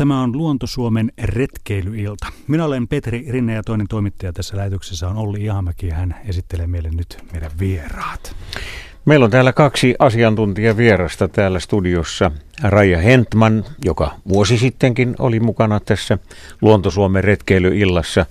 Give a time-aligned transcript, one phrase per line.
[0.00, 2.26] Tämä on Luontosuomen retkeilyilta.
[2.48, 6.90] Minä olen Petri Rinne ja toinen toimittaja tässä lähetyksessä on Olli Ihamäki hän esittelee meille
[6.90, 8.36] nyt meidän vieraat.
[9.04, 12.30] Meillä on täällä kaksi asiantuntijavierasta täällä studiossa.
[12.62, 16.18] Raija Hentman, joka vuosi sittenkin oli mukana tässä
[16.62, 18.26] Luontosuomen retkeilyillassa,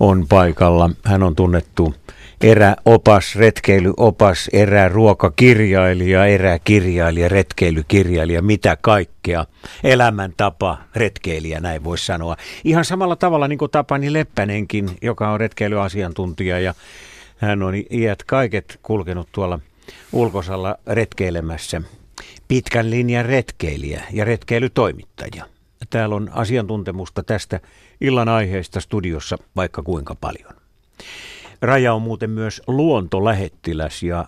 [0.00, 0.90] on paikalla.
[1.04, 1.94] Hän on tunnettu
[2.40, 9.46] eräopas, retkeilyopas, eräruokakirjailija, eräkirjailija, retkeilykirjailija, mitä kaikkea.
[9.84, 12.36] Elämäntapa, retkeilijä, näin voisi sanoa.
[12.64, 16.74] Ihan samalla tavalla niin kuin Tapani Leppänenkin, joka on retkeilyasiantuntija ja
[17.36, 19.60] hän on iät kaiket kulkenut tuolla
[20.12, 21.82] ulkosalla retkeilemässä.
[22.48, 25.44] Pitkän linjan retkeilijä ja retkeilytoimittaja.
[25.90, 27.60] Täällä on asiantuntemusta tästä
[28.00, 30.52] illan aiheesta studiossa vaikka kuinka paljon.
[31.62, 34.26] Raja on muuten myös luontolähettiläs ja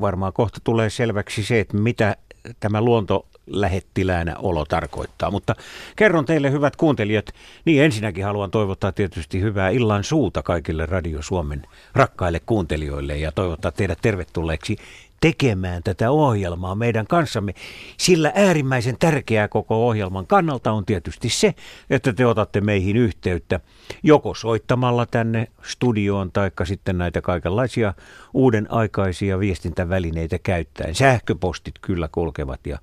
[0.00, 2.16] varmaan kohta tulee selväksi se, että mitä
[2.60, 5.30] tämä luontolähettiläänä olo tarkoittaa.
[5.30, 5.54] Mutta
[5.96, 7.26] kerron teille hyvät kuuntelijat,
[7.64, 11.62] niin ensinnäkin haluan toivottaa tietysti hyvää illan suuta kaikille Radio Suomen
[11.94, 14.76] rakkaille kuuntelijoille ja toivottaa teidät tervetulleeksi
[15.20, 17.54] tekemään tätä ohjelmaa meidän kanssamme.
[17.96, 21.54] Sillä äärimmäisen tärkeää koko ohjelman kannalta on tietysti se,
[21.90, 23.60] että te otatte meihin yhteyttä
[24.02, 27.94] joko soittamalla tänne studioon tai sitten näitä kaikenlaisia
[28.34, 30.94] uuden aikaisia viestintävälineitä käyttäen.
[30.94, 32.78] Sähköpostit kyllä kulkevat ja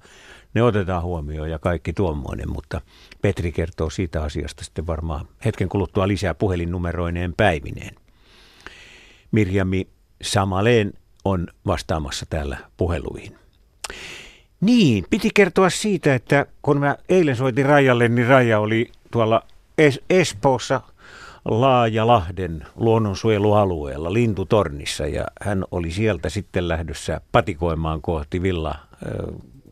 [0.54, 2.82] ne otetaan huomioon ja kaikki tuommoinen, mutta
[3.22, 7.96] Petri kertoo siitä asiasta sitten varmaan hetken kuluttua lisää puhelinnumeroineen päivineen.
[9.32, 9.88] Mirjami
[10.22, 10.94] Samaleen
[11.30, 13.36] on vastaamassa täällä puheluihin.
[14.62, 19.42] Niin, piti kertoa siitä, että kun mä eilen soitin Rajalle, niin Raja oli tuolla
[19.82, 20.82] es- Espoossa
[21.46, 28.76] Laajalahden luonnonsuojelualueella Lintutornissa ja hän oli sieltä sitten lähdössä patikoimaan kohti Villa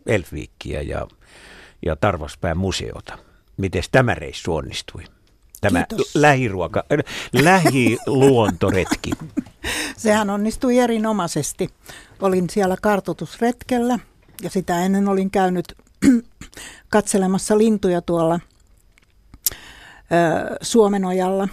[0.05, 1.07] Elfviikkiä ja,
[1.85, 3.17] ja Tarvaspään museota.
[3.57, 5.03] Miten tämä reissu onnistui?
[5.61, 6.15] Tämä Kiitos.
[6.15, 6.83] lähiruoka,
[7.33, 9.11] lähiluontoretki.
[9.97, 11.69] Sehän onnistui erinomaisesti.
[12.21, 13.99] Olin siellä kartotusretkellä
[14.41, 15.77] ja sitä ennen olin käynyt
[16.89, 18.39] katselemassa lintuja tuolla
[20.11, 21.47] ö, Suomenojalla,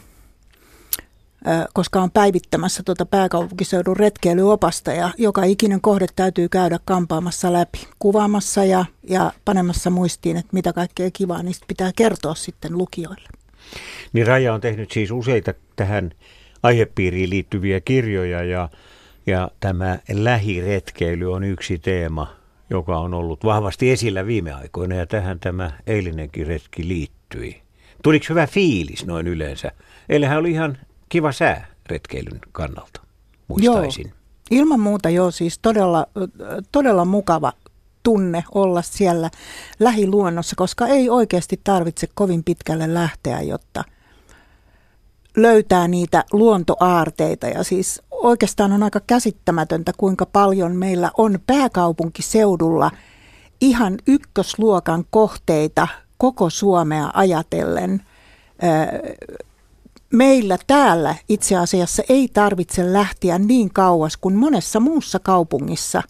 [1.46, 7.88] ö, koska on päivittämässä tuota pääkaupunkiseudun retkeilyopasta ja joka ikinen kohde täytyy käydä kampaamassa läpi,
[7.98, 13.41] kuvaamassa ja, ja panemassa muistiin, että mitä kaikkea kivaa niistä pitää kertoa sitten lukijoille.
[14.12, 16.10] Niin Raja on tehnyt siis useita tähän
[16.62, 18.68] aihepiiriin liittyviä kirjoja ja,
[19.26, 22.36] ja tämä lähiretkeily on yksi teema,
[22.70, 27.62] joka on ollut vahvasti esillä viime aikoina ja tähän tämä eilinenkin retki liittyi.
[28.02, 29.72] Tuliko hyvä fiilis noin yleensä?
[30.08, 30.78] Eilähän oli ihan
[31.08, 33.00] kiva sää retkeilyn kannalta,
[33.48, 34.06] muistaisin.
[34.06, 34.16] Joo.
[34.50, 36.06] Ilman muuta joo, siis todella,
[36.72, 37.52] todella mukava
[38.02, 39.30] tunne olla siellä
[39.80, 43.84] lähiluonnossa, koska ei oikeasti tarvitse kovin pitkälle lähteä, jotta
[45.36, 47.46] löytää niitä luontoaarteita.
[47.46, 52.90] Ja siis oikeastaan on aika käsittämätöntä, kuinka paljon meillä on pääkaupunkiseudulla
[53.60, 55.88] ihan ykkösluokan kohteita
[56.19, 58.02] koko Suomea ajatellen.
[60.12, 66.02] Meillä täällä itse asiassa ei tarvitse lähteä niin kauas kuin monessa muussa kaupungissa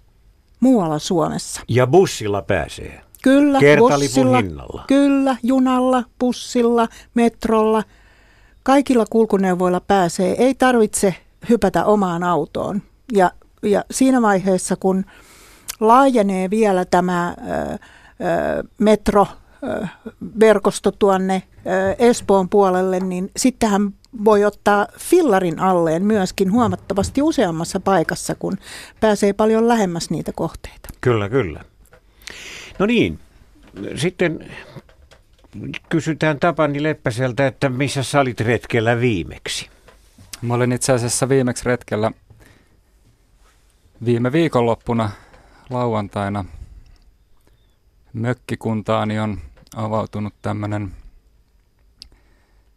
[0.62, 1.60] muualla Suomessa.
[1.68, 3.00] Ja bussilla pääsee.
[3.22, 4.84] Kyllä, bussilla, hinnalla.
[4.86, 7.82] Kyllä, junalla, bussilla, metrolla.
[8.62, 10.34] Kaikilla kulkuneuvoilla pääsee.
[10.38, 11.14] Ei tarvitse
[11.48, 12.82] hypätä omaan autoon.
[13.12, 13.30] Ja,
[13.62, 15.04] ja siinä vaiheessa, kun
[15.80, 17.78] laajenee vielä tämä ö, ö,
[19.62, 21.42] metroverkosto tuonne
[21.98, 28.58] Espoon puolelle, niin sittenhän voi ottaa fillarin alleen myöskin huomattavasti useammassa paikassa, kun
[29.00, 30.88] pääsee paljon lähemmäs niitä kohteita.
[31.00, 31.64] Kyllä, kyllä.
[32.78, 33.18] No niin,
[33.96, 34.50] sitten
[35.88, 39.70] kysytään Tapani Leppäseltä, että missä sä olit retkellä viimeksi?
[40.42, 42.10] Mä olin itse asiassa viimeksi retkellä
[44.04, 45.10] viime viikonloppuna
[45.70, 46.44] lauantaina
[48.12, 49.38] mökkikuntaani on
[49.76, 50.92] avautunut tämmöinen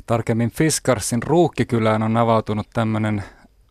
[0.06, 3.24] Tarkemmin Fiskarsin ruuhkikylään on avautunut tämmöinen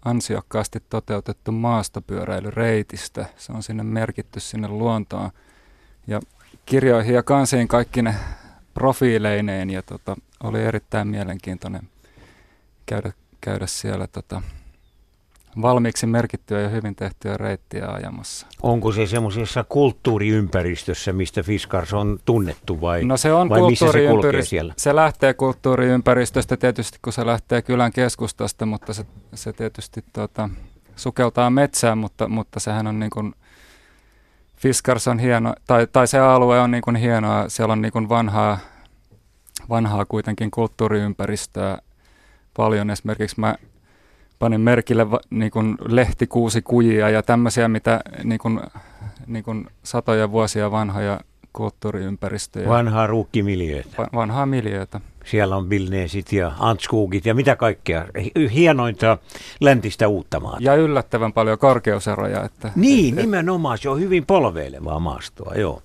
[0.05, 3.27] ansiokkaasti toteutettu maastopyöräilyreitistä.
[3.37, 5.31] Se on sinne merkitty sinne luontoon.
[6.07, 6.21] Ja
[6.67, 8.15] kirjoihin ja kansiin kaikki ne
[8.75, 11.89] profiileineen ja tota, oli erittäin mielenkiintoinen
[12.87, 14.43] käydä, käydä siellä tota,
[15.63, 18.47] valmiiksi merkittyä ja hyvin tehtyä reittiä ajamassa.
[18.63, 24.07] Onko se semmoisessa kulttuuriympäristössä, mistä Fiskars on tunnettu vai, no se on vai missä se
[24.09, 24.75] kulkee siellä?
[24.77, 30.51] Se lähtee kulttuuriympäristöstä tietysti, kun se lähtee kylän keskustasta, mutta se, se tietysti tuota,
[30.97, 33.35] sukeltaa metsään, mutta, mutta sehän on niin kuin,
[34.57, 38.09] Fiskars on hieno, tai, tai se alue on niin kuin hienoa, siellä on niin kuin
[38.09, 38.59] vanhaa
[39.69, 41.79] vanhaa kuitenkin kulttuuriympäristöä
[42.57, 42.91] paljon.
[42.91, 43.55] Esimerkiksi mä
[44.45, 48.61] panin merkille va, niin kuin lehtikuusikujia ja tämmöisiä, mitä niin kuin,
[49.27, 51.21] niin kuin satoja vuosia vanhoja
[51.53, 52.69] kulttuuriympäristöjä.
[52.69, 53.89] Vanhaa ruukkimiljöitä.
[53.99, 55.01] Va, vanhaa miljöitä.
[55.25, 58.05] Siellä on Bilneesit ja Antskugit ja mitä kaikkea.
[58.55, 59.19] Hienointa
[59.61, 60.59] läntistä Uuttamaata.
[60.61, 62.45] Ja yllättävän paljon korkeuseroja.
[62.45, 63.79] Että, niin, et, nimenomaan.
[63.79, 65.83] Se on hyvin polveilevaa maastoa, joo.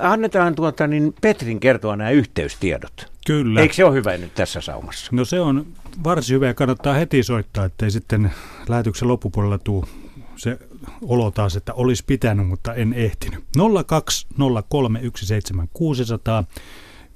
[0.00, 3.12] Annetaan tuota, niin Petrin kertoa nämä yhteystiedot.
[3.26, 3.60] Kyllä.
[3.60, 5.10] Eikö se ole hyvä nyt tässä saumassa?
[5.12, 5.66] No se on
[6.04, 8.30] varsin hyvä ja kannattaa heti soittaa, ettei sitten
[8.68, 9.86] lähetyksen loppupuolella tule
[10.38, 10.58] se
[11.02, 13.44] olo taas, että olisi pitänyt, mutta en ehtinyt.
[13.58, 13.60] 020317600.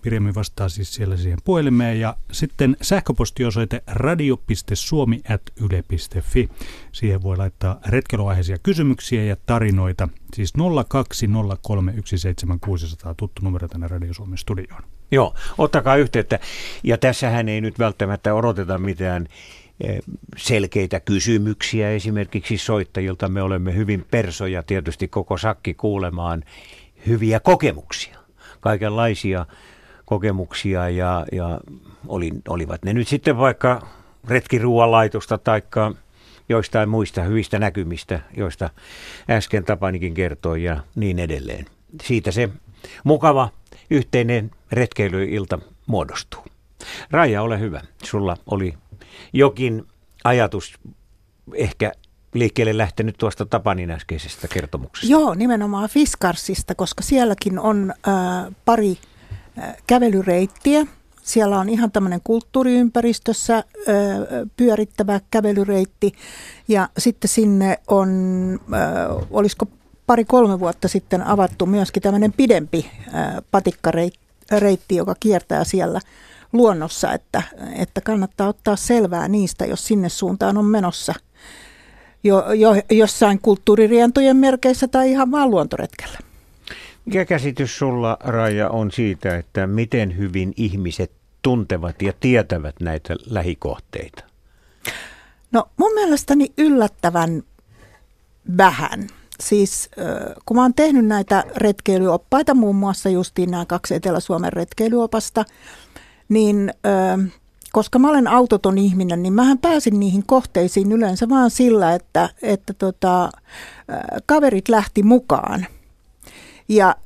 [0.04, 6.48] Mirjami vastaa siis siellä siihen puhelimeen ja sitten sähköpostiosoite radio.suomi.yle.fi.
[6.92, 10.08] Siihen voi laittaa retkeluaiheisia kysymyksiä ja tarinoita.
[10.34, 10.60] Siis 020317600
[13.16, 14.82] tuttu numero tänne Radio Suomen studioon.
[15.10, 16.38] Joo, ottakaa yhteyttä.
[16.82, 19.28] Ja tässähän ei nyt välttämättä odoteta mitään
[19.80, 19.98] eh,
[20.36, 23.28] selkeitä kysymyksiä esimerkiksi soittajilta.
[23.28, 26.44] Me olemme hyvin persoja tietysti koko sakki kuulemaan
[27.06, 28.18] hyviä kokemuksia,
[28.60, 29.46] kaikenlaisia
[30.12, 31.60] kokemuksia ja, ja
[32.08, 33.86] oli, olivat ne nyt sitten vaikka
[34.28, 35.62] retkiruoanlaitosta tai
[36.48, 38.70] joistain muista hyvistä näkymistä, joista
[39.30, 41.66] äsken Tapanikin kertoi ja niin edelleen.
[42.02, 42.48] Siitä se
[43.04, 43.48] mukava
[43.90, 46.44] yhteinen retkeilyilta muodostuu.
[47.10, 47.80] Raija, ole hyvä.
[48.04, 48.74] Sulla oli
[49.32, 49.86] jokin
[50.24, 50.78] ajatus
[51.54, 51.92] ehkä
[52.34, 55.12] liikkeelle lähtenyt tuosta Tapanin äskeisestä kertomuksesta.
[55.12, 58.98] Joo, nimenomaan Fiskarsista, koska sielläkin on äh, pari
[59.86, 60.86] kävelyreittiä.
[61.22, 63.64] Siellä on ihan tämmöinen kulttuuriympäristössä
[64.56, 66.12] pyörittävä kävelyreitti
[66.68, 68.10] ja sitten sinne on,
[69.30, 69.66] olisiko
[70.06, 72.90] pari-kolme vuotta sitten avattu myöskin tämmöinen pidempi
[73.50, 76.00] patikkareitti, joka kiertää siellä
[76.52, 77.42] luonnossa, että,
[77.78, 81.14] että kannattaa ottaa selvää niistä, jos sinne suuntaan on menossa
[82.24, 86.18] jo, jo, jossain kulttuuririentojen merkeissä tai ihan vaan luontoretkellä.
[87.04, 91.12] Mikä käsitys sulla, Raija, on siitä, että miten hyvin ihmiset
[91.42, 94.24] tuntevat ja tietävät näitä lähikohteita?
[95.52, 97.42] No mun mielestäni yllättävän
[98.56, 99.06] vähän.
[99.40, 99.90] Siis
[100.46, 105.44] kun mä oon tehnyt näitä retkeilyoppaita, muun muassa justiin nämä kaksi Etelä-Suomen retkeilyopasta,
[106.28, 106.72] niin
[107.72, 112.72] koska mä olen autoton ihminen, niin mähän pääsin niihin kohteisiin yleensä vaan sillä, että, että
[112.72, 113.30] tota,
[114.26, 115.66] kaverit lähti mukaan.
[116.68, 116.96] Ja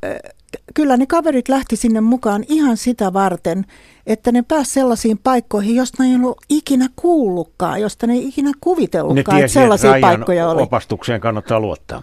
[0.75, 3.65] kyllä ne kaverit lähti sinne mukaan ihan sitä varten,
[4.07, 8.53] että ne pääsi sellaisiin paikkoihin, josta ne ei ollut ikinä kuullutkaan, josta ne ei ikinä
[8.61, 10.63] kuvitellutkaan, ne tiesi, että sellaisia että paikkoja oli.
[10.63, 12.03] opastukseen kannattaa luottaa.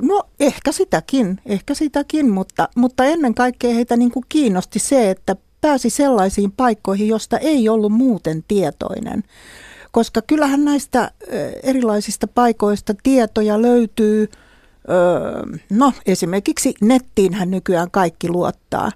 [0.00, 5.36] No ehkä sitäkin, ehkä sitäkin, mutta, mutta ennen kaikkea heitä niin kuin kiinnosti se, että
[5.60, 9.24] pääsi sellaisiin paikkoihin, josta ei ollut muuten tietoinen.
[9.92, 11.10] Koska kyllähän näistä
[11.62, 14.28] erilaisista paikoista tietoja löytyy,
[15.70, 18.92] no esimerkiksi nettiinhän nykyään kaikki luottaa,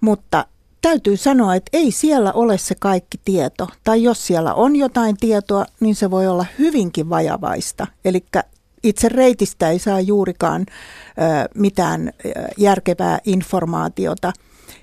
[0.00, 0.46] mutta
[0.82, 3.68] täytyy sanoa, että ei siellä ole se kaikki tieto.
[3.84, 7.86] Tai jos siellä on jotain tietoa, niin se voi olla hyvinkin vajavaista.
[8.04, 8.24] Eli
[8.82, 10.66] itse reitistä ei saa juurikaan
[11.54, 12.12] mitään
[12.56, 14.32] järkevää informaatiota.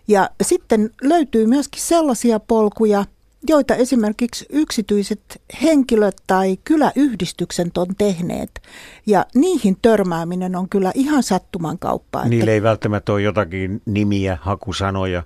[0.07, 3.06] Ja sitten löytyy myöskin sellaisia polkuja,
[3.47, 8.62] joita esimerkiksi yksityiset henkilöt tai kyläyhdistykset on tehneet.
[9.05, 12.25] Ja niihin törmääminen on kyllä ihan sattuman kauppaa.
[12.27, 12.51] Niille että...
[12.51, 15.23] ei välttämättä ole jotakin nimiä, hakusanoja,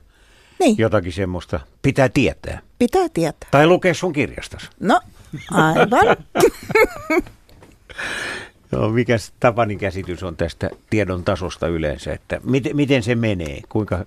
[0.59, 0.75] niin.
[0.77, 1.59] jotakin semmoista.
[1.81, 2.59] Pitää tietää.
[2.79, 3.50] Pitää tietää.
[3.51, 4.69] Tai lukea sun kirjastas.
[4.79, 5.00] No,
[5.51, 6.17] aivan.
[8.71, 14.05] No, mikä Tapanin käsitys on tästä tiedon tasosta yleensä, että miten, miten se menee, kuinka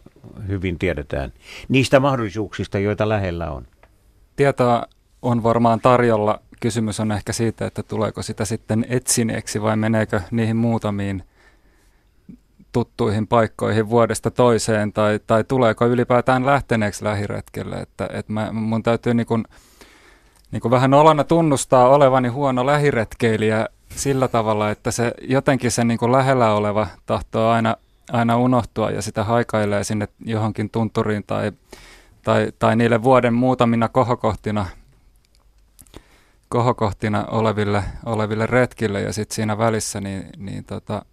[0.48, 1.32] hyvin tiedetään
[1.68, 3.66] niistä mahdollisuuksista, joita lähellä on?
[4.40, 4.87] Tietoa
[5.23, 6.40] on varmaan tarjolla.
[6.61, 11.23] Kysymys on ehkä siitä, että tuleeko sitä sitten etsineeksi vai meneekö niihin muutamiin
[12.73, 17.76] tuttuihin paikkoihin vuodesta toiseen tai, tai tuleeko ylipäätään lähteneeksi lähiretkelle.
[17.76, 19.44] Että, että mä, mun täytyy niin kuin,
[20.50, 26.12] niin kuin vähän olana tunnustaa olevani huono lähiretkeilijä sillä tavalla, että se jotenkin se niin
[26.12, 27.76] lähellä oleva tahtoo aina,
[28.12, 31.52] aina unohtua ja sitä haikailee sinne johonkin tunturiin tai,
[32.22, 34.66] tai, tai niille vuoden muutamina kohokohtina,
[36.48, 41.04] kohokohtina oleville, oleville retkille ja sitten siinä välissä niin, niin tota,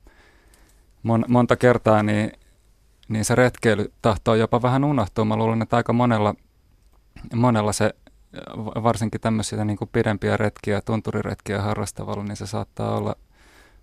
[1.03, 2.31] mon, monta kertaa niin,
[3.07, 5.25] niin se retkeily tahtoo jopa vähän unohtua.
[5.25, 6.35] Mä luulen, että aika monella,
[7.35, 7.93] monella se
[8.83, 13.15] varsinkin tämmöisiä niin kuin pidempiä retkiä, tunturiretkiä harrastavalla, niin se saattaa olla,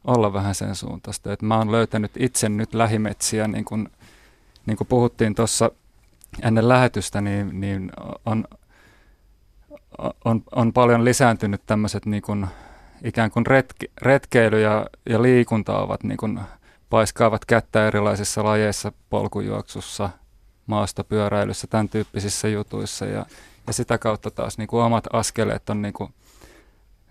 [0.04, 1.32] olla vähän sen suuntaista.
[1.32, 3.88] Et mä oon löytänyt itse nyt lähimetsiä, niin kuin,
[4.66, 5.70] niin kuin puhuttiin tuossa
[6.42, 7.92] ennen lähetystä, niin, niin
[8.26, 8.44] on,
[10.24, 12.46] on, on paljon lisääntynyt tämmöiset niin kuin,
[13.04, 16.40] ikään kuin retke, retkeily ja, ja liikunta ovat niin kuin,
[16.90, 20.10] paiskaavat kättä erilaisissa lajeissa, polkujuoksussa,
[20.66, 23.26] maastopyöräilyssä, tämän tyyppisissä jutuissa ja,
[23.66, 26.14] ja sitä kautta taas niin kuin omat askeleet on niin kuin,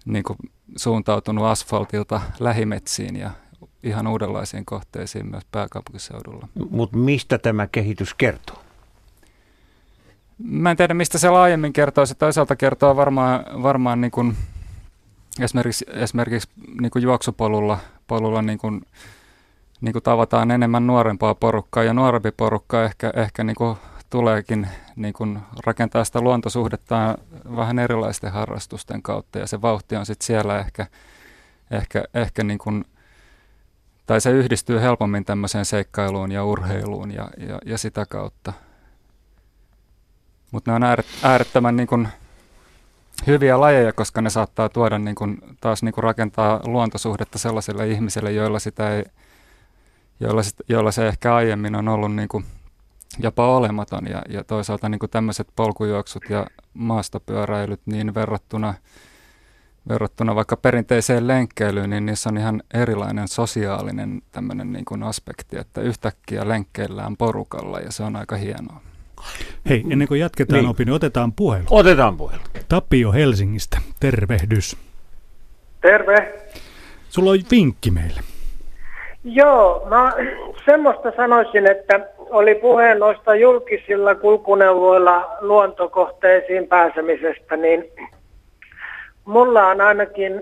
[0.06, 0.38] niin kuin
[0.78, 3.32] suuntautunut asfaltilta lähimetsiin ja
[3.84, 6.48] ihan uudenlaisiin kohteisiin myös pääkaupunkiseudulla.
[6.70, 8.63] Mutta mistä tämä kehitys kertoo?
[10.44, 12.06] Mä en tiedä, mistä se laajemmin kertoo.
[12.06, 14.36] Se toisaalta kertoo varmaan, varmaan niin kuin
[15.42, 16.50] esimerkiksi, esimerkiksi
[16.82, 18.86] niin kuin juoksupolulla polulla niin kuin,
[19.82, 23.78] niin kuin tavataan enemmän nuorempaa porukkaa ja nuorempi porukka ehkä, ehkä niin kuin
[24.10, 27.18] tuleekin niin kuin rakentaa sitä luontosuhdetta
[27.56, 30.88] vähän erilaisten harrastusten kautta ja se vauhti on sitten siellä ehkä,
[31.72, 32.86] ehkä, ehkä niin kuin,
[34.06, 38.54] tai se yhdistyy helpommin tämmöiseen seikkailuun ja urheiluun ja, ja, ja sitä kautta.
[40.54, 42.08] Mutta ne on äärettömän niin kuin
[43.28, 48.32] hyviä lajeja, koska ne saattaa tuoda niin kuin, taas niin kuin rakentaa luontosuhdetta sellaisille ihmisille,
[48.32, 49.04] joilla, sitä ei,
[50.20, 52.46] joilla, sit, joilla se ehkä aiemmin on ollut niin kuin
[53.20, 54.08] jopa olematon.
[54.08, 58.74] Ja, ja toisaalta niin tämmöiset polkujuoksut ja maastopyöräilyt niin verrattuna,
[59.90, 65.82] verrattuna vaikka perinteiseen lenkkeilyyn, niin niissä on ihan erilainen sosiaalinen tämmöinen niin kuin aspekti, että
[65.82, 68.93] yhtäkkiä lenkkeillään porukalla ja se on aika hienoa.
[69.70, 70.70] Hei, ennen kuin jatketaan niin.
[70.70, 71.66] opin, niin otetaan puhelu.
[71.70, 72.42] Otetaan puhelu.
[72.70, 74.78] Tapio Helsingistä, tervehdys.
[75.82, 76.34] Terve.
[77.10, 78.22] Sulla on vinkki meille.
[79.24, 80.14] Joo, mä
[80.66, 87.92] semmoista sanoisin, että oli puhe noista julkisilla kulkuneuvoilla luontokohteisiin pääsemisestä, niin
[89.26, 90.42] mulla on ainakin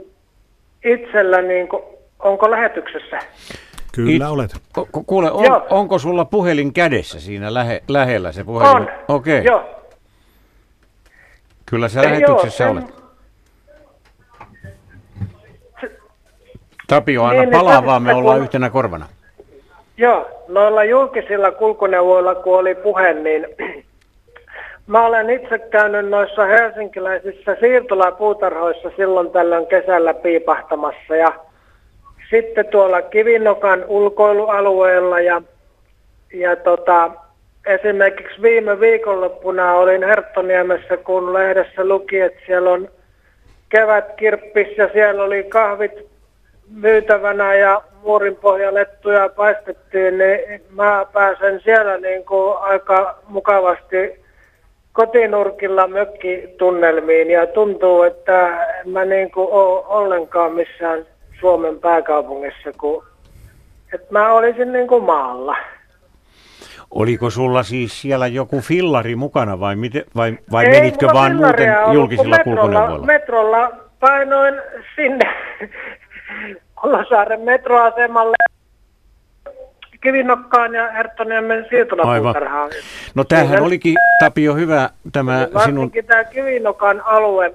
[0.85, 1.83] itsellä, niin kuin,
[2.19, 3.19] onko lähetyksessä?
[3.91, 4.51] Kyllä It, olet.
[5.05, 8.75] Kuule, on, onko sulla puhelin kädessä siinä lähe, lähellä se puhelin?
[8.75, 9.39] On, Okei.
[9.39, 9.53] Okay.
[9.53, 9.63] Joo.
[11.65, 12.83] Kyllä sä lähetyksessä joo, sen...
[12.83, 13.01] olet.
[16.87, 18.43] Tapio, aina niin, palaa niin, vaan, me ollaan kun...
[18.43, 19.05] yhtenä korvana.
[19.97, 23.47] Joo, noilla julkisilla kulkuneuvoilla, kun oli puhe, niin
[24.87, 31.33] mä olen itse käynyt noissa helsinkiläisissä siirtolapuutarhoissa silloin tällöin kesällä piipahtamassa ja
[32.31, 35.41] sitten tuolla Kivinokan ulkoilualueella ja,
[36.33, 37.11] ja tota,
[37.65, 42.89] esimerkiksi viime viikonloppuna olin Herttoniemessä, kun lehdessä luki, että siellä on
[43.69, 45.91] kevätkirppis ja siellä oli kahvit
[46.75, 54.21] myytävänä ja muurinpohjalettuja paistettiin, niin mä pääsen siellä niin kuin aika mukavasti
[54.93, 57.31] kotinurkilla mökkitunnelmiin.
[57.31, 61.05] Ja tuntuu, että en mä niin kuin ole ollenkaan missään
[61.41, 63.03] Suomen pääkaupungissa, kun
[63.93, 65.57] että mä olisin niin kuin maalla.
[66.91, 71.75] Oliko sulla siis siellä joku fillari mukana vai, miten, vai, vai Ei, menitkö vaan muuten
[71.93, 73.05] julkisilla kulkuneuvoilla?
[73.05, 74.61] Metrolla painoin
[74.95, 75.25] sinne
[76.81, 78.35] Kulosaaren metroasemalle
[80.01, 82.69] Kivinokkaan ja Herttoniemen siirtolapuutarhaan.
[83.15, 85.91] No tämähän olikin, Tapio, hyvä tämä sinun...
[86.07, 87.53] tämä Kivinokan alue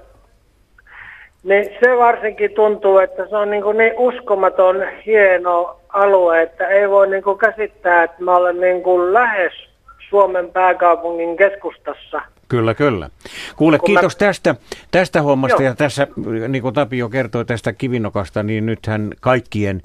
[1.43, 4.75] niin se varsinkin tuntuu, että se on niin, kuin niin uskomaton
[5.05, 9.53] hieno alue, että ei voi niin kuin käsittää, että mä olen niin kuin lähes
[10.09, 12.21] Suomen pääkaupungin keskustassa.
[12.49, 13.09] Kyllä, kyllä.
[13.55, 14.19] Kuule, Kun kiitos mä...
[14.19, 14.55] tästä,
[14.91, 15.71] tästä hommasta Joo.
[15.71, 16.07] ja tässä,
[16.47, 19.81] niin kuin Tapio kertoi tästä kivinokasta, niin nythän kaikkien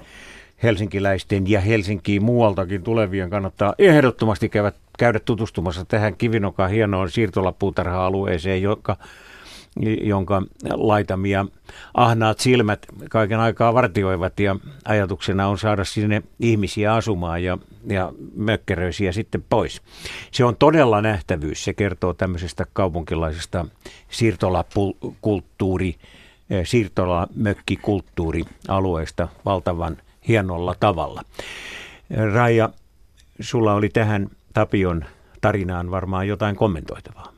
[0.63, 8.97] helsinkiläisten ja Helsinkiin muualtakin tulevien kannattaa ehdottomasti käydä, käydä tutustumassa tähän Kivinokan hienoon siirtolapuutarha-alueeseen, joka
[10.01, 11.45] jonka laitamia
[11.93, 19.11] ahnaat silmät kaiken aikaa vartioivat ja ajatuksena on saada sinne ihmisiä asumaan ja, ja mökkeröisiä
[19.11, 19.81] sitten pois.
[20.31, 21.63] Se on todella nähtävyys.
[21.63, 23.65] Se kertoo tämmöisestä kaupunkilaisesta
[24.09, 25.95] siirtolakulttuuri,
[26.49, 31.21] eh, siirtolamökkikulttuurialueesta valtavan hienolla tavalla.
[32.33, 32.69] Raija,
[33.39, 35.05] sulla oli tähän Tapion
[35.41, 37.33] tarinaan varmaan jotain kommentoitavaa.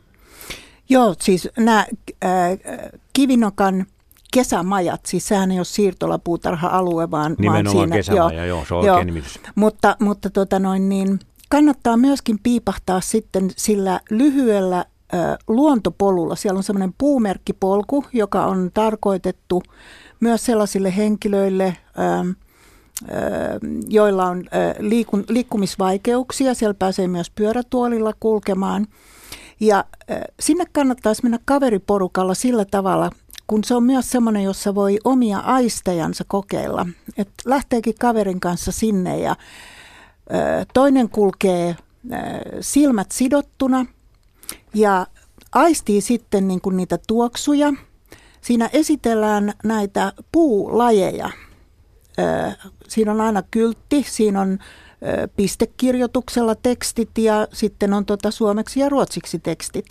[0.90, 1.86] Joo, siis nämä
[2.26, 2.32] äh,
[3.14, 3.86] Kivinokan
[4.34, 8.86] kesämajat, siis sehän ei ole siirtolapuutarha-alue, vaan, Nimenomaan vaan siinä, kesämaja, joo, joo se on
[8.86, 9.40] joo, nimitys.
[9.56, 16.36] Mutta, mutta tota noin, niin, kannattaa myöskin piipahtaa sitten sillä lyhyellä äh, luontopolulla.
[16.36, 19.64] Siellä on semmoinen puumerkkipolku, joka on tarkoitettu
[20.20, 22.36] myös sellaisille henkilöille, äh,
[23.88, 24.44] joilla on
[24.80, 26.54] liikun, liikkumisvaikeuksia.
[26.54, 28.88] Siellä pääsee myös pyörätuolilla kulkemaan–
[29.60, 29.86] ja
[30.40, 33.10] sinne kannattaisi mennä kaveriporukalla sillä tavalla,
[33.48, 36.88] kun se on myös semmoinen, jossa voi omia aistejansa kokeilla.
[37.18, 39.36] Et lähteekin kaverin kanssa sinne ja
[40.74, 41.76] toinen kulkee
[42.62, 43.86] silmät sidottuna
[44.74, 45.08] ja
[45.52, 47.74] aistii sitten niin kuin niitä tuoksuja.
[48.42, 51.30] Siinä esitellään näitä puulajeja.
[52.88, 54.60] Siinä on aina kyltti, siinä on
[55.36, 59.86] pistekirjoituksella tekstit ja sitten on tota suomeksi ja ruotsiksi tekstit.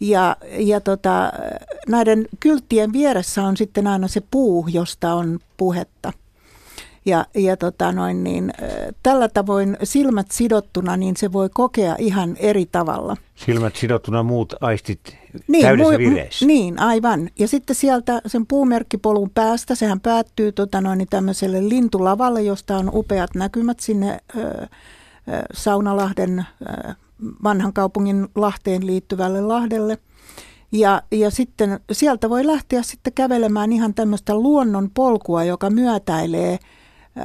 [0.00, 1.32] Ja, ja tota,
[1.88, 6.12] näiden kylttien vieressä on sitten aina se puu, josta on puhetta.
[7.04, 8.52] Ja, ja tota noin, niin,
[9.02, 13.16] tällä tavoin silmät sidottuna, niin se voi kokea ihan eri tavalla.
[13.34, 15.16] Silmät sidottuna muut aistit
[15.48, 16.46] niin, täydessä vireessä.
[16.46, 17.30] Niin, aivan.
[17.38, 23.34] Ja sitten sieltä sen puumerkkipolun päästä, sehän päättyy tota noin, tämmöiselle lintulavalle, josta on upeat
[23.34, 24.66] näkymät sinne ö,
[25.54, 26.94] Saunalahden ö,
[27.42, 29.98] vanhan kaupungin Lahteen liittyvälle Lahdelle.
[30.72, 36.58] Ja, ja sitten sieltä voi lähteä sitten kävelemään ihan tämmöistä luonnon polkua, joka myötäilee–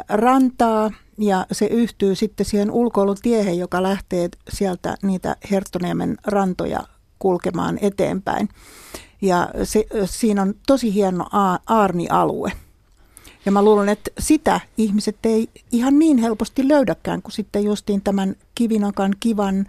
[0.10, 6.84] rantaa ja se yhtyy sitten siihen ulkoilutiehen, joka lähtee sieltä niitä Herttoniemen rantoja
[7.20, 8.50] kulkemaan eteenpäin.
[9.22, 11.25] Ja se, siinä on tosi hieno
[11.65, 12.51] aarnialue.
[13.46, 18.36] Ja mä luulen, että sitä ihmiset ei ihan niin helposti löydäkään kuin sitten justiin tämän
[18.56, 19.65] Kivinokan kivan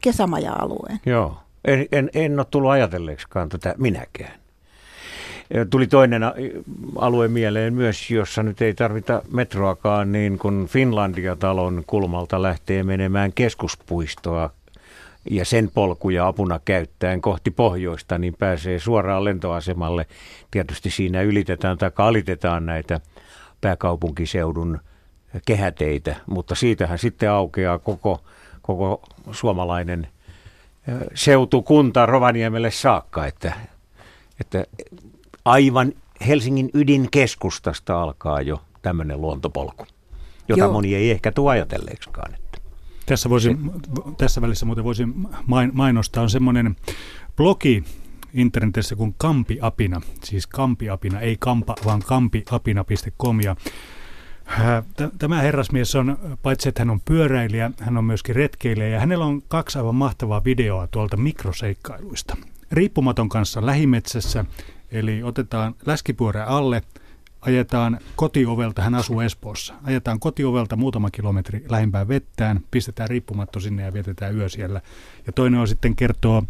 [0.00, 1.00] kesämaja-alueen.
[1.06, 4.40] Joo, en, en, en ole tullut ajatelleeksikaan tätä minäkään.
[5.70, 6.22] Tuli toinen
[6.98, 14.50] alue mieleen myös, jossa nyt ei tarvita metroakaan, niin kun Finlandia-talon kulmalta lähtee menemään keskuspuistoa
[15.30, 20.06] ja sen polkuja apuna käyttäen kohti pohjoista, niin pääsee suoraan lentoasemalle.
[20.50, 23.00] Tietysti siinä ylitetään tai alitetaan näitä
[23.60, 24.80] pääkaupunkiseudun
[25.46, 28.24] kehäteitä, mutta siitähän sitten aukeaa koko,
[28.62, 30.08] koko suomalainen
[31.14, 33.52] seutukunta Rovaniemelle saakka, että,
[34.40, 34.64] että
[35.46, 35.92] aivan
[36.26, 39.86] Helsingin ydinkeskustasta alkaa jo tämmöinen luontopolku,
[40.48, 40.72] jota Joo.
[40.72, 42.34] moni ei ehkä tule ajatelleeksikaan.
[42.34, 42.58] Että.
[43.06, 43.70] Tässä, voisin,
[44.18, 45.14] tässä välissä muuten voisin
[45.72, 46.76] mainostaa, on semmoinen
[47.36, 47.84] blogi
[48.34, 53.56] internetissä kuin Kampiapina, siis Kampiapina, ei kampa, vaan kampiapina.com ja
[54.48, 54.84] äh,
[55.18, 59.42] Tämä herrasmies on, paitsi että hän on pyöräilijä, hän on myöskin retkeilijä ja hänellä on
[59.42, 62.36] kaksi aivan mahtavaa videoa tuolta mikroseikkailuista.
[62.72, 64.44] Riippumaton kanssa lähimetsässä
[64.90, 66.82] Eli otetaan läskipyörä alle,
[67.40, 73.92] ajetaan kotiovelta, hän asuu Espoossa, ajetaan kotiovelta muutama kilometri lähimpään vettään, pistetään riippumatto sinne ja
[73.92, 74.80] vietetään yö siellä.
[75.26, 76.42] Ja toinen on sitten kertoo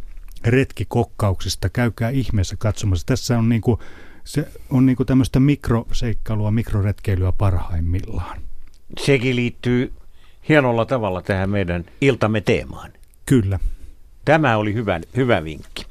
[0.45, 3.07] retkikokkauksista, käykää ihmeessä katsomassa.
[3.07, 3.79] Tässä on niinku,
[4.25, 8.41] se on niinku tämmöistä mikroseikkailua, mikroretkeilyä parhaimmillaan.
[9.01, 9.93] Sekin liittyy
[10.49, 12.93] hienolla tavalla tähän meidän iltamme teemaan.
[13.27, 13.59] Kyllä.
[14.25, 15.87] Tämä oli hyvä, hyvä vinkki.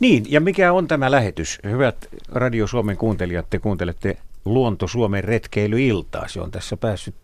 [0.00, 1.58] Niin, ja mikä on tämä lähetys?
[1.64, 6.28] Hyvät Radio Suomen kuuntelijat, te kuuntelette Luonto Suomen retkeilyiltaa.
[6.28, 7.14] Se on tässä päässyt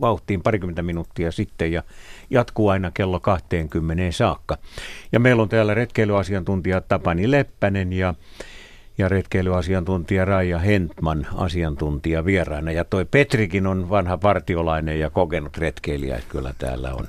[0.00, 1.82] vauhtiin parikymmentä minuuttia sitten ja
[2.30, 4.58] jatkuu aina kello 20 saakka.
[5.12, 8.14] Ja meillä on täällä retkeilyasiantuntija Tapani Leppänen ja,
[8.98, 12.72] ja retkeilyasiantuntija Raija Hentman asiantuntija vieraana.
[12.72, 16.20] Ja toi Petrikin on vanha partiolainen ja kokenut retkeilijä.
[16.28, 17.08] Kyllä täällä on,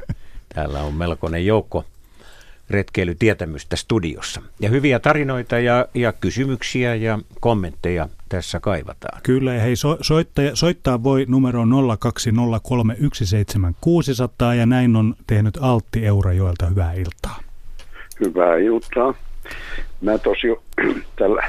[0.53, 1.85] täällä on melkoinen joukko
[2.69, 4.41] retkeilytietämystä studiossa.
[4.59, 9.21] Ja hyviä tarinoita ja, ja kysymyksiä ja kommentteja tässä kaivataan.
[9.23, 11.65] Kyllä, ja hei, so, soittaja, soittaa voi numero 020317600
[14.57, 16.65] ja näin on tehnyt Altti Eurajoelta.
[16.65, 17.39] Hyvää iltaa.
[18.19, 19.13] Hyvää iltaa.
[20.01, 20.47] Mä tosi
[21.19, 21.47] tällä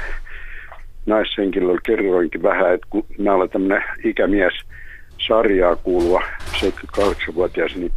[1.05, 4.53] naishenkilöllä kerroinkin vähän, että kun mä olen tämmöinen ikämies
[5.27, 6.21] sarjaa kuuluva
[6.53, 7.91] 78-vuotias, niin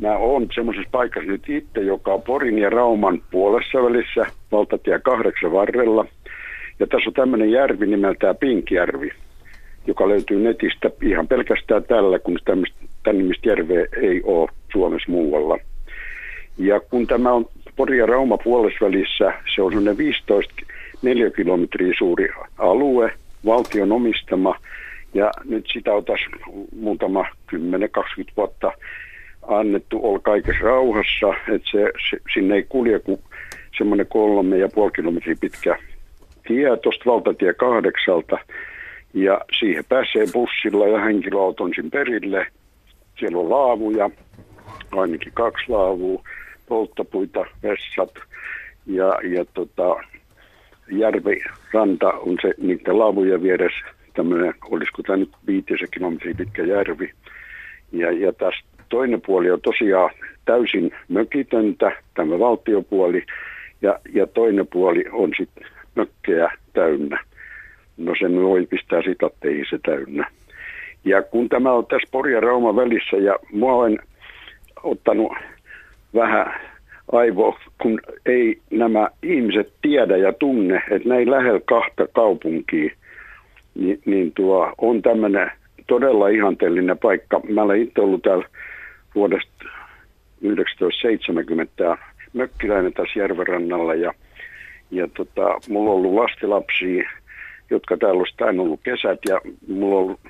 [0.00, 5.52] mä oon semmoisessa paikassa nyt itse, joka on Porin ja Rauman puolessa välissä, valtatie kahdeksan
[5.52, 6.06] varrella.
[6.80, 9.10] Ja tässä on tämmöinen järvi nimeltään Pinkjärvi,
[9.86, 15.58] joka löytyy netistä ihan pelkästään tällä, kun tämän nimistä järveä ei ole Suomessa muualla.
[16.58, 20.54] Ja kun tämä on Pori ja Rauma puolessa välissä, se on semmoinen 15
[21.02, 22.28] 4 kilometriä suuri
[22.58, 23.12] alue,
[23.46, 24.56] valtion omistama,
[25.14, 26.04] ja nyt sitä on
[26.80, 27.56] muutama 10-20
[28.36, 28.72] vuotta
[29.48, 33.20] annettu olla kaikessa rauhassa, että se, se, sinne ei kulje kuin
[33.78, 35.78] semmoinen kolme ja puoli kilometriä pitkä
[36.48, 38.38] tie tuosta valtatie kahdeksalta.
[39.14, 42.46] Ja siihen pääsee bussilla ja henkilöauton sin perille.
[43.18, 44.10] Siellä on laavuja,
[44.92, 46.22] ainakin kaksi laavua,
[46.68, 48.14] polttopuita, vessat
[48.86, 49.96] ja, ja tota,
[50.90, 57.12] järviranta on se niiden laavujen vieressä tämmöinen, olisiko tämä nyt viitisen kilometriä pitkä järvi.
[57.92, 60.10] Ja, ja tästä toinen puoli on tosiaan
[60.44, 63.22] täysin mökitöntä, tämä valtiopuoli,
[63.82, 67.24] ja, ja toinen puoli on sitten mökkejä täynnä.
[67.96, 69.00] No sen voi pistää
[69.42, 70.30] ei se täynnä.
[71.04, 73.98] Ja kun tämä on tässä Pori ja Rauma välissä, ja mua on
[74.82, 75.32] ottanut
[76.14, 76.54] vähän
[77.12, 82.90] aivo, kun ei nämä ihmiset tiedä ja tunne, että näin lähellä kahta kaupunkia,
[83.74, 85.50] niin, niin tuo on tämmöinen
[85.86, 87.40] todella ihanteellinen paikka.
[87.48, 88.44] Mä olen itse ollut täällä
[89.14, 89.64] vuodesta
[90.42, 91.98] 1970
[92.32, 94.12] mökkiläinen tässä järvenrannalla ja,
[94.90, 97.10] ja tota, mulla on ollut lastilapsia,
[97.70, 100.20] jotka täällä olisi aina ollut kesät ja mulla on ollut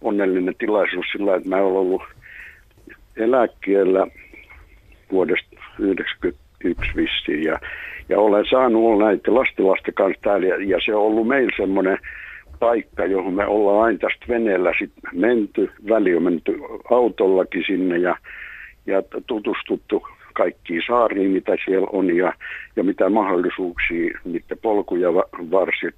[0.00, 2.02] onnellinen tilaisuus sillä, että mä olen ollut
[3.16, 4.06] eläkkeellä
[5.12, 7.58] vuodesta 1991 vissiin ja,
[8.08, 11.98] ja olen saanut olla näiden lastilasten kanssa täällä ja, ja se on ollut meillä semmoinen
[12.58, 16.58] paikka, johon me ollaan aina tästä veneellä sit menty, väli on menty
[16.90, 18.16] autollakin sinne ja,
[18.86, 22.32] ja tutustuttu kaikkiin saariin, mitä siellä on ja,
[22.76, 25.14] ja mitä mahdollisuuksia, niiden polkuja
[25.50, 25.94] varsit.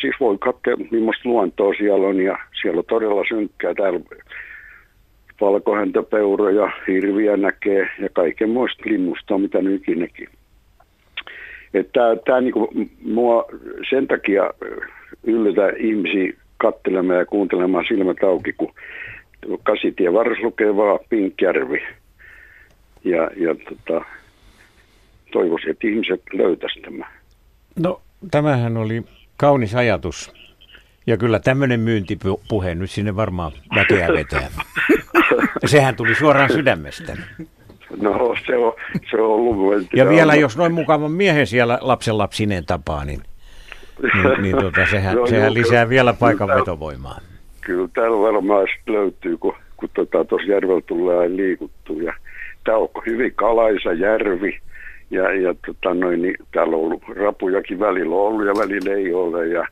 [0.00, 3.74] Siis voi katsoa, millaista luontoa siellä on ja siellä on todella synkkää.
[3.74, 4.00] Täällä
[5.40, 9.58] valkohäntäpeuroja, hirviä näkee ja kaiken muista linnusta, mitä.
[11.74, 12.70] Että tämä niinku,
[13.02, 13.44] mua
[13.90, 14.50] sen takia
[15.22, 18.74] yllätä ihmisiä katselemaan ja kuuntelemaan silmät auki, kun
[19.62, 21.82] kasitie varras lukee vaan Pinkjärvi.
[23.04, 24.04] Ja, ja tota,
[25.32, 27.08] toivoisin, että ihmiset löytäisivät tämän.
[27.78, 28.00] No,
[28.30, 29.02] tämähän oli
[29.36, 30.32] kaunis ajatus.
[31.06, 34.48] Ja kyllä tämmöinen myyntipuhe nyt sinne varmaan väkeä vetää.
[35.66, 37.16] Sehän tuli suoraan sydämestä.
[38.00, 38.72] No se on,
[39.10, 39.86] se on ollut.
[39.94, 43.20] Ja vielä jos noin mukavan miehen siellä lapsen lapsineen tapaa, niin,
[44.02, 47.20] niin, niin tota, sehän, no, sehän joo, lisää kyllä, vielä paikan kyllä, vetovoimaa.
[47.60, 52.00] Kyllä täällä varmaan löytyy, kun, kun tuossa tota, järvellä tulee liikuttu.
[52.00, 52.14] Ja
[52.64, 54.58] tämä on hyvin kalaisa järvi.
[55.10, 59.46] Ja, ja tota noin, niin täällä on ollut rapujakin välillä ollut ja välillä ei ole.
[59.46, 59.66] Ja,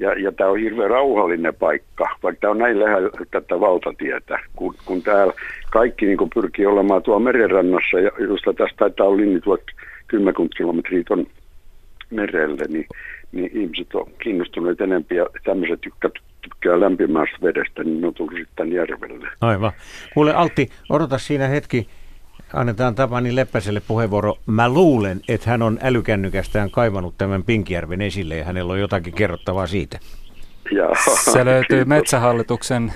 [0.00, 4.74] ja, ja tämä on hirveän rauhallinen paikka, vaikka tämä on näin lähellä tätä valtatietä, kun,
[4.84, 5.32] kun täällä
[5.70, 9.62] kaikki niin pyrkii olemaan tuolla merenrannassa, ja just tästä taitaa olla linni tuot
[10.06, 11.26] kymmenkunta kilometriä tuon
[12.10, 12.86] merelle, niin,
[13.32, 16.10] niin ihmiset on kiinnostuneet enempi ja tämmöiset, jotka
[16.42, 19.28] tykkää lämpimästä vedestä, niin ne on tullut sitten järvelle.
[19.40, 19.72] Aivan.
[20.14, 21.88] Kuule Altti, odota siinä hetki
[22.52, 24.38] annetaan Tapani Leppäselle puheenvuoro.
[24.46, 29.66] Mä luulen, että hän on älykännykästään kaivannut tämän Pinkijärven esille ja hänellä on jotakin kerrottavaa
[29.66, 29.98] siitä.
[30.70, 30.88] Ja,
[31.32, 32.92] Se löytyy Metsähallituksen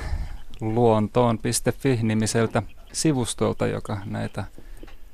[0.61, 4.45] luontoon.fi-nimiseltä sivustolta, joka näitä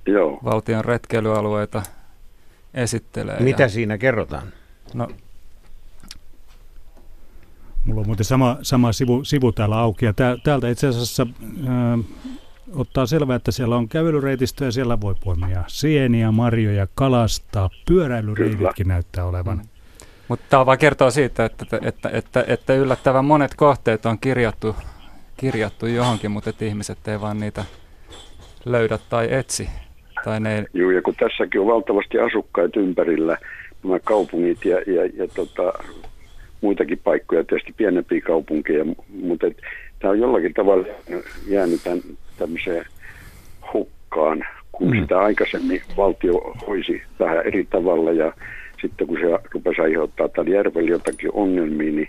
[0.07, 0.41] Joo.
[0.45, 1.83] valtion retkeilyalueita
[2.75, 3.41] esittelee.
[3.41, 3.69] Mitä ja...
[3.69, 4.47] siinä kerrotaan?
[4.95, 5.09] No,
[7.85, 10.13] Mulla on muuten sama, sama sivu, sivu täällä auki ja
[10.45, 11.27] täältä itse asiassa
[12.75, 17.71] ottaa selvää, että siellä on kävelyreitistöä ja siellä voi poimia sieniä, marjoja, kalastaa.
[17.89, 18.95] Pyöräilyreititkin Kyllä.
[18.95, 19.57] näyttää olevan.
[19.57, 19.65] Mm.
[20.29, 24.77] Mutta tämä vaan kertoo siitä, että, että, että, että yllättävän monet kohteet on kirjattu,
[25.37, 27.65] kirjattu johonkin, mutta että ihmiset ei vaan niitä
[28.65, 29.69] löydä tai etsi.
[30.25, 30.65] Tai ne...
[30.75, 33.37] Joo, ja kun tässäkin on valtavasti asukkaita ympärillä,
[33.83, 35.73] nämä kaupungit ja, ja, ja tota,
[36.61, 39.57] muitakin paikkoja, tietysti pienempiä kaupunkeja, mutta et,
[39.99, 40.87] tämä on jollakin tavalla
[41.47, 42.01] jäänyt tämän
[42.39, 42.85] tämmöiseen
[43.73, 45.01] hukkaan, kun mm.
[45.01, 48.33] sitä aikaisemmin valtio hoisi vähän eri tavalla ja
[48.81, 52.09] sitten kun se rupesi aiheuttaa tällä järvellä jotakin ongelmia, niin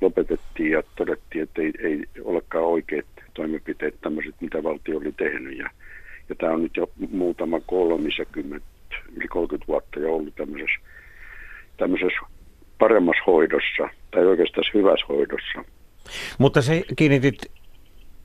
[0.00, 5.58] lopetettiin ja todettiin, että ei, ei olekaan oikeat toimenpiteet tämmöiset, mitä valtio oli tehnyt.
[5.58, 5.70] Ja,
[6.28, 8.66] ja tämä on nyt jo muutama kolmisekymmentä,
[9.16, 10.80] yli 30 vuotta jo ollut tämmöisessä,
[11.76, 12.20] tämmöisessä
[12.78, 15.64] paremmassa hoidossa, tai oikeastaan hyvässä hoidossa.
[16.38, 17.50] Mutta se kiinnitit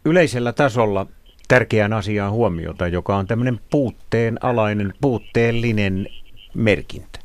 [0.05, 1.05] yleisellä tasolla
[1.47, 6.07] tärkeään asiaan huomiota, joka on tämmöinen puutteen alainen, puutteellinen
[6.53, 7.19] merkintä.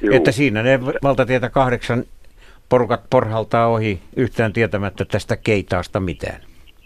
[0.00, 0.14] Juu.
[0.14, 2.04] Että siinä ne valtatietä kahdeksan
[2.68, 6.40] porukat porhaltaa ohi yhtään tietämättä tästä keitaasta mitään.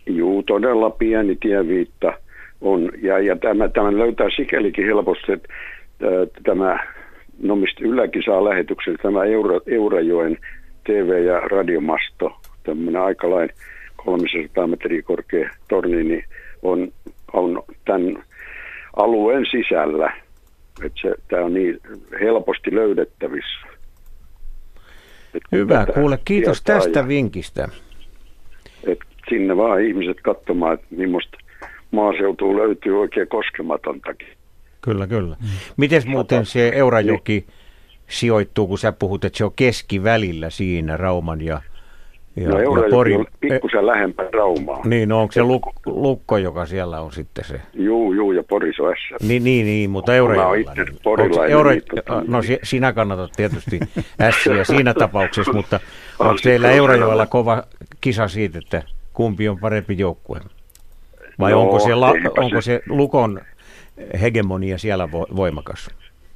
[0.07, 2.13] Joo, todella pieni tieviitta
[2.61, 2.91] on.
[3.03, 5.49] Ja, ja tämä, tämä löytää sikelikin helposti, että
[6.45, 6.79] tämä,
[7.43, 10.39] no mistä Yläkin saa lähetyksen, tämä Eura, Eurajoen
[10.85, 13.57] TV- ja radiomasto, tämmöinen aikalainen
[13.97, 16.25] 300 metriä korkea torni, niin
[16.63, 16.93] on,
[17.33, 18.25] on tämän
[18.97, 20.13] alueen sisällä.
[20.85, 21.81] Että se, tämä on niin
[22.21, 23.67] helposti löydettävissä.
[25.53, 27.69] Hyvä, kuule, kiitos tästä ja, vinkistä.
[28.87, 31.39] Että sinne vaan ihmiset katsomaan, että millaista
[31.91, 34.29] maaseutua löytyy oikein koskematontakin.
[34.81, 35.37] Kyllä, kyllä.
[35.41, 35.49] Mm.
[35.77, 37.57] Miten muuten se Eurajoki niin.
[38.07, 41.61] sijoittuu, kun sä puhut, että se on keskivälillä siinä Rauman ja
[42.37, 43.15] ja, no ja Pori...
[43.15, 44.81] on pikkusen lähempää Raumaa.
[44.85, 47.61] Niin, no onko se luk, Lukko, joka siellä on sitten se?
[47.75, 49.23] Juu, juu, ja Poris on S.
[49.23, 50.75] Niin, niin, niin mutta Eurajoella.
[50.75, 50.87] Niin.
[51.03, 51.51] Porilainen.
[51.51, 51.71] Euro...
[51.71, 53.81] Niin, tota, no sinä kannatat tietysti
[54.31, 55.81] S siinä tapauksessa, mutta
[56.19, 57.63] onko teillä Eurajoella kova
[58.01, 60.41] kisa siitä, että kumpi on parempi joukkue?
[61.41, 61.79] Vai No, onko,
[62.17, 63.41] eipä onko se- se Lukon
[64.21, 65.91] hegemonia siellä vo- voimakas?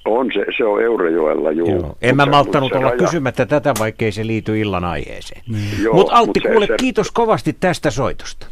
[0.05, 1.69] On se, se on Eurajoella, juu.
[1.71, 1.97] Joo.
[2.03, 5.43] En mä malttanut olla raja- kysymättä tätä, vaikkei se liity illan aiheeseen.
[5.83, 8.47] Joo, Mutta Altti, mut se- kuule, se- kiitos kovasti tästä soitosta.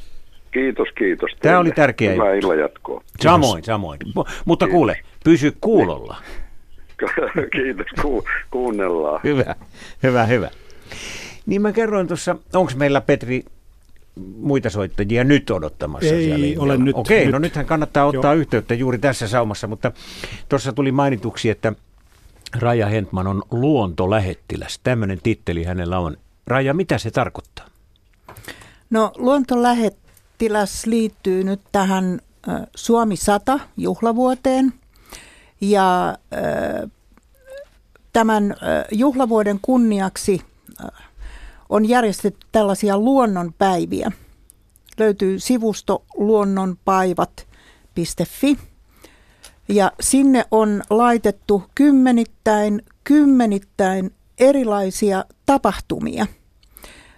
[0.51, 1.31] Kiitos, kiitos.
[1.31, 1.59] Tämä teille.
[1.59, 2.47] oli tärkeä Hyvää juttu.
[2.47, 3.03] illan jatkoa.
[3.21, 3.99] Samoin, samoin.
[4.19, 6.17] Mu- Mutta kuule, pysy kuulolla.
[7.53, 9.21] Kiitos, ku, kuunnellaan.
[9.25, 9.55] Hyvä,
[10.03, 10.49] hyvä, hyvä.
[11.47, 13.43] Niin mä kerroin tuossa, onko meillä Petri
[14.37, 16.65] muita soittajia nyt odottamassa Ei siellä linjalla?
[16.65, 17.33] ole nyt- Okei, nyt.
[17.33, 18.41] no nythän kannattaa ottaa Joo.
[18.41, 19.93] yhteyttä juuri tässä saumassa, mutta
[20.49, 21.73] tuossa tuli mainituksi, että
[22.59, 24.81] Raja Hentman on luontolähettiläs.
[24.85, 26.17] Tämmöinen titteli hänellä on.
[26.47, 27.67] Raja, mitä se tarkoittaa?
[28.91, 32.21] No luontolähettiläs liittyy nyt tähän
[32.77, 34.73] Suomi 100 juhlavuoteen
[35.61, 36.17] ja
[38.13, 38.57] tämän
[38.93, 40.41] juhlavuoden kunniaksi
[41.73, 44.13] on järjestetty tällaisia luonnonpäiviä.
[44.99, 48.59] Löytyy sivusto luonnonpaivat.fi
[49.69, 56.27] ja sinne on laitettu kymmenittäin, kymmenittäin erilaisia tapahtumia–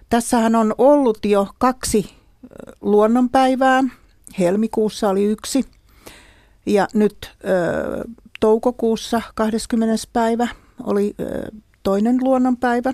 [0.09, 2.09] Tässähän on ollut jo kaksi
[2.81, 3.83] luonnonpäivää.
[4.39, 5.65] Helmikuussa oli yksi
[6.65, 7.47] ja nyt ö,
[8.39, 9.95] toukokuussa 20.
[10.13, 10.47] päivä
[10.83, 11.51] oli ö,
[11.83, 12.93] toinen luonnonpäivä.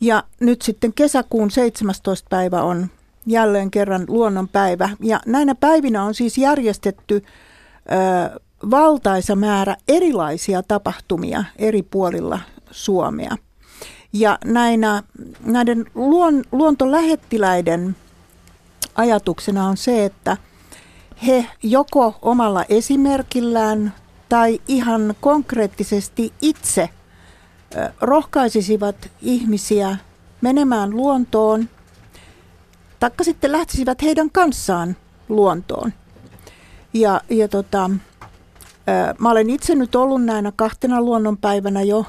[0.00, 2.26] Ja nyt sitten kesäkuun 17.
[2.30, 2.88] päivä on
[3.26, 4.88] jälleen kerran luonnonpäivä.
[5.00, 7.24] Ja näinä päivinä on siis järjestetty
[8.34, 13.36] ö, valtaisa määrä erilaisia tapahtumia eri puolilla Suomea.
[14.12, 15.02] Ja näinä,
[15.44, 17.96] näiden luon, luontolähettiläiden
[18.94, 20.36] ajatuksena on se, että
[21.26, 23.94] he joko omalla esimerkillään
[24.28, 26.88] tai ihan konkreettisesti itse
[28.00, 29.96] rohkaisisivat ihmisiä
[30.40, 31.68] menemään luontoon,
[33.00, 34.96] taikka sitten lähtisivät heidän kanssaan
[35.28, 35.92] luontoon.
[36.94, 37.90] Ja, ja tota,
[39.18, 42.06] mä olen itse nyt ollut näinä kahtena luonnonpäivänä jo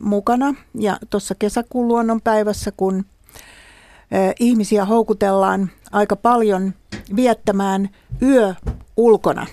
[0.00, 3.04] mukana ja tuossa kesäkuun luonnonpäivässä, kun
[4.40, 6.74] ihmisiä houkutellaan aika paljon
[7.16, 7.88] viettämään
[8.22, 8.54] yö
[8.96, 9.46] ulkona,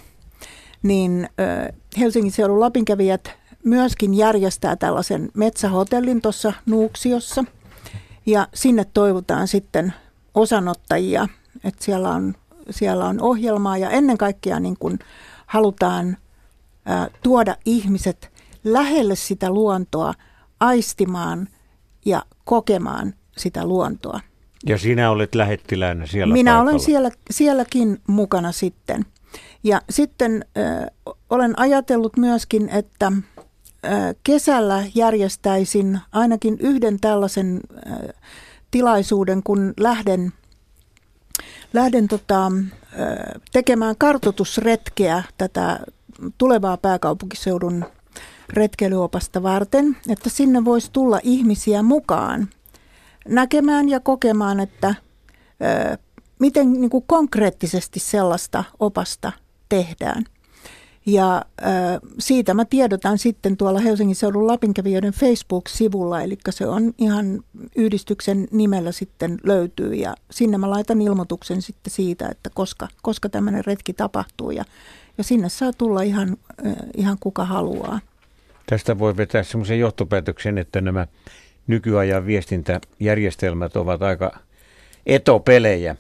[0.84, 1.30] niin
[2.00, 7.46] Helsingin seudun Lapinkävijät myöskin järjestää tällaisen metsähotellin tuossa Nuuksiossa
[8.26, 9.94] ja sinne toivotaan sitten
[10.34, 11.28] osanottajia,
[11.64, 12.36] että siellä on,
[12.70, 15.00] siellä on ohjelmaa ja ennen kaikkea niin kuin
[15.46, 16.18] halutaan
[16.90, 18.32] ä, tuoda ihmiset
[18.64, 20.14] lähelle sitä luontoa,
[20.60, 21.48] aistimaan
[22.06, 24.20] ja kokemaan sitä luontoa.
[24.66, 26.72] Ja sinä olet lähettiläänä siellä Minä paikalla.
[26.72, 29.06] olen siellä, sielläkin mukana sitten.
[29.64, 30.92] Ja sitten ö,
[31.30, 33.12] olen ajatellut myöskin, että
[34.24, 37.60] kesällä järjestäisin ainakin yhden tällaisen
[38.72, 40.34] tilaisuuden, kun lähden,
[41.74, 42.52] lähden tota,
[43.52, 45.80] tekemään kartotusretkeä tätä
[46.38, 47.86] tulevaa pääkaupunkiseudun
[48.50, 52.50] retkeilyopasta varten, että sinne voisi tulla ihmisiä mukaan
[53.28, 54.96] näkemään ja kokemaan, että
[56.40, 59.32] miten niin kuin konkreettisesti sellaista opasta
[59.70, 60.24] tehdään.
[61.06, 61.66] Ja ö,
[62.20, 67.44] siitä mä tiedotan sitten tuolla Helsingin seudun Lapinkävijöiden Facebook-sivulla, eli se on ihan
[67.76, 73.66] yhdistyksen nimellä sitten löytyy ja sinne mä laitan ilmoituksen sitten siitä, että koska, koska tämmöinen
[73.66, 74.64] retki tapahtuu ja,
[75.18, 78.00] ja sinne saa tulla ihan, ö, ihan kuka haluaa.
[78.66, 81.08] Tästä voi vetää semmoisen johtopäätöksen, että nämä
[81.68, 84.40] nykyajan viestintäjärjestelmät ovat aika
[85.06, 85.96] etopelejä.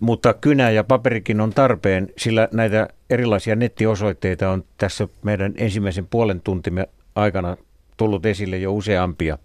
[0.00, 6.40] Mutta kynä ja paperikin on tarpeen, sillä näitä erilaisia nettiosoitteita on tässä meidän ensimmäisen puolen
[6.40, 7.56] tuntimme aikana
[7.96, 9.38] tullut esille jo useampia.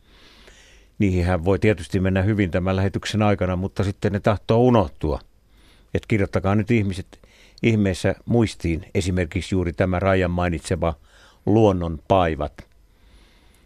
[1.00, 5.20] Niihinhän voi tietysti mennä hyvin tämän lähetyksen aikana, mutta sitten ne tahtoo unohtua.
[5.94, 7.20] Et kirjoittakaa nyt ihmiset
[7.64, 10.94] ihmeessä muistiin esimerkiksi juuri tämä Rajan mainitsema
[11.46, 12.75] luonnonpaivat.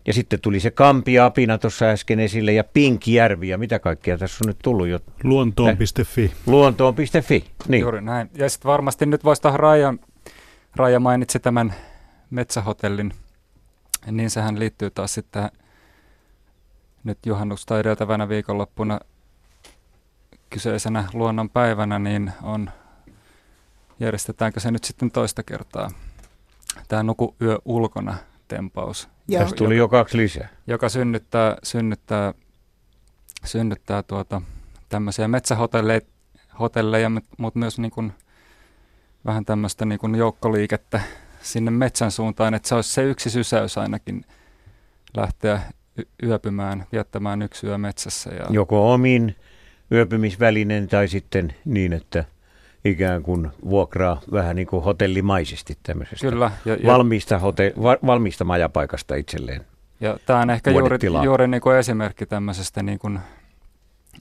[0.10, 4.48] Ja sitten tuli se Kampiapina tuossa äsken esille ja Pinkjärvi ja mitä kaikkea tässä on
[4.48, 5.00] nyt tullut jo.
[5.24, 6.34] Luontoon.fi.
[6.46, 7.46] Luontoon.fi.
[7.68, 7.82] Niin.
[7.82, 8.30] Juuri näin.
[8.34, 9.94] Ja sitten varmasti nyt voisi tähän Raija,
[10.76, 11.74] Raija mainitsi tämän
[12.30, 13.14] metsähotellin,
[14.12, 15.52] niin sehän liittyy taas sitten
[17.04, 19.00] nyt juhannusta edeltävänä viikonloppuna
[20.50, 22.72] kyseisenä luonnonpäivänä, niin on,
[24.00, 25.92] järjestetäänkö se nyt sitten toista kertaa,
[26.88, 28.18] tämä nuku yö ulkona
[28.48, 29.42] tempaus, Joo.
[29.42, 30.48] Tässä tuli jo kaksi lisää.
[30.68, 32.34] joka synnyttää, synnyttää,
[33.46, 34.42] synnyttää tuota,
[34.90, 36.02] tämmöisiä metsähotelleja,
[36.60, 38.14] hotelleja, mutta myös niin kuin,
[39.26, 41.02] vähän tämmöistä niin kuin joukkoliikettä
[41.42, 44.26] sinne metsän suuntaan, että se olisi se yksi sysäys ainakin
[45.18, 45.62] lähteä
[46.24, 48.30] yöpymään, viettämään yksi yö metsässä.
[48.30, 49.36] Ja Joko omin
[49.92, 52.26] yöpymisvälinen tai sitten niin, että
[52.86, 56.52] ikään kuin vuokraa vähän niin kuin hotellimaisesti tämmöisestä Kyllä.
[56.66, 59.66] Ja, ja, valmiista, hote, va, valmiista majapaikasta itselleen.
[60.02, 63.20] Ja tämä on ehkä juuri, juuri niin kuin esimerkki tämmöisestä niin kuin,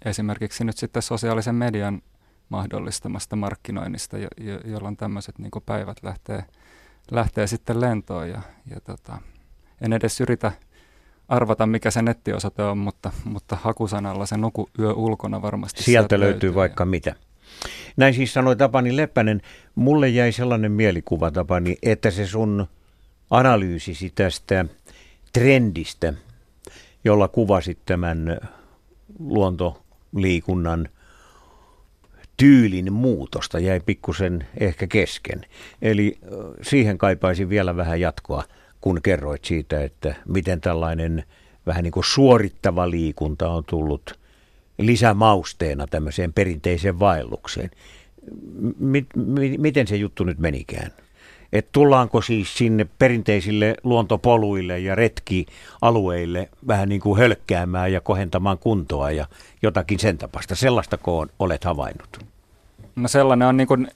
[0.05, 2.03] esimerkiksi nyt sitten sosiaalisen median
[2.49, 6.45] mahdollistamasta markkinoinnista, jo, jo, jolloin tämmöiset niin kuin päivät lähtee,
[7.11, 8.29] lähtee sitten lentoon.
[8.29, 9.19] Ja, ja tota,
[9.81, 10.53] en edes yritä
[11.29, 16.21] arvata, mikä se nettiosoite on, mutta, mutta hakusanalla se nuku yö ulkona varmasti sieltä, sieltä
[16.21, 16.33] löytyy.
[16.33, 17.15] löytyy vaikka mitä.
[17.97, 19.43] Näin siis sanoi Tapani Leppänen.
[19.75, 22.67] Mulle jäi sellainen mielikuva, Tapani, että se sun
[23.31, 24.65] analyysisi tästä
[25.33, 26.13] trendistä,
[27.05, 28.39] jolla kuvasit tämän
[29.19, 30.89] luontoliikunnan
[32.37, 35.47] tyylin muutosta, jäi pikkusen ehkä kesken.
[35.83, 36.19] Eli
[36.63, 38.45] siihen kaipaisin vielä vähän jatkoa,
[38.81, 41.25] kun kerroit siitä, että miten tällainen
[41.67, 44.19] vähän niin kuin suorittava liikunta on tullut
[44.79, 47.71] lisämausteena tämmöiseen perinteiseen vaellukseen.
[48.79, 50.91] M- miten se juttu nyt menikään?
[51.53, 59.11] Et tullaanko siis sinne perinteisille luontopoluille ja retkialueille vähän niin kuin hölkkäämään ja kohentamaan kuntoa
[59.11, 59.27] ja
[59.63, 60.55] jotakin sen tapasta?
[60.55, 60.99] Sellaista
[61.39, 62.25] olet havainnut?
[62.97, 63.89] No sellainen on niin kuin,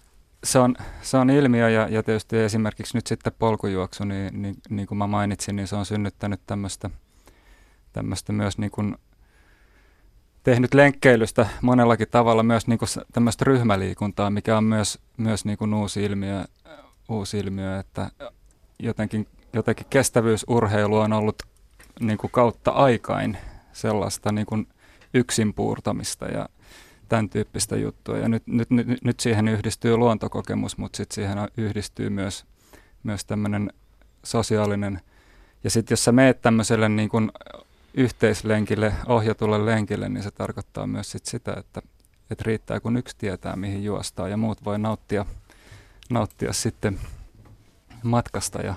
[0.44, 4.86] se on, se on ilmiö ja, ja tietysti esimerkiksi nyt sitten polkujuoksu, niin, niin, niin
[4.86, 6.90] kuin mä mainitsin, niin se on synnyttänyt tämmöistä,
[7.92, 8.96] tämmöistä myös niin kuin
[10.42, 12.78] tehnyt lenkkeilystä monellakin tavalla myös niin
[13.12, 16.44] tämmöistä ryhmäliikuntaa, mikä on myös, myös niin kuin uusi ilmiö
[17.08, 18.10] uusi ilmiö, että
[18.78, 21.42] jotenkin, jotenkin kestävyysurheilu on ollut
[22.00, 23.36] niin kuin kautta aikain
[23.72, 24.68] sellaista niin kuin
[25.14, 26.48] yksin puurtamista ja
[27.08, 28.18] tämän tyyppistä juttua.
[28.18, 32.44] Ja nyt, nyt, nyt, nyt siihen yhdistyy luontokokemus, mutta sitten siihen yhdistyy myös,
[33.02, 33.70] myös tämmöinen
[34.24, 35.00] sosiaalinen.
[35.64, 37.32] Ja sitten jos sä meet tämmöiselle niin kuin
[37.94, 41.82] yhteislenkille, ohjatulle lenkille, niin se tarkoittaa myös sit sitä, että,
[42.30, 45.26] että riittää kun yksi tietää, mihin juostaa ja muut voi nauttia–
[46.12, 47.00] nauttia sitten
[48.02, 48.74] matkasta ja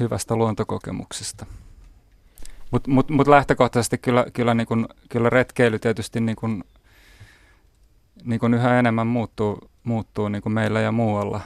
[0.00, 1.46] hyvästä luontokokemuksesta.
[2.70, 6.64] Mutta mut, mut lähtökohtaisesti kyllä, kyllä, niin kun, kyllä retkeily tietysti niin kun,
[8.24, 11.40] niin kun yhä enemmän muuttuu, muuttuu niin meillä ja muualla.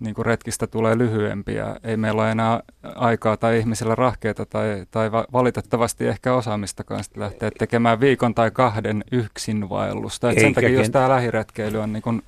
[0.00, 1.76] Niin kun retkistä tulee lyhyempiä.
[1.84, 7.50] Ei meillä ole enää aikaa tai ihmisillä rahkeita tai, tai valitettavasti ehkä osaamistakaan sitten lähteä
[7.58, 10.30] tekemään viikon tai kahden yksinvaellusta.
[10.30, 12.22] Et sen takia, jos tämä lähiretkeily on niin kun,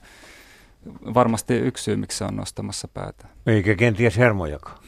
[1.14, 3.26] varmasti yksi syy, miksi se on nostamassa päätä.
[3.46, 4.78] Eikä kenties hermojakaan.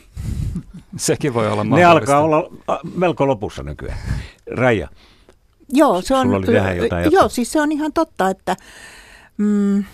[0.96, 2.12] Sekin voi olla mahdollista.
[2.12, 2.50] Ne alkaa olla
[2.96, 3.98] melko lopussa nykyään.
[4.50, 4.88] Raija,
[5.68, 8.56] joo, se on, oli tähän jotain Joo, siis se on ihan totta, että
[9.36, 9.84] mm,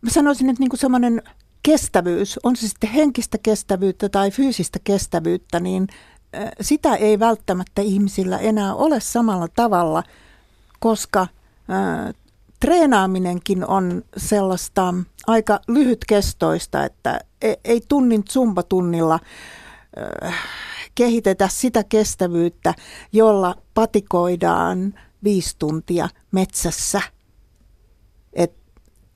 [0.00, 1.22] mä sanoisin, että niinku semmoinen
[1.62, 5.86] kestävyys, on se sitten henkistä kestävyyttä tai fyysistä kestävyyttä, niin
[6.60, 10.02] sitä ei välttämättä ihmisillä enää ole samalla tavalla,
[10.80, 11.26] koska
[12.60, 14.94] treenaaminenkin on sellaista
[15.26, 19.20] aika lyhytkestoista, että e, ei tunnin zumbatunnilla
[20.94, 22.74] kehitetä sitä kestävyyttä,
[23.12, 24.94] jolla patikoidaan
[25.24, 27.02] viisi tuntia metsässä.
[28.32, 28.52] Et,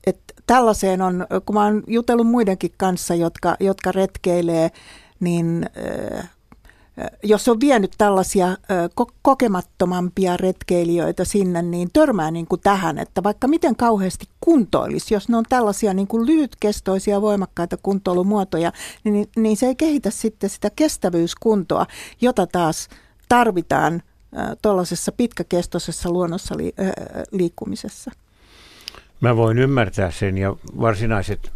[0.05, 4.71] et tällaiseen on, kun mä oon jutellut muidenkin kanssa, jotka, jotka retkeilee,
[5.19, 5.69] niin
[7.23, 8.57] jos on vienyt tällaisia
[9.21, 15.37] kokemattomampia retkeilijöitä sinne, niin törmää niin kuin tähän, että vaikka miten kauheasti kuntoilisi, jos ne
[15.37, 18.71] on tällaisia niin kuin lyhytkestoisia voimakkaita kuntoilumuotoja,
[19.03, 21.85] niin, niin se ei kehitä sitten sitä kestävyyskuntoa,
[22.21, 22.89] jota taas
[23.29, 24.01] tarvitaan
[24.61, 26.73] tuollaisessa pitkäkestoisessa luonnossa li,
[27.31, 28.11] liikkumisessa.
[29.21, 31.51] Mä voin ymmärtää sen ja varsinaiset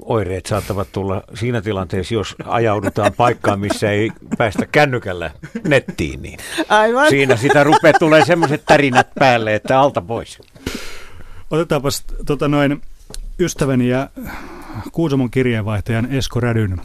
[0.00, 5.30] oireet saattavat tulla siinä tilanteessa, jos ajaudutaan paikkaan, missä ei päästä kännykällä
[5.64, 6.22] nettiin.
[6.22, 6.38] Niin
[6.68, 7.08] Aivan.
[7.08, 10.38] Siinä sitä rupeaa tulee semmoiset tärinät päälle, että alta pois.
[11.50, 12.82] Otetaanpas tota noin,
[13.38, 14.10] ystäväni ja
[14.92, 16.80] Kuusamon kirjeenvaihtajan Esko Rädyn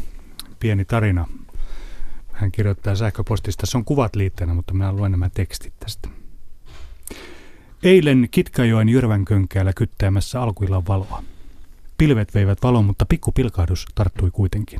[0.59, 1.27] pieni tarina.
[2.31, 6.09] Hän kirjoittaa sähköpostista, se on kuvat liitteenä, mutta minä luen nämä tekstit tästä.
[7.83, 11.23] Eilen Kitkajoen Jyrvänkönkäällä kyttäämässä alkuillan valoa.
[11.97, 14.79] Pilvet veivät valon, mutta pikku pilkahdus tarttui kuitenkin.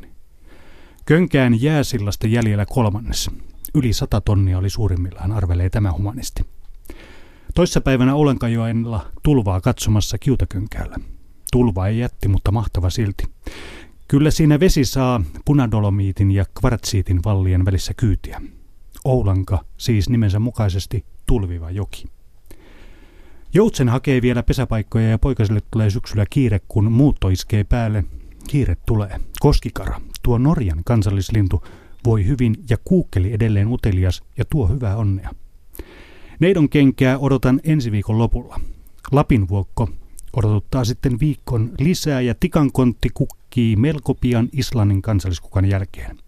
[1.04, 3.30] Könkään jääsillasta jäljellä kolmannes.
[3.74, 6.44] Yli sata tonnia oli suurimmillaan, arvelee tämä humanisti.
[7.54, 10.96] Toissapäivänä Olenkajoella tulvaa katsomassa kiutakönkäällä.
[11.52, 13.24] Tulva ei jätti, mutta mahtava silti.
[14.08, 18.40] Kyllä siinä vesi saa punadolomiitin ja kvartsiitin vallien välissä kyytiä.
[19.04, 22.04] Oulanka siis nimensä mukaisesti tulviva joki.
[23.54, 28.04] Joutsen hakee vielä pesäpaikkoja ja poikaselle tulee syksyllä kiire, kun muutto iskee päälle.
[28.48, 29.20] Kiire tulee.
[29.40, 31.64] Koskikara, tuo Norjan kansallislintu,
[32.04, 35.30] voi hyvin ja kuukkeli edelleen utelias ja tuo hyvää onnea.
[36.40, 38.60] Neidon kenkää odotan ensi viikon lopulla.
[39.12, 39.88] Lapinvuokko
[40.36, 46.18] odotuttaa sitten viikon lisää ja tikankontti kukkii melko pian Islannin kansalliskukan jälkeen.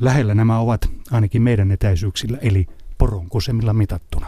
[0.00, 2.66] Lähellä nämä ovat ainakin meidän etäisyyksillä, eli
[2.98, 4.26] poronkusemilla mitattuna.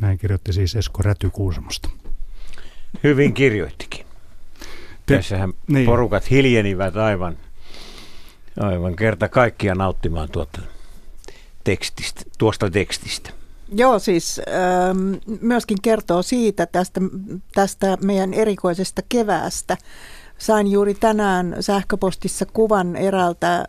[0.00, 1.88] Näin kirjoitti siis Esko Räty Kuusamosta.
[3.04, 4.06] Hyvin kirjoittikin.
[5.06, 5.86] Te, Tässähän niin.
[5.86, 7.38] porukat hiljenivät aivan,
[8.60, 10.60] aivan kerta kaikkia nauttimaan tuota
[11.64, 13.30] tekstistä, tuosta tekstistä.
[13.72, 17.00] Joo, siis ähm, myöskin kertoo siitä tästä,
[17.54, 19.76] tästä meidän erikoisesta keväästä.
[20.38, 23.66] Sain juuri tänään sähköpostissa kuvan eräältä äh,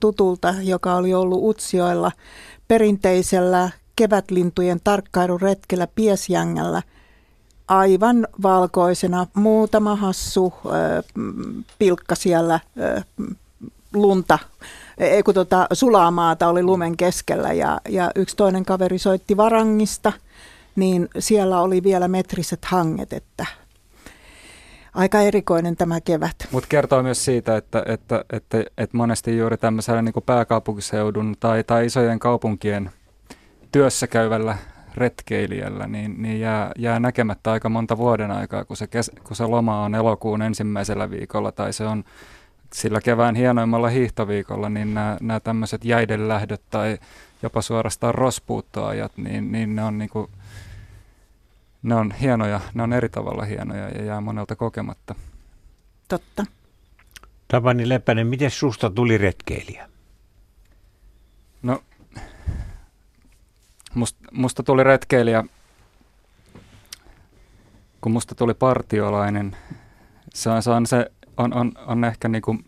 [0.00, 2.12] tutulta, joka oli ollut Utsioilla
[2.68, 6.82] perinteisellä kevätlintujen tarkkailuretkellä Piesjängällä
[7.68, 9.26] aivan valkoisena.
[9.34, 10.72] Muutama hassu äh,
[11.78, 13.04] pilkka siellä äh,
[13.94, 14.38] lunta
[15.00, 20.12] ei kun tota, sulamaata oli lumen keskellä ja, ja yksi toinen kaveri soitti varangista,
[20.76, 23.46] niin siellä oli vielä metriset hanget, että
[24.94, 26.36] aika erikoinen tämä kevät.
[26.50, 31.86] Mutta kertoo myös siitä, että, että, että, että monesti juuri tämmöisellä niin pääkaupunkiseudun tai, tai
[31.86, 32.90] isojen kaupunkien
[33.72, 34.58] työssä käyvällä
[34.94, 39.46] retkeilijällä, niin, niin jää, jää näkemättä aika monta vuoden aikaa, kun se, kes, kun se
[39.46, 42.04] loma on elokuun ensimmäisellä viikolla tai se on
[42.72, 46.98] sillä kevään hienoimmalla hiihtoviikolla, niin nämä, nämä tämmöiset jäidenlähdöt tai
[47.42, 50.30] jopa suorastaan rospuuttoajat, niin, niin ne on niin kuin,
[51.82, 55.14] ne on hienoja, ne on eri tavalla hienoja ja jää monelta kokematta.
[56.08, 56.46] Totta.
[57.48, 59.88] Tapani Leppänen, miten susta tuli retkeilijä?
[61.62, 61.82] No,
[63.94, 65.44] must, musta tuli retkeilijä,
[68.00, 69.56] kun musta tuli partiolainen.
[70.34, 72.64] Se on se, on se on, on, on ehkä niin kuin,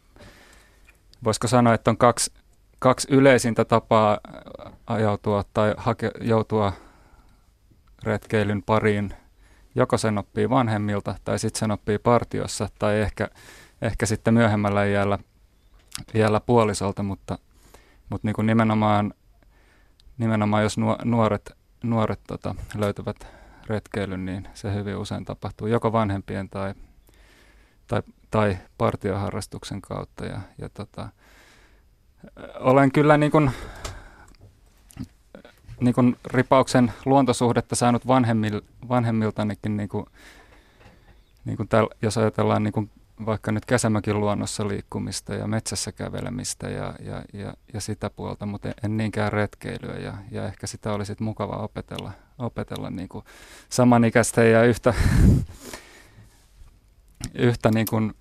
[1.24, 2.32] voisiko sanoa, että on kaksi,
[2.78, 4.18] kaksi yleisintä tapaa
[4.86, 6.72] ajautua tai hake, joutua
[8.02, 9.14] retkeilyn pariin.
[9.74, 13.28] Joko sen oppii vanhemmilta tai sitten sen oppii partiossa tai ehkä,
[13.82, 15.18] ehkä sitten myöhemmällä iällä,
[16.14, 17.38] iällä puolisolta, mutta,
[18.10, 19.14] mutta niin kuin nimenomaan,
[20.18, 21.52] nimenomaan jos nuoret,
[21.82, 23.26] nuoret tota, löytävät
[23.66, 26.74] retkeilyn, niin se hyvin usein tapahtuu joko vanhempien tai,
[27.86, 28.02] tai
[28.32, 30.24] tai partioharrastuksen kautta.
[30.26, 31.08] Ja, ja tota,
[32.60, 33.50] olen kyllä niin kuin,
[35.80, 40.06] niin kuin ripauksen luontosuhdetta saanut vanhemmil, vanhemmiltanikin, niin kuin,
[41.44, 42.90] niin kuin täl, jos ajatellaan niin kuin
[43.26, 48.72] vaikka nyt kesämäkin luonnossa liikkumista ja metsässä kävelemistä ja, ja, ja, ja sitä puolta, mutta
[48.84, 53.24] en niinkään retkeilyä ja, ja ehkä sitä olisi mukava opetella, opetella niin kuin
[53.68, 54.94] samanikäistä ja yhtä,
[57.34, 58.14] yhtä niin kuin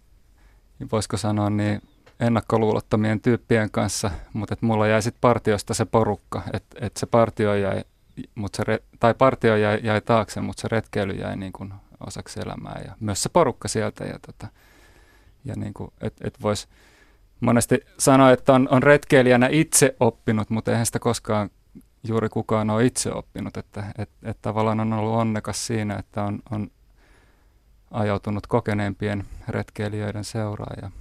[0.92, 1.82] voisiko sanoa, niin
[2.20, 7.56] ennakkoluulottomien tyyppien kanssa, mutta että mulla jäi sitten partiosta se porukka, että et se partio
[7.56, 7.84] jäi,
[8.36, 11.74] mut se re, tai partio jäi, jäi taakse, mutta se retkeily jäi niin kuin
[12.08, 14.48] osaksi elämää ja myös se porukka sieltä ja, tota,
[15.46, 16.68] ja niin kuin, et, et voisi
[17.40, 21.50] monesti sanoa, että on, on retkeilijänä itse oppinut, mutta eihän sitä koskaan
[22.08, 26.40] juuri kukaan ole itse oppinut, että et, et tavallaan on ollut onnekas siinä, että on,
[26.52, 26.72] on
[27.92, 30.92] ajautunut kokeneempien retkeilijöiden seuraan ja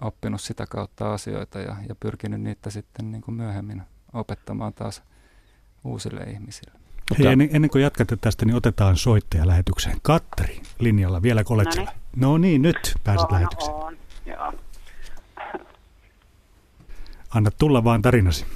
[0.00, 3.82] oppinut sitä kautta asioita ja, ja pyrkinyt niitä sitten niin kuin myöhemmin
[4.12, 5.02] opettamaan taas
[5.84, 6.83] uusille ihmisille.
[7.18, 9.96] Hei, ennen, ennen kuin jatkatte tästä, niin otetaan soittaja lähetykseen.
[10.02, 11.90] Katteri linjalla, vielä koletsella.
[12.16, 13.76] No niin, nyt pääset on, lähetykseen.
[13.76, 13.96] On,
[14.26, 14.52] joo.
[17.34, 18.46] Anna tulla vaan tarinasi.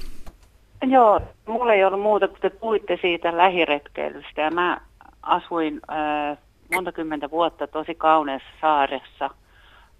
[0.82, 4.80] Joo, mulla ei ollut muuta kuin te puhuitte siitä lähiretkeilystä ja mä
[5.22, 6.38] asuin äh,
[6.74, 9.30] monta kymmentä vuotta tosi kauneessa saaressa,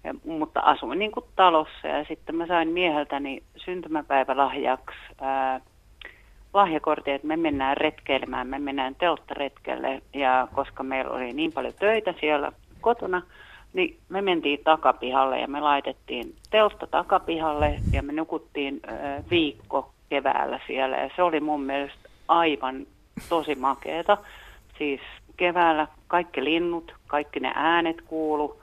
[0.03, 5.61] ja, mutta asuin niin kuin talossa ja sitten mä sain mieheltäni syntymäpäivälahjaksi ää,
[6.53, 12.13] lahjakortin, että me mennään retkeilemään, me mennään telttaretkelle ja koska meillä oli niin paljon töitä
[12.19, 13.21] siellä kotona,
[13.73, 18.81] niin me mentiin takapihalle ja me laitettiin teltta takapihalle ja me nukuttiin
[19.29, 22.85] viikko keväällä siellä ja se oli mun mielestä aivan
[23.29, 24.17] tosi makeeta.
[24.77, 25.01] Siis
[25.37, 28.61] keväällä kaikki linnut, kaikki ne äänet kuulu.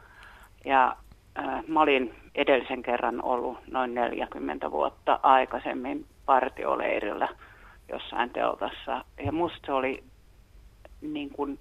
[0.64, 0.97] Ja
[1.39, 7.28] äh, mä olin edellisen kerran ollut noin 40 vuotta aikaisemmin partioleirillä
[7.89, 9.05] jossain teltassa.
[9.24, 10.03] Ja musta se oli
[11.01, 11.59] niin kuin,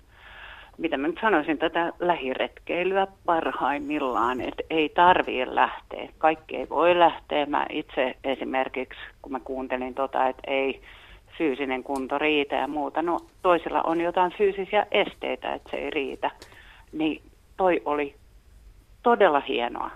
[0.77, 6.09] mitä mä nyt sanoisin, tätä lähiretkeilyä parhaimmillaan, että ei tarvii lähteä.
[6.17, 7.45] Kaikki ei voi lähteä.
[7.45, 10.81] Mä itse esimerkiksi, kun mä kuuntelin tota, että ei
[11.37, 13.01] fyysinen kunto riitä ja muuta.
[13.01, 16.31] No toisilla on jotain fyysisiä esteitä, että se ei riitä.
[16.91, 17.21] Niin
[17.57, 18.15] toi oli
[19.03, 19.91] todella hienoa.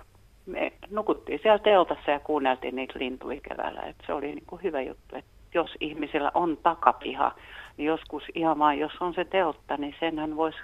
[0.45, 3.81] Me nukuttiin siellä teltassa ja kuunneltiin niitä lintuja keväällä.
[3.81, 7.35] Että se oli niin kuin hyvä juttu, että jos ihmisillä on takapiha,
[7.77, 10.57] niin joskus ihan vain, jos on se teltta, niin senhän voisi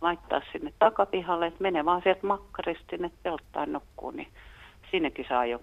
[0.00, 4.28] laittaa sinne takapihalle, että menee vaan sieltä makkarista sinne telttaan nukkuun, niin
[4.90, 5.60] sinnekin saa jo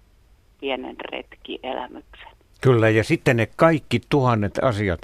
[0.60, 2.28] pienen retkielämyksen.
[2.62, 5.02] Kyllä, ja sitten ne kaikki tuhannet asiat,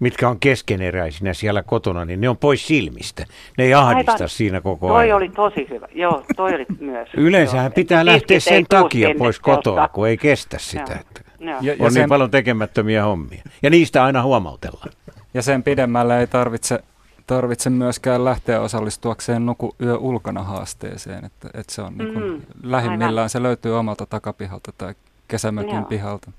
[0.00, 3.26] mitkä on keskeneräisinä siellä kotona, niin ne on pois silmistä.
[3.58, 4.28] Ne ei ahdista Aivan.
[4.28, 5.08] siinä koko toi ajan.
[5.08, 5.88] Toi oli tosi hyvä.
[5.94, 7.08] Joo, toi oli myös.
[7.16, 10.92] Yleensähän pitää lähteä sen takia pois kotoa, kun ei kestä sitä.
[10.92, 11.29] Joo.
[11.40, 12.00] Ja, ja on sen...
[12.00, 13.42] niin paljon tekemättömiä hommia.
[13.62, 14.90] Ja niistä aina huomautellaan.
[15.34, 16.80] Ja sen pidemmälle ei tarvitse,
[17.26, 21.24] tarvitse myöskään lähteä osallistuakseen nuku yö ulkona haasteeseen.
[21.24, 23.28] Että, että se on niin kuin, mm, lähimmillään aivan.
[23.30, 24.94] se löytyy omalta takapihalta tai
[25.28, 25.84] kesämökin Joo.
[25.84, 26.30] pihalta.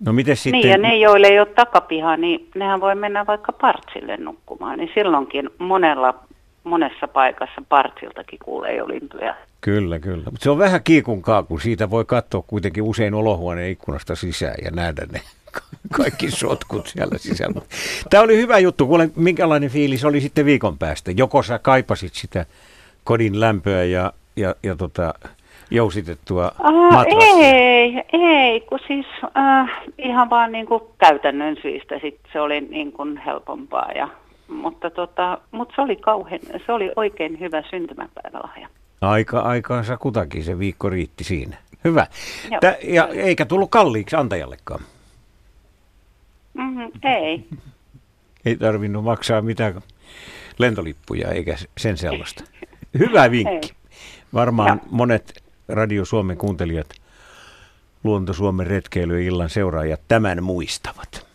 [0.00, 0.60] No miten sitten?
[0.60, 4.78] Niin ja ne, joille ei ole takapiha, niin nehän voi mennä vaikka partsille nukkumaan.
[4.78, 6.14] Niin silloinkin monella,
[6.64, 9.34] monessa paikassa partsiltakin kuulee jo lintuja.
[9.64, 10.24] Kyllä, kyllä.
[10.24, 11.58] Mutta se on vähän kiikun kaaku.
[11.58, 15.20] Siitä voi katsoa kuitenkin usein olohuoneen ikkunasta sisään ja nähdä ne
[15.98, 17.60] kaikki sotkut siellä sisällä.
[18.10, 18.86] Tämä oli hyvä juttu.
[18.86, 21.10] Kuulen, minkälainen fiilis oli sitten viikon päästä?
[21.10, 22.46] Joko sä kaipasit sitä
[23.04, 25.14] kodin lämpöä ja, ja, ja tota,
[25.70, 32.40] jousitettua uh, Ei, ei, kun siis uh, ihan vaan niin kuin käytännön syistä sit se
[32.40, 33.92] oli niin kuin helpompaa.
[33.92, 34.08] Ja,
[34.48, 38.68] mutta, tota, mutta se oli kauhean, se oli oikein hyvä syntymäpäivälahja.
[39.00, 41.56] Aika aikaansa kutakin se viikko riitti siinä.
[41.84, 42.06] Hyvä.
[42.60, 44.80] Tä, ja eikä tullut kalliiksi antajallekaan.
[46.54, 47.44] Mm-hmm, ei.
[48.44, 49.82] Ei tarvinnut maksaa mitään
[50.58, 52.44] lentolippuja eikä sen sellaista.
[52.98, 53.74] Hyvä vinkki.
[54.34, 54.88] Varmaan ja.
[54.90, 56.88] monet Radio Suomen kuuntelijat,
[58.04, 61.26] Luonto Suomen retkeilyillan seuraajat tämän muistavat.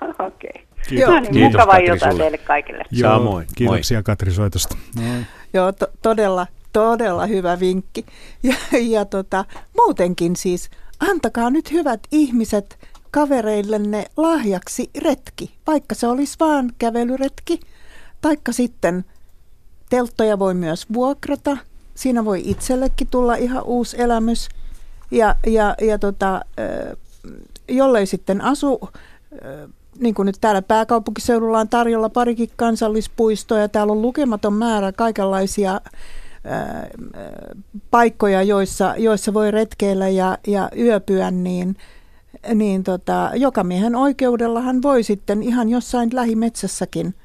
[0.00, 0.50] Okei.
[0.50, 0.64] Okay.
[0.88, 1.08] Kiitos.
[1.08, 2.84] No niin, Kiitos, mukavaa iltaa teille kaikille.
[2.90, 3.46] Joo, Samoin.
[3.56, 4.02] Kiitoksia Moi.
[4.02, 4.76] Katri soitosta.
[4.96, 5.02] No.
[5.52, 8.06] Joo, to- todella, todella hyvä vinkki.
[8.42, 9.44] Ja, ja tota,
[9.76, 10.70] muutenkin siis,
[11.00, 12.78] antakaa nyt hyvät ihmiset
[13.10, 17.60] kavereillenne lahjaksi retki, vaikka se olisi vaan kävelyretki,
[18.20, 19.04] taikka sitten
[19.90, 21.56] telttoja voi myös vuokrata–
[21.94, 24.48] siinä voi itsellekin tulla ihan uusi elämys.
[25.10, 26.40] Ja, ja, ja tota,
[27.68, 28.88] jollei sitten asu,
[29.98, 35.80] niin kuin nyt täällä pääkaupunkiseudulla on tarjolla parikin kansallispuistoa täällä on lukematon määrä kaikenlaisia
[37.90, 41.76] paikkoja, joissa, joissa voi retkeillä ja, ja yöpyä, niin,
[42.54, 47.14] niin tota, jokamiehen oikeudellahan voi sitten ihan jossain lähimetsässäkin–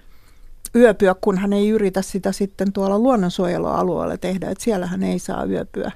[0.76, 4.50] yöpyä, kun hän ei yritä sitä sitten tuolla luonnonsuojelualueella tehdä.
[4.50, 5.92] Että siellähän ei saa yöpyä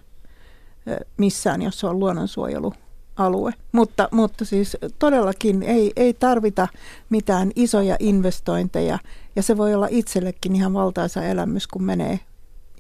[1.18, 3.54] missään, jos se on luonnonsuojelualue.
[3.72, 6.68] Mutta, mutta siis todellakin ei, ei tarvita
[7.10, 9.00] mitään isoja investointeja
[9.36, 12.20] ja se voi olla itsellekin ihan valtaisa elämys, kun menee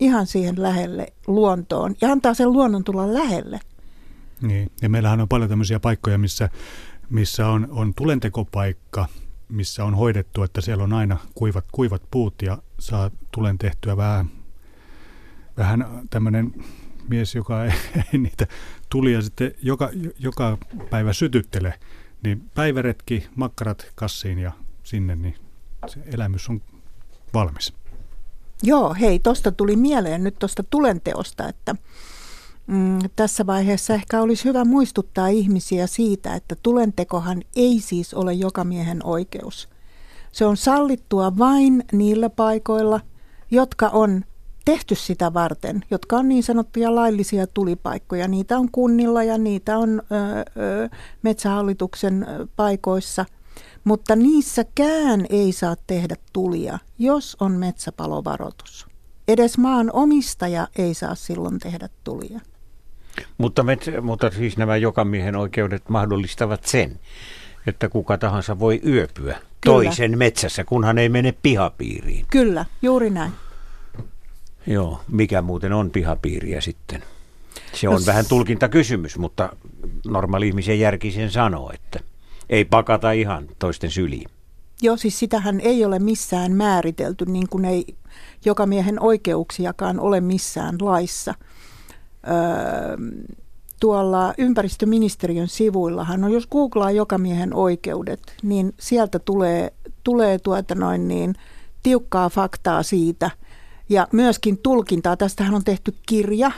[0.03, 3.59] ihan siihen lähelle luontoon ja antaa sen luonnon tulla lähelle.
[4.41, 6.49] Niin, ja meillähän on paljon tämmöisiä paikkoja, missä,
[7.09, 9.07] missä on, on tulentekopaikka–
[9.53, 14.29] missä on hoidettu, että siellä on aina kuivat, kuivat puut ja saa tulen tehtyä vähän,
[15.57, 16.53] vähän tämmöinen
[17.09, 17.71] mies, joka ei,
[18.13, 18.47] ei niitä
[18.89, 19.89] tulia sitten joka,
[20.19, 20.57] joka
[20.89, 21.79] päivä sytyttele,
[22.23, 24.51] niin päiväretki, makkarat kassiin ja
[24.83, 25.35] sinne, niin
[25.87, 26.61] se elämys on
[27.33, 27.73] valmis.
[28.63, 31.75] Joo, hei, tuosta tuli mieleen nyt tuosta tulenteosta, että
[32.67, 38.63] Mm, tässä vaiheessa ehkä olisi hyvä muistuttaa ihmisiä siitä, että tulentekohan ei siis ole joka
[38.63, 39.69] miehen oikeus.
[40.31, 42.99] Se on sallittua vain niillä paikoilla,
[43.51, 44.25] jotka on
[44.65, 48.27] tehty sitä varten, jotka on niin sanottuja laillisia tulipaikkoja.
[48.27, 50.15] Niitä on kunnilla ja niitä on ö,
[50.61, 50.89] ö,
[51.21, 53.25] metsähallituksen paikoissa,
[53.83, 58.87] mutta niissäkään ei saa tehdä tulia, jos on metsäpalovaroitus.
[59.27, 62.39] Edes maan omistaja ei saa silloin tehdä tulia.
[63.37, 66.99] Mutta, met, mutta siis nämä jokamiehen oikeudet mahdollistavat sen,
[67.67, 69.43] että kuka tahansa voi yöpyä Kyllä.
[69.61, 72.25] toisen metsässä, kunhan ei mene pihapiiriin.
[72.29, 73.31] Kyllä, juuri näin.
[74.67, 77.03] Joo, mikä muuten on pihapiiriä sitten?
[77.73, 79.55] Se on no, vähän tulkintakysymys, mutta
[80.05, 81.99] normaali ihmisen järki sen sanoo, että
[82.53, 84.29] ei pakata ihan toisten syliin.
[84.81, 87.85] Joo, siis sitähän ei ole missään määritelty, niin kuin ei
[88.45, 91.33] joka miehen oikeuksiakaan ole missään laissa–
[93.79, 99.73] tuolla ympäristöministeriön sivuillahan on, jos googlaa jokamiehen oikeudet, niin sieltä tulee,
[100.03, 101.35] tulee tuota noin niin,
[101.83, 103.31] tiukkaa faktaa siitä
[103.89, 105.17] ja myöskin tulkintaa.
[105.17, 106.51] Tästähän on tehty kirja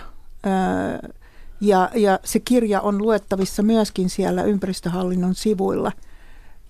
[1.67, 5.91] ja, ja se kirja on luettavissa myöskin siellä ympäristöhallinnon sivuilla.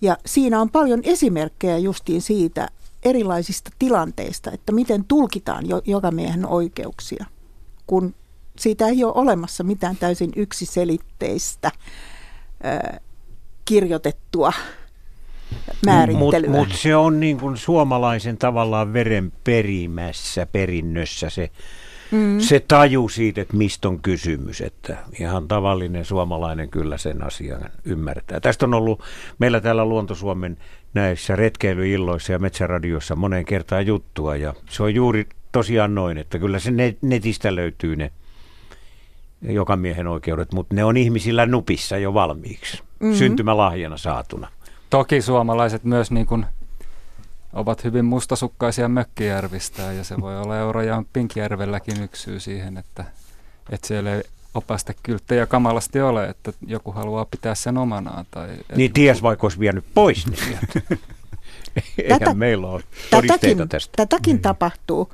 [0.00, 2.68] Ja siinä on paljon esimerkkejä justiin siitä
[3.02, 7.24] erilaisista tilanteista, että miten tulkitaan jo, jokamiehen oikeuksia,
[7.86, 8.14] kun
[8.58, 11.70] siitä ei ole olemassa mitään täysin yksiselitteistä
[12.64, 13.00] ö,
[13.64, 14.52] kirjoitettua
[15.86, 16.50] määrittelyä.
[16.50, 21.50] Mutta mut se on niin kuin suomalaisen tavallaan veren perimässä, perinnössä se,
[22.10, 22.40] mm.
[22.40, 24.60] se taju siitä, että mistä on kysymys.
[24.60, 28.40] Että ihan tavallinen suomalainen kyllä sen asian ymmärtää.
[28.40, 29.02] Tästä on ollut
[29.38, 30.58] meillä täällä Luontosuomen
[30.94, 34.36] näissä retkeilyilloissa ja metsäradiossa moneen kertaan juttua.
[34.36, 36.70] Ja se on juuri tosiaan noin, että kyllä se
[37.02, 38.12] netistä löytyy ne
[39.42, 43.16] joka miehen oikeudet, mutta ne on ihmisillä nupissa jo valmiiksi, mm-hmm.
[43.16, 44.48] syntymälahjana saatuna.
[44.90, 46.46] Toki suomalaiset myös niin kuin
[47.56, 53.04] ovat hyvin mustasukkaisia Mökkijärvistä ja se voi olla Eurajan Pinkjärvelläkin yksi syy siihen, että,
[53.70, 54.22] että siellä ei
[54.54, 58.26] opastekylttejä kamalasti ole, että joku haluaa pitää sen omanaan.
[58.30, 60.96] Tai, niin ties vaikka olisi vienyt pois ne sieltä.
[61.98, 63.92] Eihän Tätä, meillä ole tätäkin, tästä.
[63.96, 64.42] Tätäkin niin.
[64.42, 65.12] tapahtuu.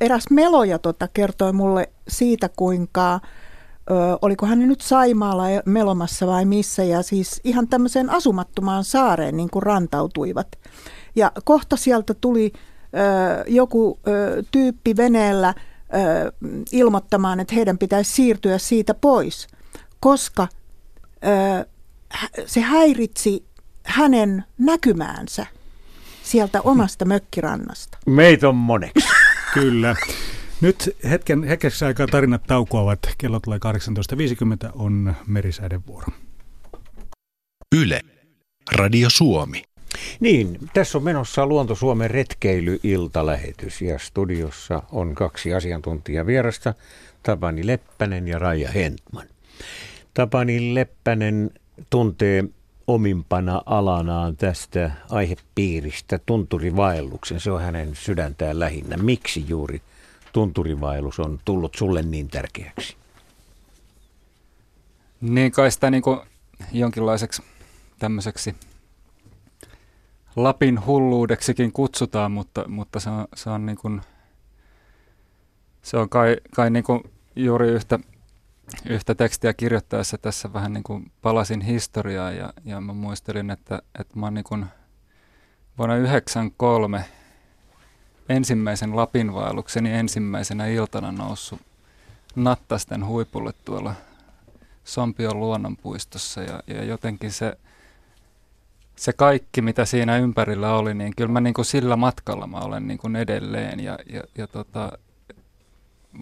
[0.00, 3.20] Eräs meloja tota kertoi mulle siitä, kuinka ö,
[4.22, 9.62] oliko hän nyt Saimaalla melomassa vai missä, ja siis ihan tämmöiseen asumattomaan saareen niin kuin
[9.62, 10.48] rantautuivat.
[11.16, 16.32] Ja kohta sieltä tuli ö, joku ö, tyyppi veneellä ö,
[16.72, 19.48] ilmoittamaan, että heidän pitäisi siirtyä siitä pois,
[20.00, 20.48] koska
[21.24, 21.66] ö,
[22.46, 23.44] se häiritsi
[23.84, 25.46] hänen näkymäänsä
[26.22, 27.98] sieltä omasta mökkirannasta.
[28.06, 29.08] Meitä on moneksi.
[29.54, 29.96] Kyllä.
[30.60, 32.98] Nyt hetken, hetkeksi aikaa tarinat taukoavat.
[33.18, 33.58] Kello tulee
[34.66, 36.06] 18.50, on merisäiden vuoro.
[37.76, 38.00] Yle.
[38.72, 39.62] Radio Suomi.
[40.20, 46.74] Niin, tässä on menossa Luonto Suomen retkeilyiltalähetys ja studiossa on kaksi asiantuntijavierasta,
[47.22, 49.26] Tapani Leppänen ja Raija Hentman.
[50.14, 51.50] Tapani Leppänen
[51.90, 52.44] tuntee
[52.86, 57.40] omimpana alanaan tästä aihepiiristä tunturivaelluksen.
[57.40, 58.96] Se on hänen sydäntään lähinnä.
[58.96, 59.82] Miksi juuri
[60.32, 62.96] tunturivaellus on tullut sulle niin tärkeäksi?
[65.20, 66.02] Niin kai sitä niin
[66.72, 67.42] jonkinlaiseksi
[67.98, 68.54] tämmöiseksi
[70.36, 74.00] Lapin hulluudeksikin kutsutaan, mutta, mutta se on, se on, niin kuin,
[75.82, 77.00] se on kai, kai niin kuin
[77.36, 77.98] juuri yhtä,
[78.88, 84.18] yhtä tekstiä kirjoittaessa tässä vähän niin kuin palasin historiaa ja, ja mä muistelin, että, että
[84.18, 84.66] mä oon niin kuin
[85.78, 87.04] vuonna 1993
[88.28, 91.60] ensimmäisen Lapinvaellukseni ensimmäisenä iltana noussut
[92.36, 93.94] Nattasten huipulle tuolla
[94.84, 97.58] Sompion luonnonpuistossa ja, ja jotenkin se,
[98.96, 102.88] se kaikki, mitä siinä ympärillä oli, niin kyllä mä niin kuin sillä matkalla mä olen
[102.88, 103.80] niin kuin edelleen.
[103.80, 104.98] Ja, ja, ja tota,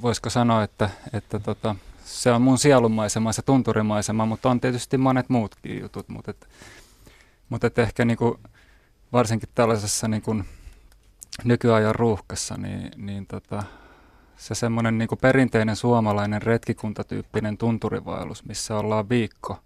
[0.02, 5.28] voisiko sanoa, että, että tota, se on mun sielunmaisema, se tunturimaisema, mutta on tietysti monet
[5.28, 6.48] muutkin jutut, mutta, et,
[7.48, 8.38] mutta et ehkä niin kuin,
[9.12, 10.44] varsinkin tällaisessa niin kuin,
[11.44, 13.62] nykyajan ruuhkassa, niin, niin tota,
[14.36, 19.58] se semmoinen niin perinteinen suomalainen retkikuntatyyppinen tunturivaellus, missä ollaan viikko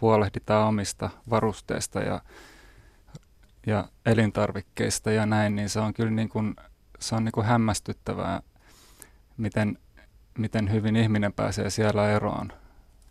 [0.00, 2.20] huolehditaan omista varusteista ja,
[3.66, 6.56] ja elintarvikkeista ja näin, niin se on kyllä niin kuin,
[6.98, 8.42] se on niin kuin hämmästyttävää,
[9.36, 9.78] miten,
[10.38, 12.52] miten hyvin ihminen pääsee siellä eroon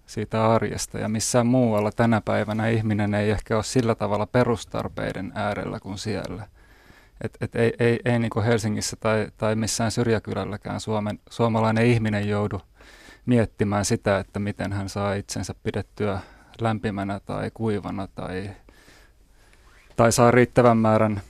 [0.06, 1.00] siitä arjesta.
[1.00, 6.48] Ja missään muualla tänä päivänä ihminen ei ehkä ole sillä tavalla perustarpeiden äärellä kuin siellä–
[7.22, 12.30] et, et ei, ei, ei niin kuin Helsingissä tai, tai missään syrjäkylälläkään Suomen, suomalainen ihminen
[12.30, 12.62] joudu
[13.26, 16.20] miettimään sitä, että miten hän saa itsensä pidettyä
[16.62, 18.50] lämpimänä tai kuivana tai,
[19.96, 21.22] tai saa riittävän määrän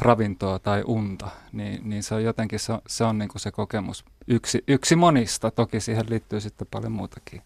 [0.00, 3.50] ravintoa tai unta, niin, niin se on jotenkin se on, se, on niin kuin se
[3.50, 5.50] kokemus yksi, yksi monista.
[5.50, 7.42] Toki siihen liittyy sitten paljon muutakin.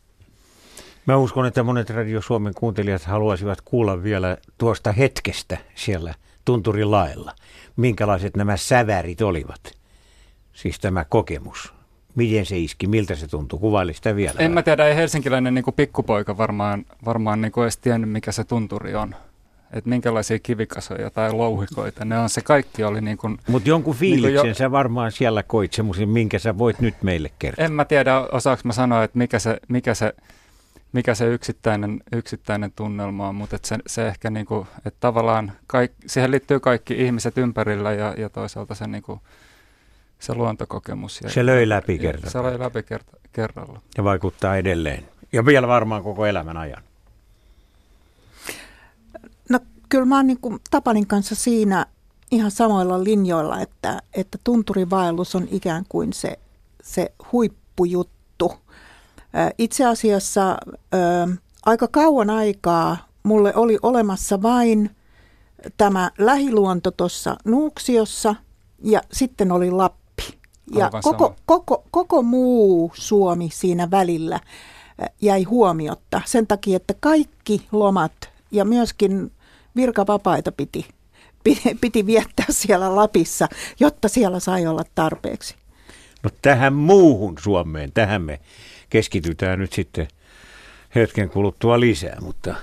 [1.07, 6.14] Mä uskon, että monet Radio Suomen kuuntelijat haluaisivat kuulla vielä tuosta hetkestä siellä–
[6.45, 7.34] tunturilailla.
[7.76, 9.78] Minkälaiset nämä sävärit olivat?
[10.53, 11.74] Siis tämä kokemus.
[12.21, 13.59] Miten se iski, miltä se tuntui?
[13.59, 14.35] Kuvaili sitä vielä.
[14.39, 18.95] En mä tiedä, ei helsinkiläinen niin pikkupoika varmaan, varmaan niin edes tiennyt, mikä se tunturi
[18.95, 19.14] on.
[19.73, 22.29] Että minkälaisia kivikasoja tai louhikoita ne on.
[22.29, 23.39] Se kaikki oli niin kuin...
[23.49, 24.55] Mutta jonkun fiiliksen niin jo...
[24.55, 27.64] sä varmaan siellä koit semmoisen, minkä sä voit nyt meille kertoa.
[27.64, 30.14] En mä tiedä, osaako mä sanoa, että mikä se, mikä se
[30.93, 35.93] mikä se yksittäinen, yksittäinen tunnelma on, mutta se, se ehkä niin kuin, että tavallaan kaik,
[36.07, 39.21] siihen liittyy kaikki ihmiset ympärillä ja, ja toisaalta se, niin kuin,
[40.21, 41.21] se luontokokemus.
[41.23, 42.31] Ja, se löi läpi kerralla.
[42.31, 43.81] Se löi läpi kerta, kerralla.
[43.97, 45.09] Ja vaikuttaa edelleen.
[45.33, 46.83] Ja vielä varmaan koko elämän ajan.
[49.49, 51.87] No kyllä mä oon niin kuin Tapanin kanssa siinä
[52.31, 56.39] ihan samoilla linjoilla, että, että tunturivaellus on ikään kuin se,
[56.83, 58.53] se huippujuttu
[59.59, 60.59] itse asiassa
[61.66, 64.91] aika kauan aikaa mulle oli olemassa vain
[65.77, 68.35] tämä lähiluonto tuossa Nuuksiossa
[68.83, 69.99] ja sitten oli Lappi.
[70.75, 74.41] Ja koko, koko, koko muu Suomi siinä välillä
[75.21, 78.12] jäi huomiotta sen takia, että kaikki lomat
[78.51, 79.33] ja myöskin
[79.77, 80.87] virkavapaita piti,
[81.45, 83.49] piti, piti viettää siellä Lapissa,
[83.81, 85.55] jotta siellä sai olla tarpeeksi.
[86.23, 88.41] No tähän muuhun Suomeen, tähän me
[88.91, 90.09] keskitytään nyt sitten
[90.95, 92.55] hetken kuluttua lisää, mutta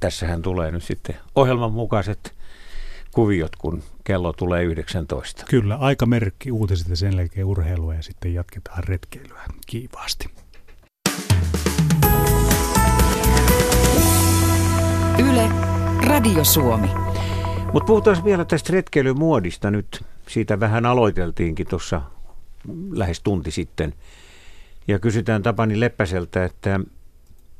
[0.00, 2.32] tässähän tulee nyt sitten ohjelman mukaiset
[3.12, 5.44] kuviot, kun kello tulee 19.
[5.50, 10.30] Kyllä, aikamerkki uutiset ja sen jälkeen urheilua ja sitten jatketaan retkeilyä kiivaasti.
[15.18, 15.48] Yle,
[16.06, 16.88] Radio Suomi.
[17.72, 20.04] Mutta puhutaan vielä tästä retkeilymuodista nyt.
[20.28, 22.02] Siitä vähän aloiteltiinkin tuossa
[22.90, 23.94] lähes tunti sitten.
[24.88, 26.80] Ja kysytään Tapani Leppäseltä, että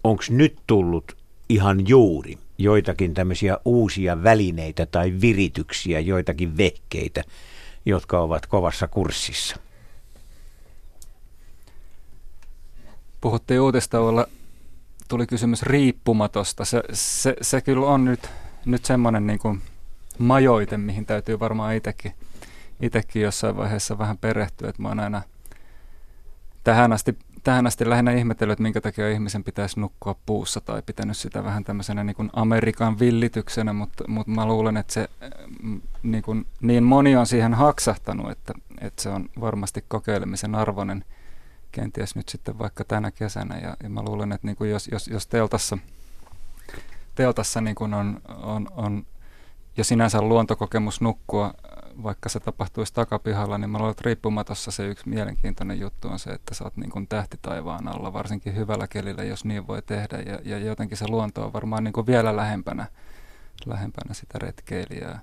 [0.04, 1.16] onko nyt tullut
[1.48, 7.24] ihan juuri joitakin tämmöisiä uusia välineitä tai virityksiä, joitakin vehkeitä,
[7.84, 9.56] jotka ovat kovassa kurssissa?
[13.20, 14.26] Puhuttiin uutistauolla,
[15.08, 16.64] tuli kysymys riippumatosta.
[16.64, 18.30] Se, se, se kyllä on nyt,
[18.64, 19.62] nyt semmoinen niin kuin
[20.18, 22.12] majoite, mihin täytyy varmaan itsekin,
[22.80, 24.68] itsekin jossain vaiheessa vähän perehtyä.
[24.68, 25.22] Että mä oon aina
[26.64, 31.16] tähän asti tähän asti lähinnä ihmetellyt, että minkä takia ihmisen pitäisi nukkua puussa tai pitänyt
[31.16, 35.08] sitä vähän tämmöisenä niin kuin Amerikan villityksenä, mutta, mutta mä luulen, että se
[35.62, 41.04] mm, niin, kuin, niin moni on siihen haksahtanut, että, että se on varmasti kokeilemisen arvoinen
[41.72, 43.58] kenties nyt sitten vaikka tänä kesänä.
[43.58, 45.78] Ja, ja mä luulen, että niin kuin jos, jos, jos teltassa,
[47.14, 49.06] teltassa niin kuin on, on, on
[49.76, 51.54] jo sinänsä luontokokemus nukkua
[52.02, 56.30] vaikka se tapahtuisi takapihalla, niin mä luulen, että riippumatossa se yksi mielenkiintoinen juttu on se,
[56.30, 60.18] että sä oot niin kuin tähti taivaan alla, varsinkin hyvällä kelillä, jos niin voi tehdä.
[60.18, 62.86] Ja, ja jotenkin se luonto on varmaan niin kuin vielä lähempänä,
[63.66, 65.20] lähempänä sitä retkeilijää.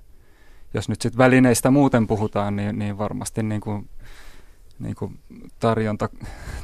[0.74, 3.90] Jos nyt sitten välineistä muuten puhutaan, niin, niin varmasti niin kuin,
[4.80, 5.20] niin kuin
[5.60, 6.10] tarjonta,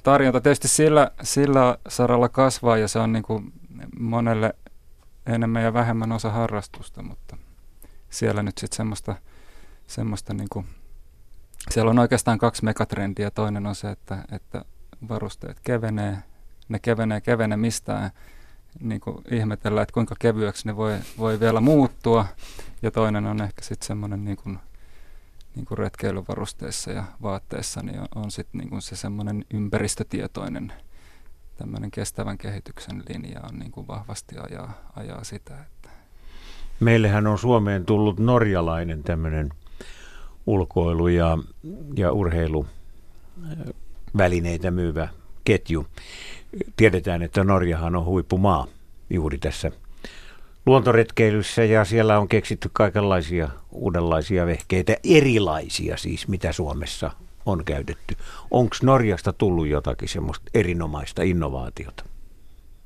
[0.03, 3.53] tarjonta tietysti sillä, sillä saralla kasvaa ja se on niin kuin
[3.99, 4.55] monelle
[5.25, 7.37] enemmän ja vähemmän osa harrastusta, mutta
[8.09, 9.15] siellä nyt sitten semmoista–
[9.87, 10.65] semmoista niin kuin,
[11.69, 13.31] siellä on oikeastaan kaksi megatrendiä.
[13.31, 14.65] Toinen on se, että, että
[15.09, 16.17] varusteet kevenee,
[16.69, 18.11] ne kevenee kevenemistään,
[18.79, 22.25] niin kuin ihmetellään, että kuinka kevyeksi ne voi, voi vielä muuttua.
[22.81, 24.59] Ja toinen on ehkä sitten semmoinen niin kuin,
[25.55, 30.73] niin kuin retkeilyvarusteissa ja vaatteissa, niin on, on sitten niin se semmoinen ympäristötietoinen
[31.57, 35.53] tämmöinen kestävän kehityksen linja on niin kuin vahvasti ajaa, ajaa sitä.
[35.61, 35.89] Että.
[36.79, 39.49] Meillähän on Suomeen tullut norjalainen tämmöinen–
[40.47, 41.37] ulkoilu- ja,
[41.95, 45.07] ja urheiluvälineitä myyvä
[45.43, 45.87] ketju.
[46.75, 48.67] Tiedetään, että Norjahan on huippumaa
[49.09, 49.71] juuri tässä
[50.65, 57.11] luontoretkeilyssä ja siellä on keksitty kaikenlaisia uudenlaisia vehkeitä, erilaisia siis, mitä Suomessa
[57.45, 58.15] on käytetty.
[58.51, 62.03] Onko Norjasta tullut jotakin semmoista erinomaista innovaatiota?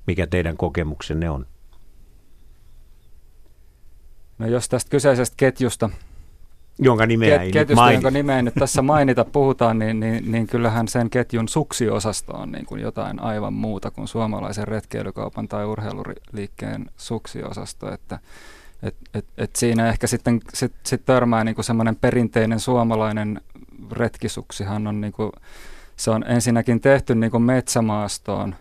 [0.07, 1.45] Mikä teidän kokemuksenne on?
[4.37, 5.89] No jos tästä kyseisestä ketjusta
[6.79, 10.31] jonka nimeä Ket, ei ketjusta, nyt jonka nimeä ei nyt tässä mainita puhutaan, niin, niin,
[10.31, 15.65] niin kyllähän sen ketjun suksiosasto on niin kuin jotain aivan muuta kuin suomalaisen retkeilykaupan tai
[15.65, 18.19] urheiluliikkeen suksiosasto, että
[18.83, 23.41] et, et, et siinä ehkä sitten sit, sit törmää niin semmoinen perinteinen suomalainen
[23.91, 25.31] retkisuksihan on, niin kuin,
[25.95, 28.55] se on ensinnäkin tehty niin kuin metsämaastoon,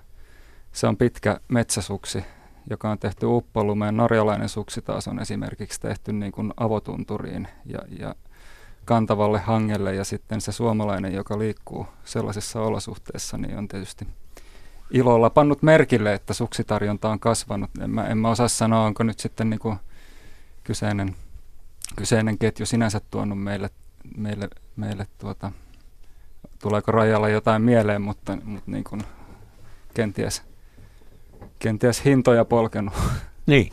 [0.73, 2.25] se on pitkä metsäsuksi,
[2.71, 3.97] joka on tehty uppolumeen.
[3.97, 8.15] Norjalainen suksi taas on esimerkiksi tehty niin kuin avotunturiin ja, ja
[8.85, 14.07] kantavalle hangelle ja sitten se suomalainen, joka liikkuu sellaisissa olosuhteissa, niin on tietysti
[14.91, 17.71] ilolla pannut merkille, että suksitarjonta on kasvanut.
[17.81, 19.77] En mä, en mä osaa sanoa, onko nyt sitten niin kuin
[20.65, 21.17] kyseinen,
[21.97, 23.71] kyseinen ketju sinänsä tuonut meille,
[24.17, 25.53] meille, meille tuota,
[26.63, 29.03] tuleeko rajalla jotain mieleen, mutta, mutta niin kuin
[29.95, 30.50] kenties
[31.61, 32.95] kenties hintoja polkenut.
[33.47, 33.73] Niin.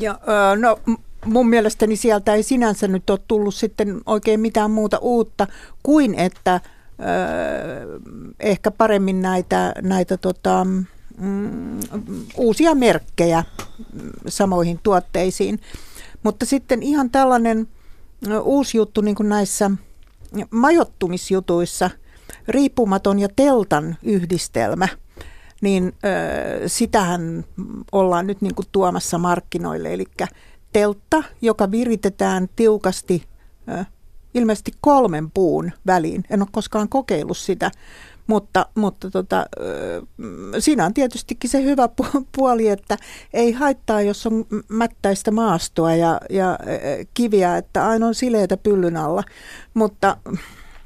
[0.00, 0.20] Ja,
[0.60, 0.78] no,
[1.24, 5.46] mun mielestäni sieltä ei sinänsä nyt ole tullut sitten oikein mitään muuta uutta
[5.82, 6.60] kuin, että
[8.40, 10.66] ehkä paremmin näitä, näitä tota,
[11.18, 11.80] mm,
[12.36, 13.44] uusia merkkejä
[14.28, 15.60] samoihin tuotteisiin.
[16.22, 17.68] Mutta sitten ihan tällainen
[18.42, 19.70] uusi juttu niin kuin näissä
[20.50, 21.90] majottumisjutuissa,
[22.48, 24.88] riippumaton ja teltan yhdistelmä–
[25.60, 27.44] niin ö, sitähän
[27.92, 29.94] ollaan nyt niin kuin tuomassa markkinoille.
[29.94, 30.04] Eli
[30.72, 33.24] teltta, joka viritetään tiukasti
[33.68, 33.84] ö,
[34.34, 36.24] ilmeisesti kolmen puun väliin.
[36.30, 37.70] En ole koskaan kokeillut sitä,
[38.26, 39.46] mutta, mutta tota,
[40.58, 41.88] siinä on tietystikin se hyvä
[42.36, 42.96] puoli, että
[43.32, 46.58] ei haittaa, jos on mättäistä maastoa ja, ja
[47.14, 49.22] kiviä, että aina on sileitä pyllyn alla.
[49.74, 50.16] Mutta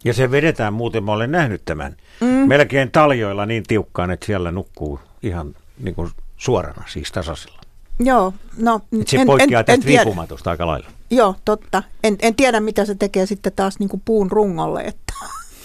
[0.05, 2.27] ja se vedetään muuten, mä olen nähnyt tämän, mm.
[2.27, 7.61] melkein taljoilla niin tiukkaan, että siellä nukkuu ihan niin kuin suorana, siis tasaisella.
[7.99, 10.89] Joo, no Et se poikkeaa tästä riippumatus aika lailla.
[11.11, 11.83] Joo, totta.
[12.05, 14.81] En, en tiedä, mitä se tekee sitten taas niin kuin puun rungolle.
[14.81, 15.15] Että.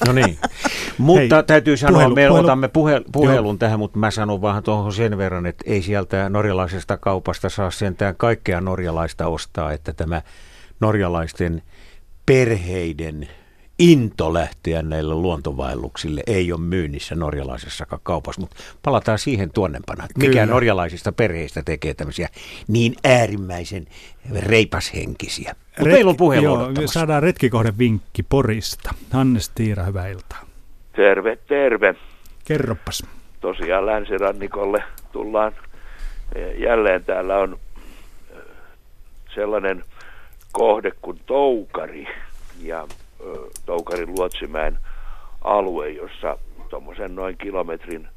[0.07, 0.39] No niin,
[0.97, 3.57] mutta Hei, täytyy sanoa, puhelu, me puhelu, otamme puhe, puhelun joo.
[3.57, 8.15] tähän, mutta mä sanon vähän tuohon sen verran, että ei sieltä norjalaisesta kaupasta saa sentään
[8.15, 10.21] kaikkea norjalaista ostaa, että tämä
[10.79, 11.61] norjalaisten
[12.25, 13.27] perheiden
[13.79, 20.07] into lähteä näille luontovaelluksille ei ole myynnissä norjalaisessakaan kaupassa, mutta palataan siihen tuonnempana.
[20.17, 20.45] Mikä Kyllä.
[20.45, 22.27] norjalaisista perheistä tekee tämmöisiä
[22.67, 23.87] niin äärimmäisen
[24.39, 25.55] reipashenkisiä.
[25.55, 28.93] Mutta Ret- meillä on puhelu joo, Saadaan retkikohden vinkki Porista.
[29.11, 30.45] Hannes Tiira, hyvää iltaa.
[30.95, 31.95] Terve, terve.
[32.45, 33.03] Kerropas.
[33.41, 35.51] Tosiaan länsirannikolle tullaan
[36.57, 37.03] jälleen.
[37.03, 37.59] Täällä on
[39.35, 39.83] sellainen
[40.51, 42.07] kohde kuin Toukari
[42.61, 42.87] ja
[43.65, 44.79] Toukarin Luotsimäen
[45.41, 46.37] alue, jossa
[46.69, 48.07] tuommoisen noin kilometrin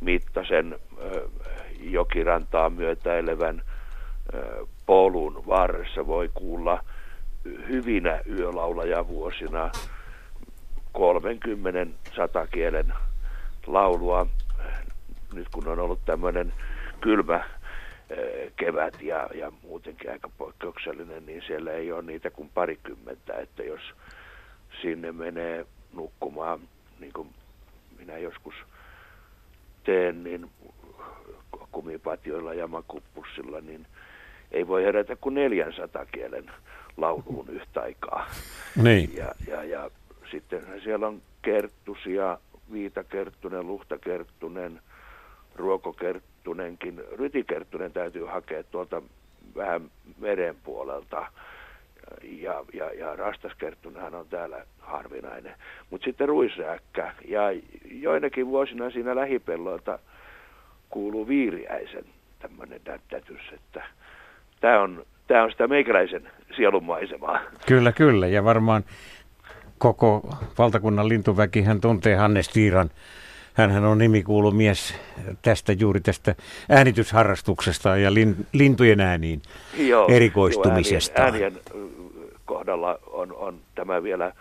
[0.00, 0.78] mittaisen
[1.80, 3.62] jokirantaa myötäilevän
[4.86, 6.84] polun varressa voi kuulla
[7.44, 9.70] hyvinä yölaulajavuosina
[10.92, 12.94] 30 satakielen
[13.66, 14.26] laulua.
[15.34, 16.52] Nyt kun on ollut tämmöinen
[17.00, 17.44] kylmä
[18.56, 23.80] kevät ja, ja muutenkin aika poikkeuksellinen, niin siellä ei ole niitä kuin parikymmentä, että jos
[24.82, 26.60] sinne menee nukkumaan,
[27.00, 27.28] niin kuin
[27.98, 28.54] minä joskus
[29.84, 30.50] teen, niin
[31.72, 33.86] kumipatjoilla ja makuppussilla, niin
[34.52, 36.50] ei voi herätä kuin 400 kielen
[36.96, 38.26] lauluun yhtä aikaa.
[38.82, 39.16] Niin.
[39.16, 39.90] Ja, ja, ja
[40.30, 42.38] sitten siellä on kerttusia,
[42.72, 44.80] viitakerttunen, luhtakerttunen,
[45.56, 47.02] ruokokerttunenkin.
[47.12, 49.02] Rytikerttunen täytyy hakea tuolta
[49.56, 51.26] vähän meren puolelta
[52.22, 55.54] ja, ja, ja rastaskerttunenhan on täällä harvinainen.
[55.90, 57.42] Mutta sitten ruisrääkkä ja
[57.90, 59.98] joinakin vuosina siinä lähipelloilta
[60.90, 62.04] kuuluu viiriäisen
[62.38, 63.82] tämmöinen dättätys, että
[64.60, 67.40] tämä on, tää on sitä meikäläisen sielunmaisemaa.
[67.66, 68.84] Kyllä, kyllä ja varmaan
[69.78, 72.90] koko valtakunnan lintuväki hän tuntee Hannes Tiiran
[73.54, 74.94] Hänhän on nimikuulu mies
[75.42, 76.34] tästä juuri tästä
[76.68, 79.42] äänitysharrastuksesta ja lin, lintujen ääniin
[79.78, 81.20] joo, erikoistumisesta.
[81.20, 81.94] Joo, äänien, äänien
[82.44, 84.32] kohdalla on, on tämä vielä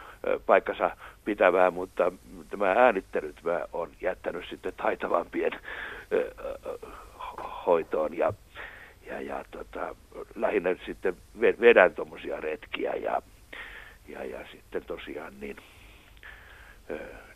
[0.45, 2.11] paikkansa pitävää, mutta
[2.49, 5.51] tämä äänittelyt mä on jättänyt sitten taitavampien
[7.65, 8.33] hoitoon ja,
[9.07, 9.95] ja, ja tota,
[10.35, 13.21] lähinnä sitten vedän tuommoisia retkiä ja,
[14.07, 15.57] ja, ja sitten tosiaan niin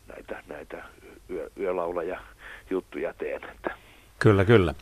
[0.08, 0.84] näitä, näitä
[1.30, 2.20] yö, yölaulaja
[2.70, 3.44] juttuja teen.
[3.44, 3.70] Että.
[4.18, 4.74] Kyllä, kyllä.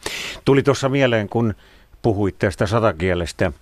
[0.45, 1.55] Tuli tuossa mieleen, kun
[2.03, 3.53] puhuit tästä satakielestä,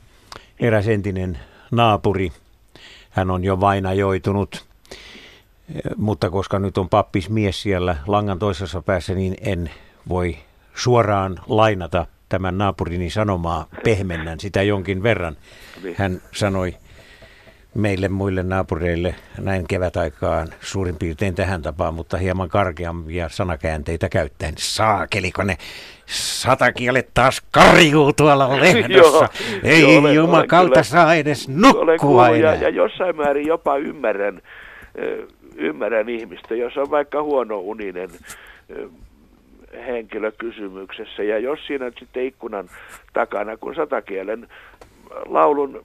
[0.61, 1.39] eräs entinen
[1.71, 2.33] naapuri,
[3.11, 4.67] hän on jo vainajoitunut,
[5.97, 9.71] mutta koska nyt on pappis mies siellä langan toisessa päässä, niin en
[10.09, 10.37] voi
[10.75, 15.37] suoraan lainata tämän naapurini sanomaa, pehmennän sitä jonkin verran.
[15.83, 15.95] Niin.
[15.99, 16.77] Hän sanoi
[17.75, 24.55] meille muille naapureille näin kevätaikaan suurin piirtein tähän tapaan, mutta hieman karkeampia sanakäänteitä käyttäen.
[24.59, 25.57] Saakeliko ne
[26.07, 29.29] satakielet taas karjuu tuolla lehdossa?
[29.62, 32.55] Ei joo, olen, jumakalta olen saa edes nukkua enää.
[32.55, 34.43] Ja, ja jossain määrin jopa ymmärrän,
[35.57, 38.11] ymmärrän ihmistä, jos on vaikka huono uninen
[39.87, 41.22] henkilö kysymyksessä.
[41.22, 42.68] Ja jos siinä sitten ikkunan
[43.12, 44.49] takana, kun satakielen
[45.27, 45.85] laulun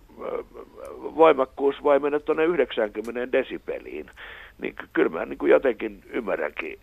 [1.16, 4.12] voimakkuus voi mennä tuonne 90 desibeliin,
[4.62, 6.80] niin kyllä mä niin kuin jotenkin ymmärränkin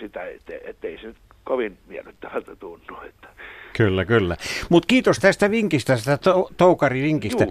[0.00, 0.24] sitä,
[0.64, 3.00] että, ei se nyt kovin miellyttävältä tunnu.
[3.08, 3.28] Että.
[3.76, 4.36] Kyllä, kyllä.
[4.68, 7.46] Mutta kiitos tästä vinkistä, tästä to- toukarivinkistä.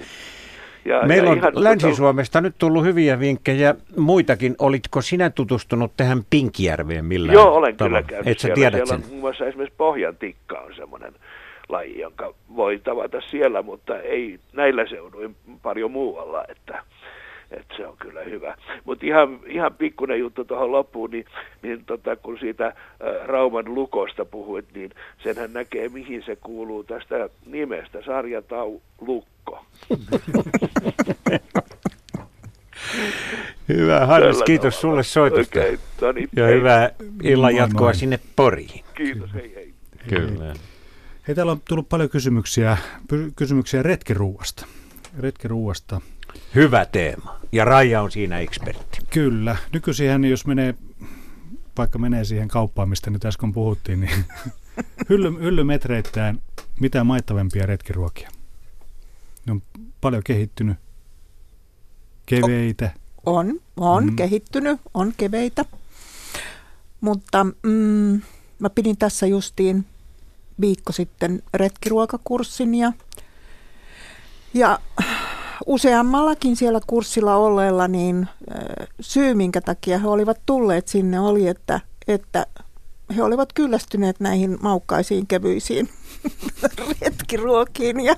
[0.85, 4.55] Ja, Meillä ja on Länsi-Suomesta nyt tullut hyviä vinkkejä, muitakin.
[4.59, 8.01] Olitko sinä tutustunut tähän Pinkijärveen millään Joo, olen tavalla?
[8.01, 8.55] kyllä käynyt Et siellä.
[8.55, 9.03] Tiedät siellä sen?
[9.03, 11.13] on muun muassa esimerkiksi Pohjan tikka on semmoinen
[11.69, 16.83] laji, jonka voi tavata siellä, mutta ei näillä seuduin paljon muualla, että,
[17.51, 18.57] että se on kyllä hyvä.
[18.85, 21.25] Mutta ihan, ihan pikkuinen juttu tuohon loppuun, niin,
[21.61, 22.73] niin tota, kun siitä ä,
[23.25, 24.89] Rauman lukosta puhuit, niin
[25.23, 29.65] senhän näkee, mihin se kuuluu tästä nimestä, Sarjatau Lukko.
[33.69, 35.59] Hyvä, Hannes, kiitos sulle soitosta.
[35.59, 36.55] Okay, no niin, ja hei.
[36.55, 36.89] hyvää
[37.23, 38.83] illan jatkoa sinne Poriin.
[38.95, 39.73] Kiitos, hei hei.
[40.09, 40.53] Kyllä.
[41.27, 42.77] Hei, täällä on tullut paljon kysymyksiä,
[43.35, 44.65] kysymyksiä retkiruuasta.
[45.19, 46.01] retkiruuasta.
[46.55, 47.39] Hyvä teema.
[47.51, 48.99] Ja Raija on siinä ekspertti.
[49.09, 49.57] Kyllä.
[49.73, 50.75] Nykyisin jos menee,
[51.77, 54.25] vaikka menee siihen kauppaan, mistä nyt äsken puhuttiin, niin
[55.09, 56.41] hylly, hyllymetreittäin
[56.79, 58.29] mitä maittavampia retkiruokia.
[59.45, 59.61] Ne on
[60.01, 60.77] paljon kehittynyt.
[62.25, 62.91] Keveitä.
[63.25, 64.15] On, on mm.
[64.15, 65.65] kehittynyt, on keveitä.
[67.01, 68.21] Mutta mm,
[68.59, 69.85] mä pidin tässä justiin
[70.61, 72.93] viikko sitten retkiruokakurssin ja,
[74.53, 74.79] ja
[75.65, 78.27] useammallakin siellä kurssilla olleella, niin
[78.99, 82.45] syy, minkä takia he olivat tulleet sinne, oli, että, että
[83.15, 85.89] he olivat kyllästyneet näihin maukkaisiin, kevyisiin
[87.01, 88.15] retkiruokiin ja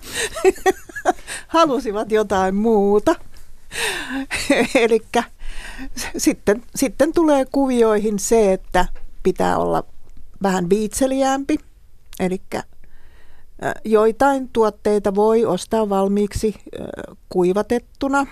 [1.48, 3.16] halusivat jotain muuta.
[4.76, 5.02] Eli
[6.18, 8.86] sitten, sitten tulee kuvioihin se, että
[9.24, 9.84] pitää olla
[10.44, 11.58] vähän viitseliämpi,
[12.20, 12.42] eli
[13.86, 16.56] joitain tuotteita voi ostaa valmiiksi
[17.30, 18.28] kuivatettuna,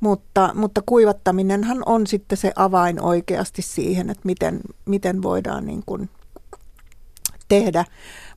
[0.00, 6.10] mutta, mutta kuivattaminenhan on sitten se avain oikeasti siihen, että miten, miten voidaan niin kuin
[7.48, 7.84] tehdä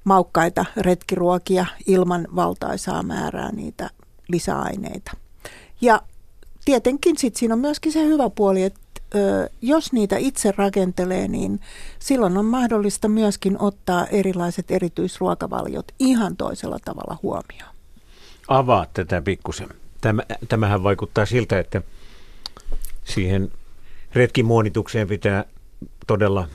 [0.04, 3.90] maukkaita retkiruokia ilman valtaisaa määrää niitä
[4.28, 5.12] lisäaineita.
[5.82, 6.02] Ja
[6.66, 8.80] tietenkin sitten siinä on myöskin se hyvä puoli, että
[9.62, 11.60] jos niitä itse rakentelee, niin
[12.00, 17.76] silloin on mahdollista myöskin ottaa erilaiset erityisruokavaliot ihan toisella tavalla huomioon.
[18.48, 19.70] Avaa tätä pikkusen.
[20.02, 21.82] Tämä, tämähän vaikuttaa siltä, että
[23.04, 23.52] siihen
[24.14, 25.46] retkimuonitukseen pitää
[26.08, 26.48] todella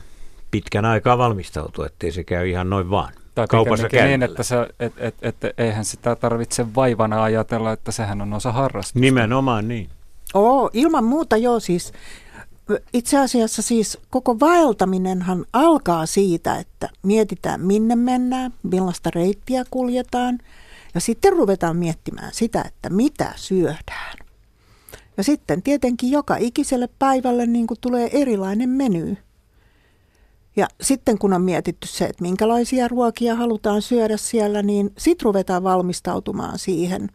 [0.50, 3.12] pitkän aikaa valmistautua, ettei se käy ihan noin vaan.
[3.34, 8.22] Tai kaupassa niin, että, se, et, et, et, eihän sitä tarvitse vaivana ajatella, että sehän
[8.22, 8.98] on osa harrastusta.
[8.98, 9.88] Nimenomaan niin.
[10.34, 11.92] Oo, ilman muuta joo siis.
[12.92, 20.38] Itse asiassa siis koko vaeltaminenhan alkaa siitä, että mietitään minne mennään, millaista reittiä kuljetaan
[20.94, 24.16] ja sitten ruvetaan miettimään sitä, että mitä syödään.
[25.16, 29.16] Ja sitten tietenkin joka ikiselle päivälle niin kuin tulee erilainen meny.
[30.56, 35.62] Ja sitten kun on mietitty se, että minkälaisia ruokia halutaan syödä siellä, niin sitten ruvetaan
[35.62, 37.08] valmistautumaan siihen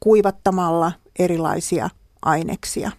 [0.00, 1.90] kuivattamalla erilaisia
[2.22, 2.90] aineksia.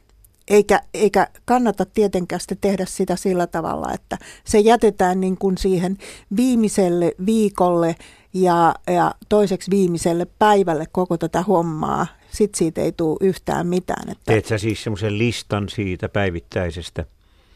[0.49, 5.97] Eikä, eikä kannata tietenkään tehdä sitä sillä tavalla, että se jätetään niin kuin siihen
[6.35, 7.95] viimeiselle viikolle
[8.33, 12.07] ja, ja toiseksi viimeiselle päivälle koko tätä hommaa.
[12.31, 14.09] Sitten siitä ei tule yhtään mitään.
[14.09, 14.23] Että...
[14.25, 17.05] Teet sä siis semmoisen listan siitä päivittäisestä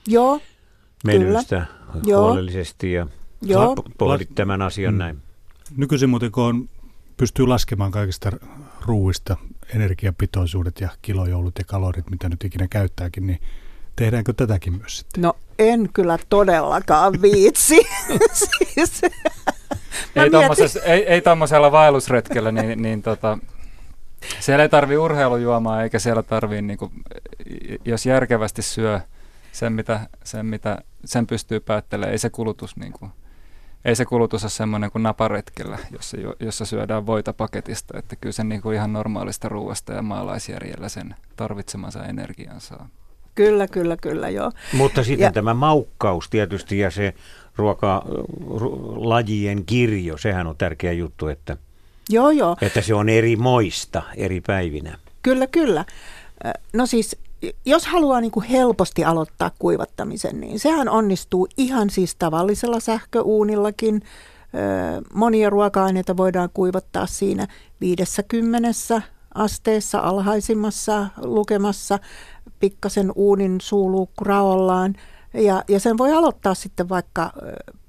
[0.08, 0.42] Joo,
[1.04, 2.18] menystä kyllä.
[2.18, 3.08] huolellisesti ja
[3.42, 3.76] Joo.
[3.98, 4.98] pohdit tämän asian mm.
[4.98, 5.18] näin?
[5.78, 6.70] Nykyisin muuten kun on,
[7.18, 8.32] pystyy laskemaan kaikista
[8.86, 9.38] ruuista
[9.76, 13.42] energiapitoisuudet ja kilojoulut ja kalorit, mitä nyt ikinä käyttääkin, niin
[13.96, 15.22] tehdäänkö tätäkin myös sitten?
[15.22, 17.76] No en kyllä todellakaan viitsi.
[18.74, 19.02] siis,
[20.76, 23.38] ei, ei, ei tommosella vaellusretkellä, niin, niin tota,
[24.40, 26.92] siellä ei tarvi urheilujuomaa, eikä siellä tarvii, niin kuin,
[27.86, 29.00] jos järkevästi syö
[29.52, 33.12] sen, mitä, sen, mitä sen pystyy päättelemään, ei se kulutus niin kuin,
[33.86, 37.98] ei se kulutus ole semmoinen kuin naparetkellä, jossa, jossa syödään voita paketista.
[37.98, 42.90] Että kyllä se niin kuin ihan normaalista ruoasta ja maalaisjärjellä sen tarvitsemansa energian saa.
[43.36, 44.52] Kyllä, kyllä, kyllä, joo.
[44.74, 47.14] Mutta sitten ja, tämä maukkaus tietysti ja se
[47.56, 51.58] ruokalajien kirjo, sehän on tärkeä juttu, että,
[52.10, 52.58] joo, joo.
[52.62, 54.98] että se on eri moista eri päivinä.
[55.24, 55.86] Kyllä, kyllä.
[56.74, 57.18] No siis
[57.66, 64.02] jos haluaa niin kuin helposti aloittaa kuivattamisen, niin sehän onnistuu ihan siis tavallisella sähköuunillakin.
[65.14, 67.48] Monia ruoka-aineita voidaan kuivattaa siinä
[67.82, 69.02] 50
[69.36, 72.00] asteessa alhaisimmassa lukemassa
[72.60, 74.96] pikkasen uunin suuluukku raollaan.
[75.34, 77.32] Ja, ja sen voi aloittaa sitten vaikka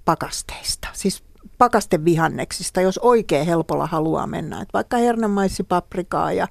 [0.04, 1.22] pakasteista, siis
[1.58, 4.60] pakastevihanneksista, jos oikein helpolla haluaa mennä.
[4.60, 6.48] Et vaikka hernemaisipaprikaa ja,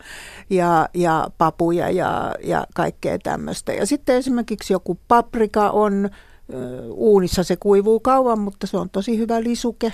[0.49, 3.73] ja, ja papuja ja, ja kaikkea tämmöistä.
[3.73, 6.09] Ja sitten esimerkiksi joku paprika on,
[6.89, 9.93] uunissa se kuivuu kauan, mutta se on tosi hyvä lisuke.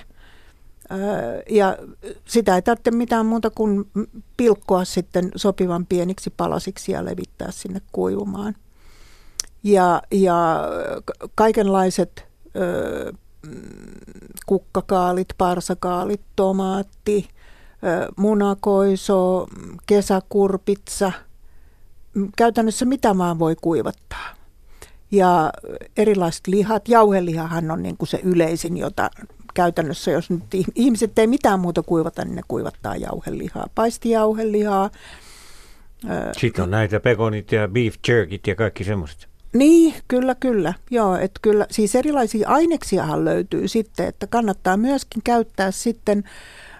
[1.50, 1.78] Ja
[2.24, 3.90] sitä ei tarvitse mitään muuta kuin
[4.36, 8.54] pilkkoa sitten sopivan pieniksi palasiksi ja levittää sinne kuivumaan.
[9.62, 10.60] Ja, ja
[11.34, 12.28] kaikenlaiset
[14.46, 17.28] kukkakaalit, parsakaalit, tomaatti,
[18.16, 19.46] munakoiso,
[19.86, 21.12] kesäkurpitsa,
[22.36, 24.34] käytännössä mitä vaan voi kuivattaa.
[25.10, 25.52] Ja
[25.96, 29.10] erilaiset lihat, jauhelihahan on niin kuin se yleisin, jota
[29.54, 30.42] käytännössä, jos nyt
[30.74, 34.90] ihmiset ei mitään muuta kuivata, niin ne kuivattaa jauhelihaa, paistijauhelihaa.
[36.38, 39.29] Sitten on näitä pekonit ja beef jerkit ja kaikki semmoiset.
[39.52, 40.74] Niin, kyllä, kyllä.
[40.90, 46.24] Joo, että kyllä, siis erilaisia aineksiahan löytyy sitten, että kannattaa myöskin käyttää sitten,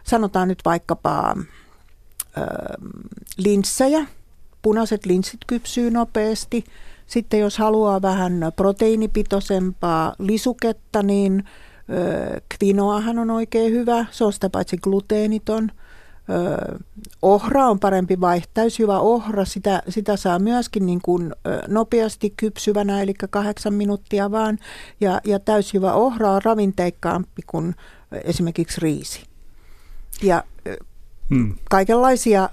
[0.04, 2.40] sanotaan nyt vaikkapa ö,
[3.36, 4.06] linssejä.
[4.62, 6.64] Punaiset linssit kypsyy nopeasti.
[7.06, 11.44] Sitten jos haluaa vähän proteiinipitoisempaa lisuketta, niin
[11.90, 14.06] ö, kvinoahan on oikein hyvä.
[14.10, 15.70] Se on sitä paitsi gluteeniton.
[17.22, 18.50] Ohra on parempi vaihtoehto.
[18.54, 21.32] Täysjyvä ohra, sitä, sitä saa myöskin niin kuin,
[21.68, 24.58] nopeasti kypsyvänä, eli kahdeksan minuuttia vaan.
[25.00, 27.74] Ja, ja täysjyvä ohra on ravinteikkaampi kuin
[28.24, 29.22] esimerkiksi riisi.
[30.22, 30.44] Ja
[31.30, 31.54] hmm.
[31.70, 32.48] kaikenlaisia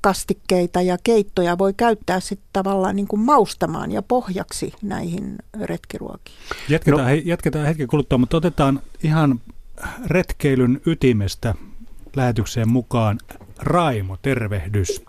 [0.00, 6.38] kastikkeita ja keittoja voi käyttää sitten tavallaan niin kuin maustamaan ja pohjaksi näihin retkiruokiin.
[6.68, 7.10] Jatketaan, no.
[7.10, 9.40] he, jatketaan hetken kuluttua, mutta otetaan ihan
[10.06, 11.54] retkeilyn ytimestä
[12.16, 13.18] lähetykseen mukaan.
[13.62, 15.04] Raimo, tervehdys.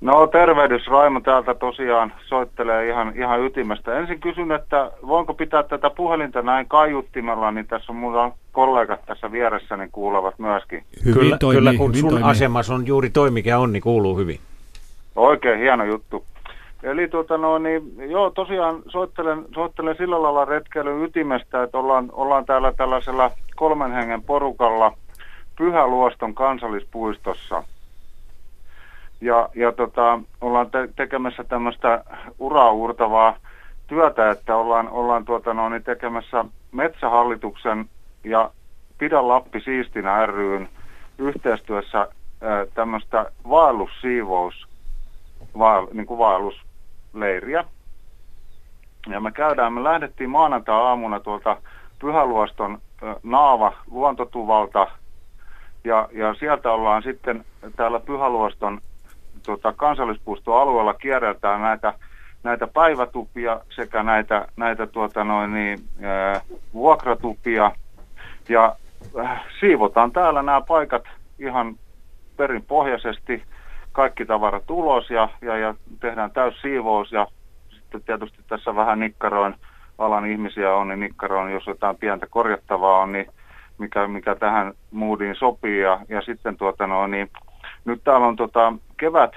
[0.00, 3.98] No tervehdys, Raimo täältä tosiaan soittelee ihan, ihan ytimestä.
[3.98, 9.32] Ensin kysyn, että voinko pitää tätä puhelinta näin kaiuttimella, niin tässä on mulla kollegat tässä
[9.32, 10.84] vieressä, niin kuulevat myöskin.
[11.04, 12.30] Hyvin kyllä, toimii, kyllä kun hyvin sun toimii.
[12.30, 14.38] asemas on juuri toi, mikä on, niin kuuluu hyvin.
[15.16, 16.24] Oikein hieno juttu.
[16.82, 22.44] Eli tuota no, niin, joo, tosiaan soittelen, soittelen sillä lailla retkeilyn ytimestä, että ollaan, ollaan
[22.44, 24.92] täällä tällaisella kolmen hengen porukalla
[25.56, 27.64] Pyhäluoston kansallispuistossa.
[29.20, 32.04] Ja, ja tota, ollaan te- tekemässä tämmöistä
[32.38, 33.36] uraurtavaa
[33.86, 37.88] työtä, että ollaan, ollaan tuota no, niin tekemässä metsähallituksen
[38.24, 38.50] ja
[38.98, 40.68] Pidä Lappi siistinä ryn
[41.18, 42.08] yhteistyössä
[42.74, 44.66] tämmöistä vaellussiivous,
[45.58, 47.64] vael, niin kuin vaellusleiriä.
[49.06, 51.56] Ja me käydään, me lähdettiin maanantai-aamuna tuolta
[51.98, 52.78] Pyhäluoston
[53.22, 54.86] Naava luontotuvalta
[55.84, 57.44] ja, ja sieltä ollaan sitten
[57.76, 58.80] täällä Pyhäluoston
[59.46, 61.94] tota, kansallispuistoalueella kierreltään näitä,
[62.42, 66.40] näitä päivätupia sekä näitä, näitä tuota noin niin, ää,
[66.74, 67.72] vuokratupia–
[68.48, 68.76] ja
[69.18, 71.02] äh, siivotaan täällä nämä paikat
[71.38, 71.76] ihan
[72.36, 73.42] perinpohjaisesti,
[73.92, 77.12] kaikki tavarat ulos ja, ja, ja tehdään täys siivous.
[77.12, 77.26] Ja
[77.70, 79.54] sitten tietysti tässä vähän nikkaroin
[79.98, 83.26] alan ihmisiä on, niin nikkaroin, jos jotain pientä korjattavaa on, niin
[83.78, 85.80] mikä, mikä tähän moodiin sopii.
[85.80, 87.30] Ja, ja sitten tuota no, niin,
[87.84, 89.32] nyt täällä on tota, kevät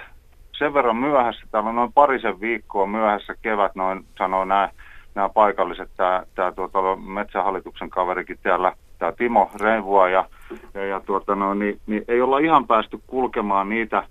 [0.58, 4.70] sen verran myöhässä, täällä on noin parisen viikkoa myöhässä kevät, noin sanoo nämä,
[5.16, 10.26] nämä paikalliset, tämä, tämä tuota, metsähallituksen kaverikin täällä tämä Timo Reinvua ja,
[10.74, 14.04] ja, ja tuota no, niin, niin, ei olla ihan päästy kulkemaan niitä,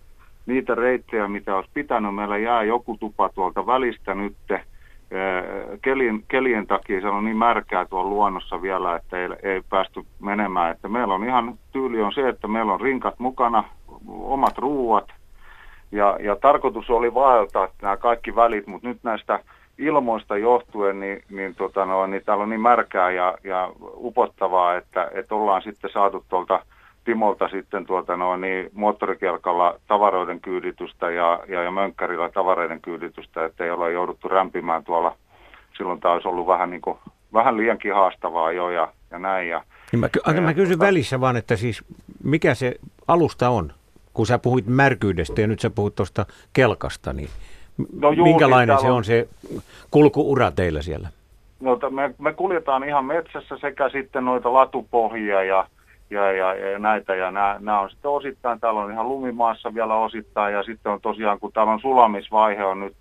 [0.47, 2.15] niitä reittejä, mitä olisi pitänyt.
[2.15, 4.37] Meillä jää joku tupa tuolta välistä nyt.
[5.83, 10.71] Kelin, kelien takia se on niin märkää tuolla luonnossa vielä, että ei, ei päästy menemään.
[10.71, 13.65] Että meillä on ihan tyyli on se, että meillä on rinkat mukana,
[14.09, 15.09] omat ruuat,
[15.93, 19.41] ja, ja tarkoitus oli vaeltaa nämä kaikki välit, mutta nyt näistä
[19.79, 25.11] ilmoista johtuen, niin, niin, tota no, niin täällä on niin märkää ja, ja upottavaa, että,
[25.15, 26.63] että ollaan sitten saatu tuolta
[27.07, 33.65] Timolta sitten tuota no, niin moottorikelkalla tavaroiden kyyditystä ja, ja, ja mönkkärillä tavaroiden kyyditystä, että
[33.65, 35.17] ei olla jouduttu rämpimään tuolla.
[35.77, 36.99] Silloin tämä olisi ollut vähän, niin kuin,
[37.33, 39.49] vähän liiankin haastavaa jo ja, ja näin.
[39.49, 41.85] Ja, niin mä, ja, mä kysyn tota, välissä vaan, että siis
[42.25, 42.75] mikä se
[43.09, 43.73] alusta on?
[44.15, 47.29] Kun sä puhuit märkyydestä ja nyt sä puhut tuosta kelkasta, niin
[48.01, 49.29] No juu, Minkälainen se on se
[49.91, 51.09] kulkuura teillä siellä?
[51.61, 55.67] No, me, me kuljetaan ihan metsässä sekä sitten noita latupohjia ja,
[56.11, 57.15] ja, ja, ja näitä.
[57.15, 61.01] Ja nämä, nämä on sitten osittain, täällä on ihan lumimaassa vielä osittain ja sitten on
[61.01, 62.97] tosiaan, kun täällä on sulamisvaihe on nyt,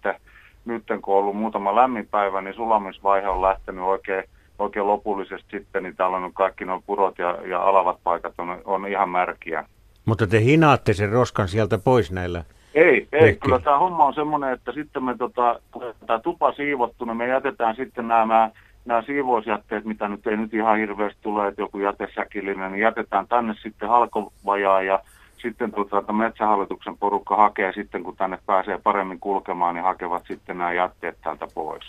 [0.65, 4.23] nyt kun on ollut muutama lämmin päivä, niin sulamisvaihe on lähtenyt oikein,
[4.59, 8.87] oikein lopullisesti sitten, niin täällä on kaikki nuo purot ja, ja alavat paikat on, on
[8.87, 9.65] ihan märkiä.
[10.05, 12.43] Mutta te hinaatte sen roskan sieltä pois näillä
[12.75, 15.59] ei, ei kyllä tämä homma on semmoinen, että sitten me tota,
[16.07, 18.51] tämä tupa siivottu, niin me jätetään sitten nämä,
[18.85, 23.53] nämä siivousjätteet, mitä nyt ei nyt ihan hirveästi tule, että joku jätesäkillinen, niin jätetään tänne
[23.63, 24.99] sitten halkovajaa ja
[25.37, 30.73] sitten tota, metsähallituksen porukka hakee sitten, kun tänne pääsee paremmin kulkemaan, niin hakevat sitten nämä
[30.73, 31.83] jätteet täältä pois.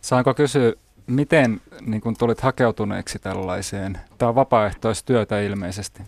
[0.00, 0.72] Saanko kysyä,
[1.06, 3.98] miten niin kun tulit hakeutuneeksi tällaiseen?
[4.18, 6.02] Tämä on vapaaehtoistyötä ilmeisesti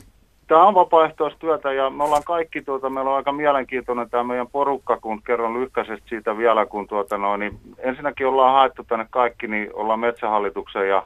[0.46, 4.98] tämä on vapaaehtoistyötä ja me ollaan kaikki, tuota, meillä on aika mielenkiintoinen tämä meidän porukka,
[5.00, 9.70] kun kerron lyhkäisesti siitä vielä, kun tuota, no, niin ensinnäkin ollaan haettu tänne kaikki, niin
[9.74, 11.02] ollaan Metsähallituksen ja,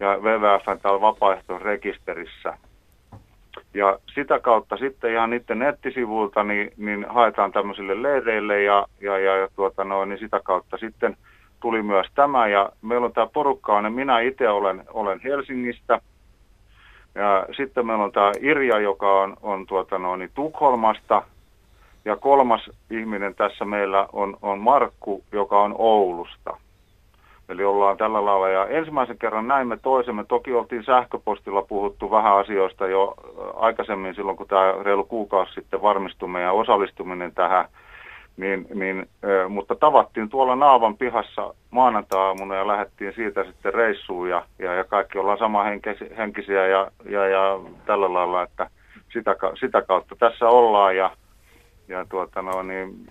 [0.00, 2.58] ja WWFn täällä vapaaehtoisrekisterissä.
[3.74, 9.36] Ja sitä kautta sitten ihan niiden nettisivuilta niin, niin haetaan tämmöisille leireille ja, ja, ja,
[9.36, 11.16] ja tuota, no, niin sitä kautta sitten
[11.60, 12.48] tuli myös tämä.
[12.48, 16.00] Ja meillä on tämä porukka, on, minä itse olen, olen Helsingistä–
[17.16, 21.22] ja sitten meillä on tämä Irja, joka on, on tuota no, niin Tukholmasta.
[22.04, 26.56] Ja kolmas ihminen tässä meillä on, on Markku, joka on Oulusta.
[27.48, 28.48] Eli ollaan tällä lailla.
[28.48, 30.24] Ja ensimmäisen kerran näimme toisemme.
[30.24, 33.14] Toki oltiin sähköpostilla puhuttu vähän asioista jo
[33.56, 37.68] aikaisemmin silloin, kun tämä reilu kuukausi sitten varmistui meidän osallistuminen tähän
[38.36, 39.08] niin, niin,
[39.48, 45.18] mutta tavattiin tuolla Naavan pihassa maanantai-aamuna ja lähdettiin siitä sitten reissuun ja, ja, ja kaikki
[45.18, 45.64] ollaan sama
[46.16, 48.70] henkisiä ja, ja, ja tällä lailla, että
[49.12, 51.10] sitä, sitä kautta tässä ollaan ja,
[51.88, 53.06] ja tuota, no, niin,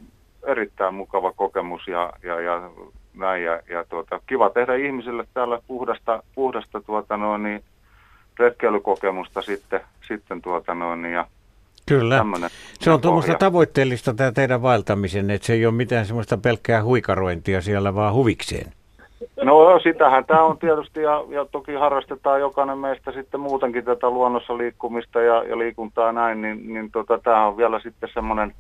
[0.46, 2.72] erittäin mukava kokemus ja, ja, ja
[3.14, 3.44] näin.
[3.44, 7.64] Ja, ja tuota, kiva tehdä ihmisille täällä puhdasta, puhdasta tuota, no, niin,
[8.40, 11.28] retkeilykokemusta sitten, sitten tuota, no, niin, ja
[11.86, 12.26] Kyllä.
[12.80, 17.62] Se on tuommoista tavoitteellista tämä teidän vaeltamisen, että se ei ole mitään semmoista pelkkää huikarointia
[17.62, 18.72] siellä vaan huvikseen.
[19.44, 24.58] No sitähän tämä on tietysti ja, ja toki harrastetaan jokainen meistä sitten muutenkin tätä luonnossa
[24.58, 28.54] liikkumista ja, ja liikuntaa näin, niin, niin tota, tämä on vielä sitten semmoinen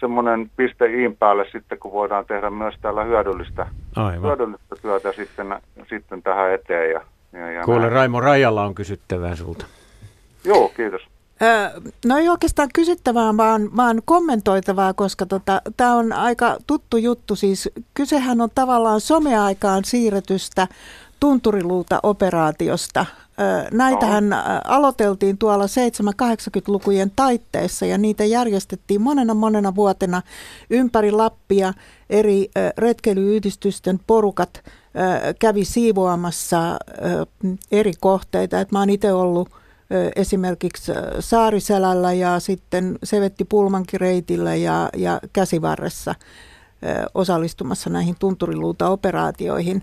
[0.00, 3.66] semmoinen piste iin päälle sitten, kun voidaan tehdä myös täällä hyödyllistä,
[3.96, 4.22] Aivan.
[4.22, 5.56] hyödyllistä työtä sitten,
[5.88, 6.90] sitten tähän eteen.
[6.90, 7.00] Ja,
[7.32, 7.92] ja, ja Kuule, näin.
[7.92, 9.66] Raimo Rajalla on kysyttävää sulta.
[10.44, 11.11] Joo, kiitos.
[12.04, 17.36] No ei oikeastaan kysyttävää, vaan, vaan kommentoitavaa, koska tota, tämä on aika tuttu juttu.
[17.36, 20.68] Siis kysehän on tavallaan someaikaan siirretystä
[21.20, 23.06] tunturiluuta operaatiosta.
[23.72, 24.24] Näitähän
[24.64, 30.22] aloiteltiin tuolla 7-80-lukujen taitteessa ja niitä järjestettiin monena monena vuotena
[30.70, 31.74] ympäri Lappia.
[32.10, 34.64] Eri retkeilyyhdistysten porukat
[35.38, 36.76] kävi siivoamassa
[37.72, 38.60] eri kohteita.
[38.60, 39.48] Et mä oon itse ollut
[40.16, 46.14] esimerkiksi Saariselällä ja sitten Sevetti Pulmankireitillä ja, ja Käsivarressa
[47.14, 49.82] osallistumassa näihin tunturiluuta-operaatioihin.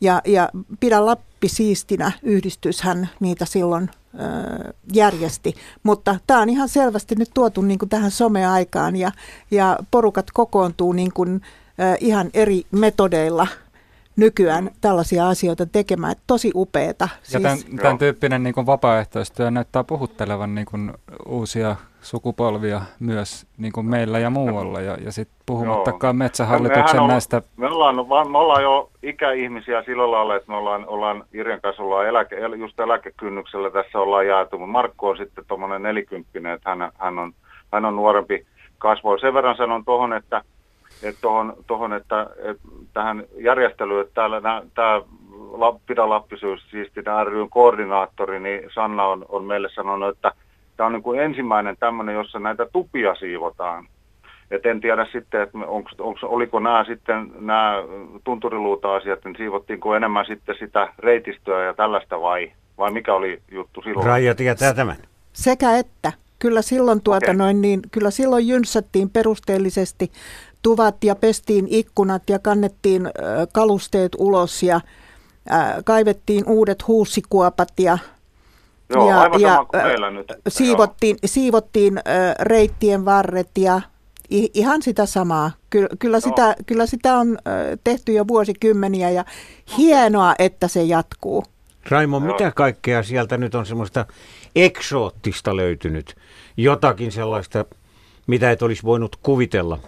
[0.00, 0.48] Ja, ja
[0.80, 3.90] Pidä Lappi siistinä yhdistyshän niitä silloin
[4.92, 9.12] järjesti, mutta tämä on ihan selvästi nyt tuotu niin kuin tähän someaikaan ja,
[9.50, 11.40] ja porukat kokoontuu niin kuin,
[12.00, 13.46] ihan eri metodeilla–
[14.16, 16.14] nykyään tällaisia asioita tekemään.
[16.26, 17.08] Tosi upeeta.
[17.22, 20.92] Siis, ja tämän, tämän tyyppinen niin kuin vapaaehtoistyö näyttää puhuttelevan niin kuin
[21.26, 24.80] uusia sukupolvia myös niin kuin meillä ja muualla.
[24.80, 27.42] Ja, ja sitten puhumattakaan metsähallituksen on, näistä...
[27.56, 27.96] Me ollaan,
[28.30, 32.80] me ollaan jo ikäihmisiä sillä lailla, että me ollaan, ollaan Irjan kanssa ollaan eläke, just
[32.80, 34.58] eläkekynnyksellä tässä ollaan jaettu.
[34.58, 37.32] Markku on sitten tuommoinen nelikymppinen, että hän, hän, on,
[37.72, 38.46] hän on nuorempi
[38.78, 39.20] kasvoi.
[39.20, 40.42] Sen verran sanon tuohon, että
[41.02, 44.40] että, tohon, tohon, että, että tähän järjestelyyn, että täällä
[44.74, 45.02] tämä
[45.86, 46.92] Pidä Lappisyys, siis
[47.24, 50.32] ryn koordinaattori, niin Sanna on, on meille sanonut, että
[50.76, 53.86] tämä on niin kuin ensimmäinen tämmöinen, jossa näitä tupia siivotaan.
[54.50, 57.74] Et en tiedä sitten, että onks, onks, oliko nämä sitten nämä
[58.24, 64.06] tunturiluuta-asiat, niin siivottiinko enemmän sitten sitä reitistöä ja tällaista vai, vai mikä oli juttu silloin?
[64.06, 64.96] Raija tietää tämän.
[65.32, 66.12] Sekä että.
[66.38, 67.36] Kyllä silloin, tuota okay.
[67.36, 70.10] noin, niin, kyllä silloin jynsättiin perusteellisesti
[70.62, 73.10] tuvat ja pestiin ikkunat ja kannettiin
[73.52, 74.80] kalusteet ulos ja
[75.84, 77.98] kaivettiin uudet huussikuopat ja
[78.94, 80.32] Joo, ja, aivan ja sama nyt.
[80.48, 82.00] Siivottiin, siivottiin
[82.40, 83.80] reittien varret ja
[84.54, 85.50] ihan sitä samaa.
[85.70, 87.38] Kyllä, kyllä, sitä, kyllä sitä on
[87.84, 89.24] tehty jo vuosikymmeniä ja
[89.78, 91.44] hienoa, että se jatkuu.
[91.88, 92.26] Raimo, Joo.
[92.26, 94.06] mitä kaikkea sieltä nyt on semmoista
[94.56, 96.16] eksoottista löytynyt?
[96.56, 97.64] Jotakin sellaista,
[98.26, 99.78] mitä et olisi voinut kuvitella?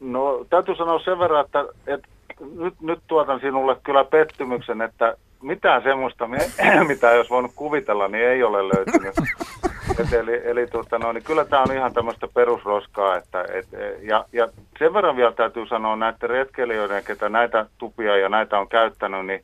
[0.00, 2.08] No täytyy sanoa sen verran, että, että
[2.56, 6.28] nyt, nyt tuotan sinulle kyllä pettymyksen, että mitään semmoista,
[6.88, 9.14] mitä jos voinut kuvitella, niin ei ole löytynyt.
[10.00, 13.16] Et eli eli tuota, no, niin kyllä tämä on ihan tämmöistä perusroskaa.
[13.16, 13.66] Että, et,
[14.02, 14.48] ja, ja
[14.78, 19.42] sen verran vielä täytyy sanoa näiden retkeilijöiden, ketä näitä tupia ja näitä on käyttänyt, niin,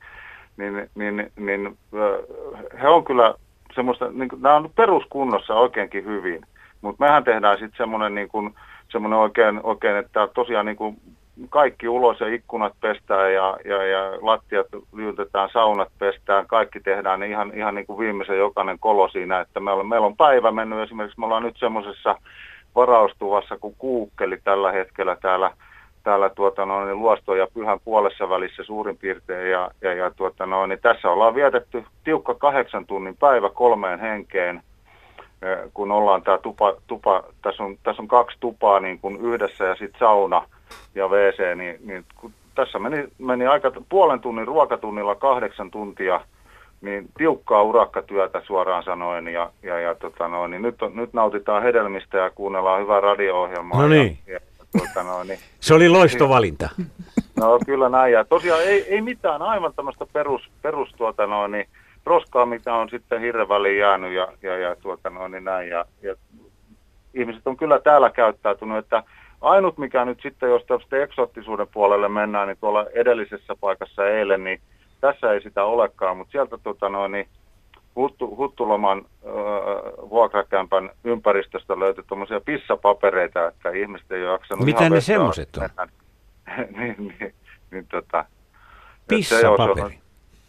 [0.57, 1.79] niin, niin, niin
[2.83, 3.35] he on kyllä
[3.75, 6.41] semmoista, niin, nämä on peruskunnossa oikeinkin hyvin.
[6.81, 8.55] Mutta mehän tehdään sitten semmoinen niin kuin,
[8.89, 10.97] semmoinen oikein, oikein, että tosiaan niin kuin
[11.51, 17.33] kaikki ulos ja ikkunat pestään ja, ja, ja lattiat lyytetään, saunat pestään, kaikki tehdään niin
[17.33, 20.79] ihan, ihan niin kuin viimeisen jokainen kolo siinä, että meillä, meillä on päivä mennyt.
[20.79, 22.17] Esimerkiksi, me ollaan nyt semmoisessa
[22.75, 25.51] varaustuvassa kuin kuukkeli tällä hetkellä täällä,
[26.03, 30.47] täällä tuota, no, niin luosto ja pyhän puolessa välissä suurin piirtein ja, ja, ja tuota,
[30.47, 34.63] no, niin tässä ollaan vietetty tiukka kahdeksan tunnin päivä kolmeen henkeen
[35.75, 39.75] kun ollaan tämä tupa, tupa tässä, on, tässä on kaksi tupaa niin kuin yhdessä ja
[39.75, 40.45] sitten sauna
[40.95, 46.21] ja WC, niin, niin kun tässä meni, meni aika puolen tunnin ruokatunnilla kahdeksan tuntia,
[46.81, 51.63] niin tiukkaa urakkatyötä suoraan sanoen ja, ja, ja tota no, niin nyt, on, nyt nautitaan
[51.63, 53.83] hedelmistä ja kuunnellaan hyvää radio-ohjelmaa.
[53.83, 54.19] No niin.
[54.27, 54.41] Ja, ja,
[54.73, 56.69] tuota no, niin, Se oli loistovalinta.
[57.37, 61.67] No kyllä näin ja tosiaan ei, ei mitään aivan tämmöistä perus, perus tuota no, niin,
[62.07, 65.69] roskaa, mitä on sitten hirren väliin jäänyt ja, ja, ja tuota noin, niin näin.
[65.69, 66.15] Ja, ja
[67.15, 69.03] ihmiset on kyllä täällä käyttäytynyt, että
[69.41, 74.61] ainut mikä nyt sitten, jos tästä eksoottisuuden puolelle mennään, niin tuolla edellisessä paikassa eilen, niin
[75.01, 77.29] tässä ei sitä olekaan, mutta sieltä tuota noin, niin
[77.97, 79.33] Huttu, Huttuloman äh,
[80.11, 85.69] vuokrakämpän ympäristöstä löytyi tuommoisia pissapapereita, että ihmiset ei ole jaksanut Mitä ne semmoiset on?
[86.79, 87.35] niin, niin,
[87.71, 88.25] niin, tota,
[89.09, 90.01] Pissapaperi?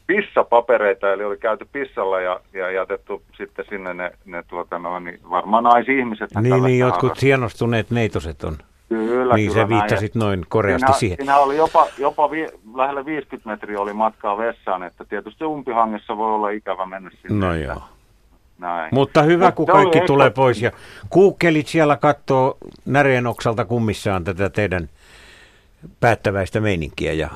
[0.10, 5.19] Pissapapereita, eli oli käyty pissalla ja, ja jätetty sitten sinne ne, ne tuota, no, niin
[5.30, 6.30] varmaan naisihmiset.
[6.41, 8.57] Niin, niin jotkut hienostuneet neitoset on.
[8.90, 10.26] Kyllä, niin kyllä, se viittasit näin.
[10.26, 11.18] noin koreasti siinä, siihen.
[11.18, 16.36] Siinä oli jopa, jopa vi, lähellä 50 metriä oli matkaa vessaan, että tietysti umpihangessa voi
[16.36, 17.45] olla ikävä mennä sinne.
[17.48, 17.81] No joo.
[18.60, 18.90] Näin.
[18.91, 20.61] Mutta hyvä, Mut kun kaikki ehkä- tulee pois.
[20.61, 20.72] Ja
[21.10, 24.90] kuukkelit siellä katsoo näreen oksalta kummissaan tätä teidän
[25.99, 27.14] päättäväistä meininkiä.
[27.14, 27.30] Ja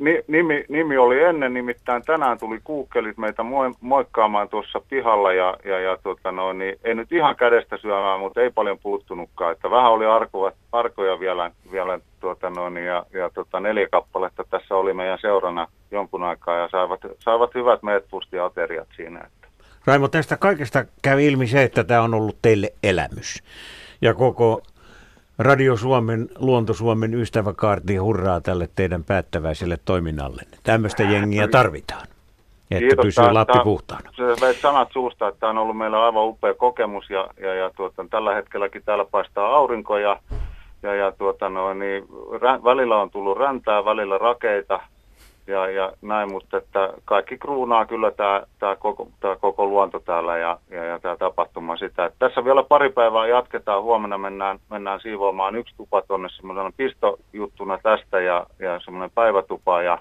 [0.00, 5.56] ni, nimi, nimi oli ennen, nimittäin tänään tuli kuukkelit meitä moi, moikkaamaan tuossa pihalla ja,
[5.64, 9.70] ja, ja tota no, niin, ei nyt ihan kädestä syömään, mutta ei paljon puuttunutkaan, että
[9.70, 14.74] vähän oli arkoja, arkoja vielä, vielä tuota no, niin, ja, ja tota, neljä kappaletta tässä
[14.74, 19.20] oli meidän seurana jonkun aikaa ja saivat, saivat hyvät meetpustiateriat siinä.
[19.20, 19.48] Että.
[19.86, 23.42] Raimo, tästä kaikesta käy ilmi se, että tämä on ollut teille elämys.
[24.02, 24.62] Ja koko
[25.42, 30.42] Radio Suomen, Luonto Suomen ystäväkaarti hurraa tälle teidän päättäväiselle toiminnalle.
[30.62, 32.06] Tämmöistä jengiä tarvitaan,
[32.70, 34.10] että pysyy Tää- Lappi puhtaana.
[34.16, 38.06] Se sanat suusta, että tämä on ollut meillä aivan upea kokemus ja, ja, ja tuota,
[38.10, 40.20] tällä hetkelläkin täällä paistaa aurinko ja,
[40.82, 42.04] ja, ja tuota, no, niin,
[42.40, 44.80] rä, välillä on tullut räntää, välillä rakeita
[45.50, 50.38] ja, ja näin, mutta että kaikki kruunaa kyllä tämä, tämä, koko, tämä koko luonto täällä
[50.38, 52.04] ja, ja, ja tämä tapahtuma sitä.
[52.04, 57.78] Että tässä vielä pari päivää jatketaan, huomenna mennään, mennään siivoamaan yksi tupa tuonne semmoisena pistojuttuna
[57.82, 59.98] tästä ja, ja semmoinen päivätupa ja,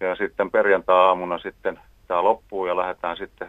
[0.00, 3.48] ja sitten perjantai-aamuna sitten tämä loppuu ja lähdetään sitten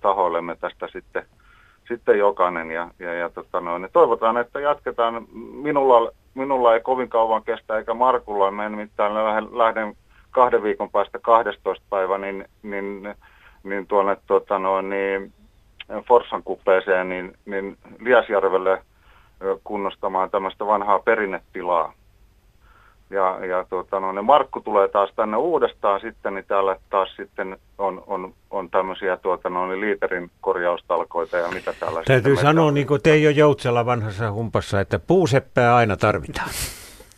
[0.00, 1.26] tahoillemme tästä sitten,
[1.88, 2.70] sitten jokainen.
[2.70, 5.26] Ja, ja, ja tota noin, niin toivotaan, että jatketaan.
[5.52, 8.50] Minulla, minulla ei kovin kauan kestä eikä Markulla.
[8.50, 9.96] Mä nimittäin lähden, lähden
[10.34, 13.14] kahden viikon päästä 12 päivä niin, niin,
[13.62, 15.32] niin tuonne tota noin, niin,
[16.08, 18.82] Forssan kupeeseen niin, niin Liasjärvelle
[19.64, 21.92] kunnostamaan tämmöistä vanhaa perinnetilaa.
[23.10, 27.58] Ja, ja tuota, no, ne Markku tulee taas tänne uudestaan sitten, niin täällä taas sitten
[27.78, 32.86] on, on, on tämmöisiä tuota, no, niin liiterin korjaustalkoita ja mitä täällä Täytyy sanoa, niin
[32.86, 36.50] kuin Teijo Joutsela vanhassa humpassa, että puuseppää aina tarvitaan.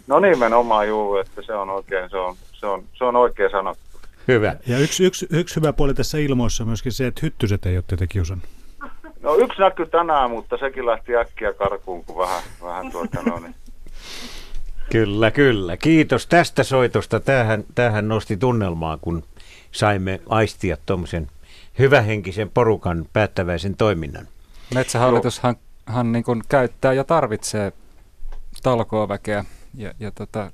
[0.07, 2.35] No nimenomaan juu, että se on oikein, se on,
[2.67, 3.83] se on, se on oikein sanottu.
[4.29, 4.57] Hyvä.
[4.67, 7.85] Ja yksi, yksi, yksi hyvä puoli tässä ilmoissa on myöskin se, että hyttyset ei ole
[7.87, 8.49] teitä kiusannut.
[9.23, 13.55] No yksi näkyy tänään, mutta sekin lähti äkkiä karkuun, kun vähän, vähän tuota, no, niin.
[14.93, 15.77] Kyllä, kyllä.
[15.77, 17.21] Kiitos tästä soitosta.
[17.21, 19.23] Tämähän, tämähän nosti tunnelmaa, kun
[19.73, 21.27] saimme aistia tuommoisen
[21.79, 24.29] hyvähenkisen porukan päättäväisen toiminnan.
[24.75, 25.57] Metsähallitushan
[25.87, 27.73] hän niin kuin käyttää ja tarvitsee
[28.63, 29.45] talkooväkeä
[29.77, 30.51] ja, ja, tota,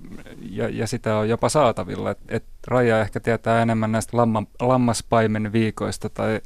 [0.51, 2.11] ja, ja sitä on jopa saatavilla.
[2.11, 6.41] Et, et Raja ehkä tietää enemmän näistä lamma, lammaspaimen viikoista tai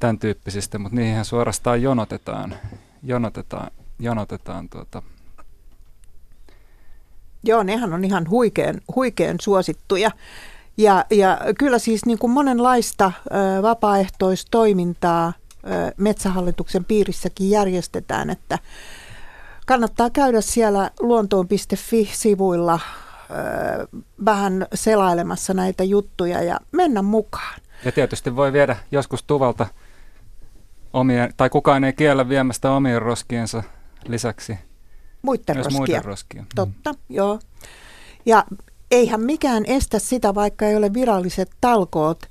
[0.00, 2.54] tämän tyyppisistä, mutta niihin suorastaan jonotetaan,
[3.02, 5.02] jonotetaan, jonotetaan tuota,
[7.42, 10.10] Joo, nehän on ihan huikean, huikean suosittuja.
[10.76, 15.32] Ja, ja kyllä siis niin kuin monenlaista ö, vapaaehtoistoimintaa
[15.64, 18.58] ö, Metsähallituksen piirissäkin järjestetään, että
[19.68, 22.80] kannattaa käydä siellä luontoon.fi-sivuilla
[24.24, 27.60] vähän selailemassa näitä juttuja ja mennä mukaan.
[27.84, 29.66] Ja tietysti voi viedä joskus tuvalta
[30.92, 33.62] omia, tai kukaan ei kiellä viemästä omien roskiensa
[34.06, 34.58] lisäksi
[35.22, 35.78] Muiden myös roskia.
[35.78, 36.44] muiden roskia.
[36.54, 37.38] Totta, joo.
[38.26, 38.44] Ja
[38.90, 42.22] eihän mikään estä sitä, vaikka ei ole viralliset talkoot,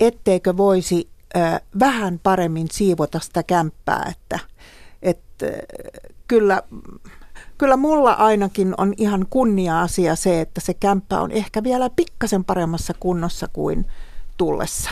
[0.00, 1.40] etteikö voisi ö,
[1.80, 4.38] vähän paremmin siivota sitä kämppää, että
[5.02, 5.48] et, ö,
[6.28, 6.62] kyllä,
[7.58, 12.94] kyllä mulla ainakin on ihan kunnia-asia se, että se kämppä on ehkä vielä pikkasen paremmassa
[13.00, 13.86] kunnossa kuin
[14.36, 14.90] tullessa.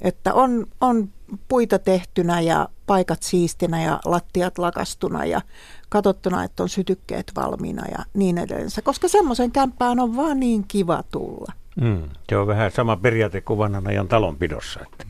[0.00, 1.08] Että on, on
[1.48, 5.40] puita tehtynä ja paikat siistinä ja lattiat lakastuna ja
[5.88, 8.70] katsottuna, että on sytykkeet valmiina ja niin edelleen.
[8.84, 11.52] Koska semmoisen kämppään on vaan niin kiva tulla.
[11.80, 15.06] Mm, se on vähän sama periaate kuin vanhan ajan talonpidossa, että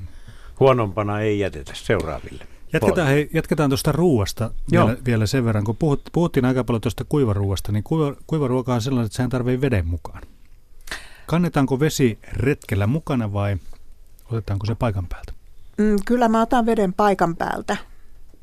[0.61, 2.52] huonompana ei jätetä seuraaville.
[2.73, 4.87] Jatketaan, hei, jatketaan tuosta ruuasta Joo.
[4.87, 5.65] vielä, vielä sen verran.
[5.65, 9.61] Kun puhut, puhuttiin aika paljon tuosta kuivaruuasta, niin kuiva, kuivaruoka on sellainen, että sehän tarvii
[9.61, 10.23] veden mukaan.
[11.27, 13.57] Kannetaanko vesi retkellä mukana vai
[14.31, 15.33] otetaanko se paikan päältä?
[15.79, 17.77] Mm, kyllä mä otan veden paikan päältä.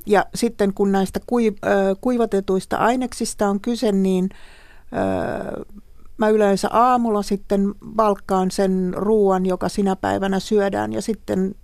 [0.05, 5.65] Ja sitten kun näistä kui, ö, kuivatetuista aineksista on kyse, niin ö,
[6.17, 11.55] mä yleensä aamulla sitten valkkaan sen ruoan, joka sinä päivänä syödään ja sitten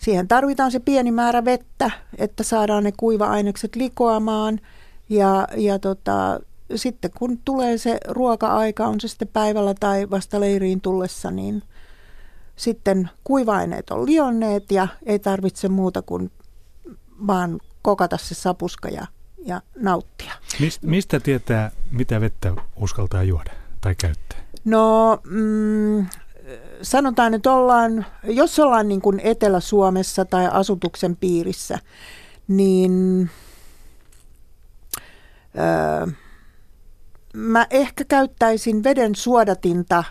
[0.00, 4.60] siihen tarvitaan se pieni määrä vettä, että saadaan ne kuiva-ainekset likoamaan
[5.08, 6.40] ja, ja tota,
[6.74, 11.62] sitten kun tulee se ruoka-aika, on se sitten päivällä tai vasta leiriin tullessa, niin
[12.56, 16.30] sitten kuiva-aineet on lionneet ja ei tarvitse muuta kuin
[17.26, 19.06] vaan kokata se sapuska ja,
[19.46, 20.32] ja nauttia.
[20.60, 23.50] Mist, mistä tietää, mitä vettä uskaltaa juoda
[23.80, 24.38] tai käyttää?
[24.64, 26.06] No, mm,
[26.82, 31.78] sanotaan, että ollaan, jos ollaan niin kuin Etelä-Suomessa tai asutuksen piirissä,
[32.48, 33.30] niin
[35.58, 36.06] öö,
[37.34, 40.04] mä ehkä käyttäisin veden suodatinta äh,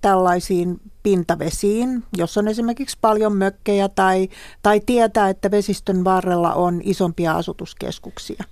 [0.00, 4.28] tällaisiin pintavesiin, jos on esimerkiksi paljon mökkejä tai,
[4.62, 8.44] tai tietää, että vesistön varrella on isompia asutuskeskuksia.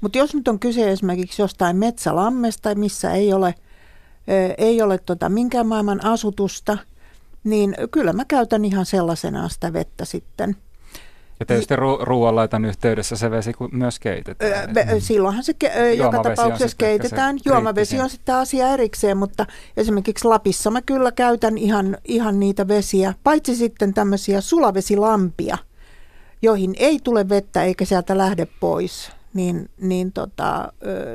[0.00, 3.54] Mutta jos nyt on kyse esimerkiksi jostain metsälammesta, missä ei ole,
[4.58, 6.78] ei ole tota minkään maailman asutusta,
[7.44, 10.56] niin kyllä mä käytän ihan sellaisena sitä vettä sitten–
[11.40, 14.76] ja tietysti ru- ruoanlaitan yhteydessä se vesi myös keitetään.
[14.76, 17.38] Öö, silloinhan se ke- joka tapauksessa keitetään.
[17.44, 19.46] Juomavesi on sitten asia erikseen, mutta
[19.76, 25.58] esimerkiksi Lapissa mä kyllä käytän ihan, ihan niitä vesiä, paitsi sitten tämmöisiä sulavesilampia,
[26.42, 29.10] joihin ei tule vettä eikä sieltä lähde pois.
[29.36, 30.72] Niin, niin tota,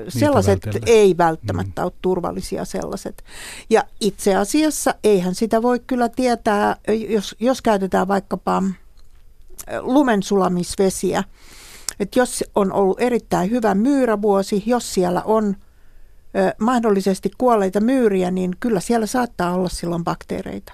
[0.08, 0.86] sellaiset vältellä.
[0.88, 1.86] ei välttämättä mm.
[1.86, 3.24] ole turvallisia sellaiset.
[3.70, 6.76] Ja itse asiassa eihän sitä voi kyllä tietää,
[7.10, 8.64] jos, jos käytetään vaikkapa
[9.82, 11.24] lumensulamisvesiä.
[12.00, 15.56] Että jos on ollut erittäin hyvä myyrävuosi, jos siellä on
[16.36, 20.74] ö, mahdollisesti kuolleita myyriä, niin kyllä siellä saattaa olla silloin bakteereita.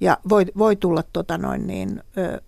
[0.00, 2.40] Ja voi, voi tulla tota noin niin, ö,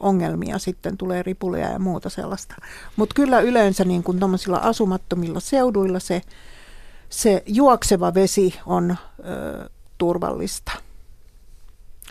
[0.00, 2.54] ongelmia sitten, tulee ripulia ja muuta sellaista.
[2.96, 4.20] Mutta kyllä yleensä niin kuin
[4.60, 6.22] asumattomilla seuduilla se,
[7.08, 10.72] se juokseva vesi on ö, turvallista.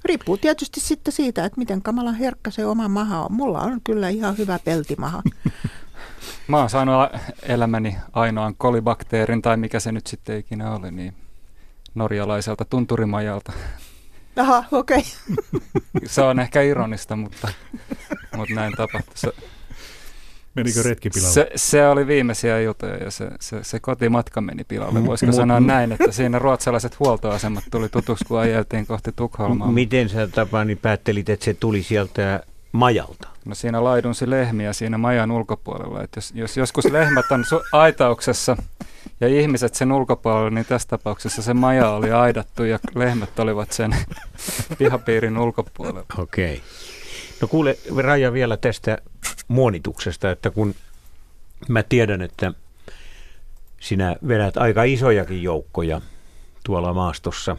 [0.05, 3.33] Riippuu tietysti sitten siitä, että miten kamala herkkä se oma maha on.
[3.33, 5.21] Mulla on kyllä ihan hyvä peltimaha.
[6.47, 6.95] Mä oon saanut
[7.43, 11.15] elämäni ainoan kolibakteerin, tai mikä se nyt sitten ikinä oli, niin
[11.95, 13.53] norjalaiselta tunturimajalta.
[14.37, 14.97] Aha, okei.
[14.97, 15.61] Okay.
[16.05, 17.47] se on ehkä ironista, mutta,
[18.35, 19.33] mutta näin tapahtui.
[20.55, 21.33] Menikö retki pilalle?
[21.33, 25.05] Se, se oli viimeisiä iltoja ja se, se, se kotimatka meni pilalle.
[25.05, 29.71] Voisiko M- sanoa näin, että siinä ruotsalaiset huoltoasemat tuli tutuksi, kun ajeltiin kohti Tukholmaa.
[29.71, 32.43] Miten sä Tapani päättelit, että se tuli sieltä
[32.75, 33.27] majalta?
[33.45, 36.03] No siinä laidunsi lehmiä siinä majan ulkopuolella.
[36.03, 38.57] Että jos, jos joskus lehmät on su- aitauksessa
[39.21, 43.95] ja ihmiset sen ulkopuolella, niin tässä tapauksessa se maja oli aidattu ja lehmät olivat sen
[44.77, 46.05] pihapiirin ulkopuolella.
[46.17, 46.53] Okei.
[46.53, 46.65] Okay.
[47.41, 48.97] No kuule Raja vielä tästä
[49.47, 50.75] muonituksesta, että kun
[51.67, 52.53] mä tiedän, että
[53.79, 56.01] sinä vedät aika isojakin joukkoja
[56.63, 57.57] tuolla maastossa,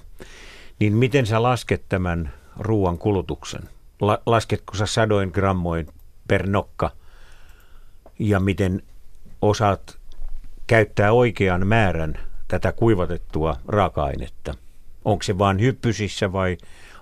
[0.79, 3.76] niin miten sä lasket tämän ruoan kulutuksen?
[4.01, 5.87] La- lasketko sä sadoin grammoin
[6.29, 6.91] per nokka
[8.19, 8.83] ja miten
[9.43, 9.99] osaat
[10.67, 12.19] käyttää oikean määrän
[12.49, 14.55] tätä kuivatettua raaka-ainetta?
[15.05, 16.59] Onko se vain hyppysissä vai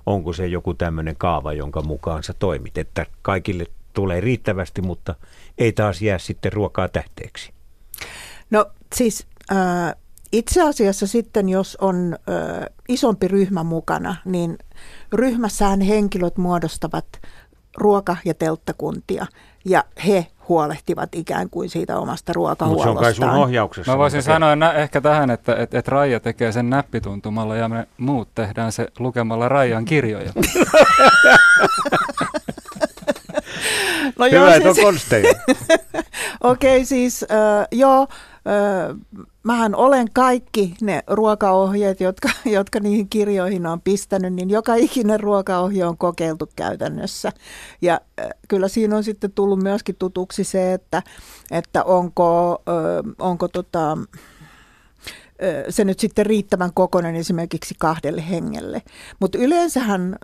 [0.07, 5.15] onko se joku tämmöinen kaava, jonka mukaan sä toimit, että kaikille tulee riittävästi, mutta
[5.59, 7.53] ei taas jää sitten ruokaa tähteeksi?
[8.51, 9.95] No siis äh,
[10.39, 14.59] itse asiassa sitten, jos on äh, isompi ryhmä mukana, niin
[15.13, 17.07] ryhmässään henkilöt muodostavat
[17.79, 19.27] ruoka- ja telttakuntia
[19.65, 22.95] ja he huolehtivat ikään kuin siitä omasta ruokahuollostaan.
[22.95, 23.93] Mutta se on kai sun ohjauksessa.
[23.93, 27.87] Mä voisin sanoa nä- ehkä tähän, että et, et Raija tekee sen näppituntumalla ja me
[27.99, 30.33] muut tehdään se lukemalla Raijan kirjoja.
[34.19, 34.67] no Hyvä, joo, siis...
[34.67, 35.33] on konsteja.
[36.41, 37.29] Okei, okay, siis äh,
[37.73, 38.09] joo,
[39.45, 45.87] mähän olen kaikki ne ruokaohjeet, jotka, jotka niihin kirjoihin on pistänyt, niin joka ikinen ruokaohje
[45.87, 47.33] on kokeiltu käytännössä.
[47.83, 48.01] Ja
[48.49, 51.03] kyllä siinä on sitten tullut myöskin tutuksi se, että,
[51.51, 52.63] että onko,
[53.19, 53.99] onko tota,
[55.69, 58.83] se nyt sitten riittävän kokoinen esimerkiksi kahdelle hengelle.
[59.21, 60.17] Mutta yleensähän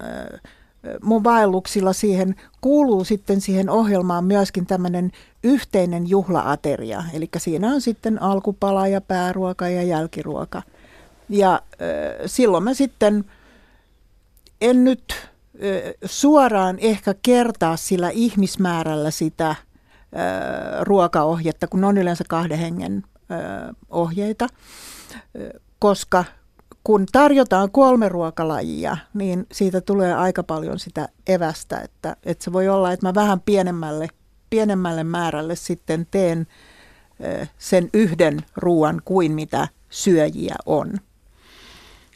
[1.02, 5.10] mun vaelluksilla siihen kuuluu sitten siihen ohjelmaan myöskin tämmöinen
[5.44, 7.04] yhteinen juhlaateria.
[7.14, 10.62] Eli siinä on sitten alkupala ja pääruoka ja jälkiruoka.
[11.28, 11.62] Ja
[12.26, 13.24] silloin mä sitten
[14.60, 15.30] en nyt
[16.04, 19.54] suoraan ehkä kertaa sillä ihmismäärällä sitä
[20.80, 23.02] ruokaohjetta, kun on yleensä kahden hengen
[23.90, 24.46] ohjeita,
[25.78, 26.24] koska
[26.84, 32.68] kun tarjotaan kolme ruokalajia, niin siitä tulee aika paljon sitä evästä, että, että se voi
[32.68, 34.08] olla, että mä vähän pienemmälle,
[34.50, 36.46] pienemmälle määrälle sitten teen
[37.58, 40.92] sen yhden ruoan kuin mitä syöjiä on.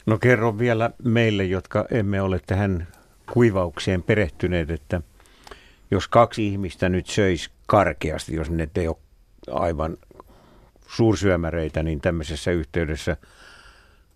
[0.05, 2.87] No kerro vielä meille, jotka emme ole tähän
[3.33, 5.01] kuivaukseen perehtyneet, että
[5.91, 8.97] jos kaksi ihmistä nyt söisi karkeasti, jos ne ei ole
[9.51, 9.97] aivan
[10.87, 13.17] suursyömäreitä, niin tämmöisessä yhteydessä–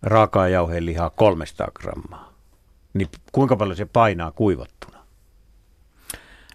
[0.02, 2.34] raakaa jauhelihaa 300 grammaa,
[2.94, 5.00] niin kuinka paljon se painaa kuivattuna?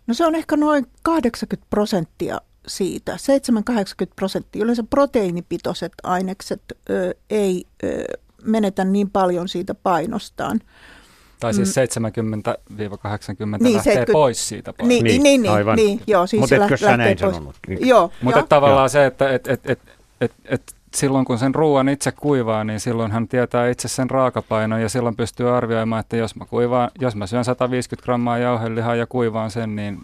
[0.07, 3.17] No se on ehkä noin 80 prosenttia siitä, 7-80
[4.17, 4.63] prosenttia.
[4.63, 8.05] Yleensä proteiinipitoiset ainekset ö, ei ö,
[8.45, 10.61] menetä niin paljon siitä painostaan.
[11.41, 12.31] Tai siis 70-80 mm.
[13.61, 15.05] niin, lähtee 70, pois siitä painosta.
[15.05, 15.77] Niin, niin, niin, Aivan.
[15.77, 17.35] niin joo, siis Mutta etkö sä näin pois.
[17.35, 17.57] sanonut?
[17.69, 17.89] Niin.
[17.89, 18.11] Joo.
[18.23, 19.81] Mutta tavallaan se, että et, et, et,
[20.21, 24.83] et, et silloin kun sen ruoan itse kuivaa, niin silloin hän tietää itse sen raakapainon
[24.83, 29.07] ja silloin pystyy arvioimaan, että jos mä, kuivaan, jos mä syön 150 grammaa jauhelihaa ja
[29.07, 30.01] kuivaan sen, niin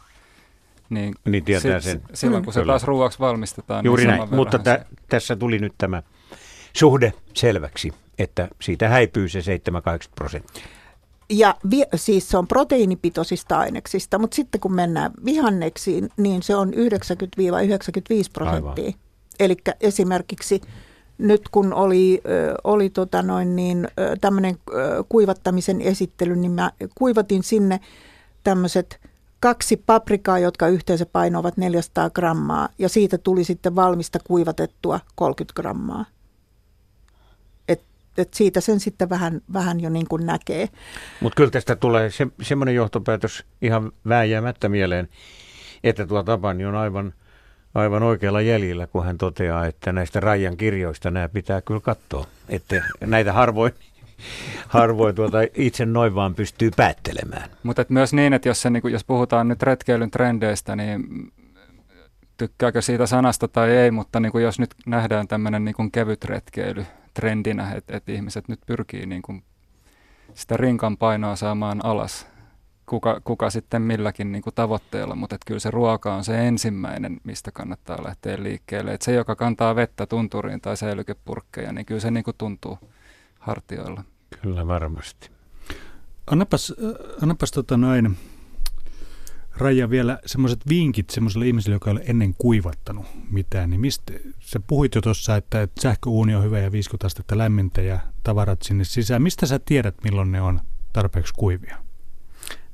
[0.91, 2.03] niin, niin tietää si- sen.
[2.15, 3.85] Silloin kun se taas ruoaksi valmistetaan.
[3.85, 6.03] Juuri niin näin, mutta tä, tässä tuli nyt tämä
[6.73, 9.43] suhde selväksi, että siitä häipyy se 7-8
[10.15, 10.65] prosenttia.
[11.31, 16.69] Ja vi, siis se on proteiinipitoisista aineksista, mutta sitten kun mennään vihanneksiin, niin se on
[16.69, 16.75] 90-95
[18.33, 18.93] prosenttia.
[19.41, 20.61] Eli esimerkiksi
[21.19, 22.23] nyt kun oli,
[22.65, 23.89] oli tota noin niin,
[24.21, 24.59] tämmöinen
[25.09, 27.81] kuivattamisen esittely, niin mä kuivatin sinne
[28.45, 29.01] tämmöiset
[29.41, 36.05] kaksi paprikaa, jotka yhteensä painoivat 400 grammaa, ja siitä tuli sitten valmista kuivatettua 30 grammaa.
[37.69, 37.83] Et,
[38.19, 40.69] et siitä sen sitten vähän, vähän jo niin kuin näkee.
[41.21, 45.09] Mutta kyllä tästä tulee se, semmoinen johtopäätös ihan vääjäämättä mieleen,
[45.85, 47.15] että tuo Tapani on aivan,
[47.75, 52.27] aivan oikealla jäljellä, kun hän toteaa, että näistä Rajan kirjoista nämä pitää kyllä katsoa.
[52.49, 53.73] Että näitä harvoin
[54.69, 57.51] harvoin tuota itse noin vaan pystyy päättelemään.
[57.63, 61.33] Mutta myös niin, että jos, se, niin jos puhutaan nyt retkeilyn trendeistä, niin
[62.37, 66.87] tykkääkö siitä sanasta tai ei, mutta niin kuin jos nyt nähdään tämmöinen niin kevyt retkeily
[67.15, 69.43] trendinä, että, että ihmiset nyt pyrkii niin kuin
[70.35, 72.27] sitä rinkan painoa saamaan alas,
[72.91, 77.21] kuka, kuka sitten milläkin niin kuin tavoitteella, mutta että kyllä se ruoka on se ensimmäinen,
[77.25, 78.95] mistä kannattaa lähteä liikkeelle.
[78.95, 82.79] Että se, joka kantaa vettä tunturiin tai säilykepurkkeja, niin kyllä se niin kuin tuntuu
[83.39, 84.05] hartioilla.
[84.43, 85.31] Kyllä varmasti.
[86.27, 86.75] Annapas,
[87.23, 88.17] annapas tota noin,
[89.57, 94.61] Raija vielä semmoiset vinkit semmoiselle ihmiselle, joka ei ole ennen kuivattanut mitään, niin mistä, sä
[94.67, 98.85] puhuit jo tuossa, että, että sähköuuni on hyvä ja 50 astetta lämmintä ja tavarat sinne
[98.85, 99.23] sisään.
[99.23, 100.61] Mistä sä tiedät, milloin ne on
[100.93, 101.90] tarpeeksi kuivia?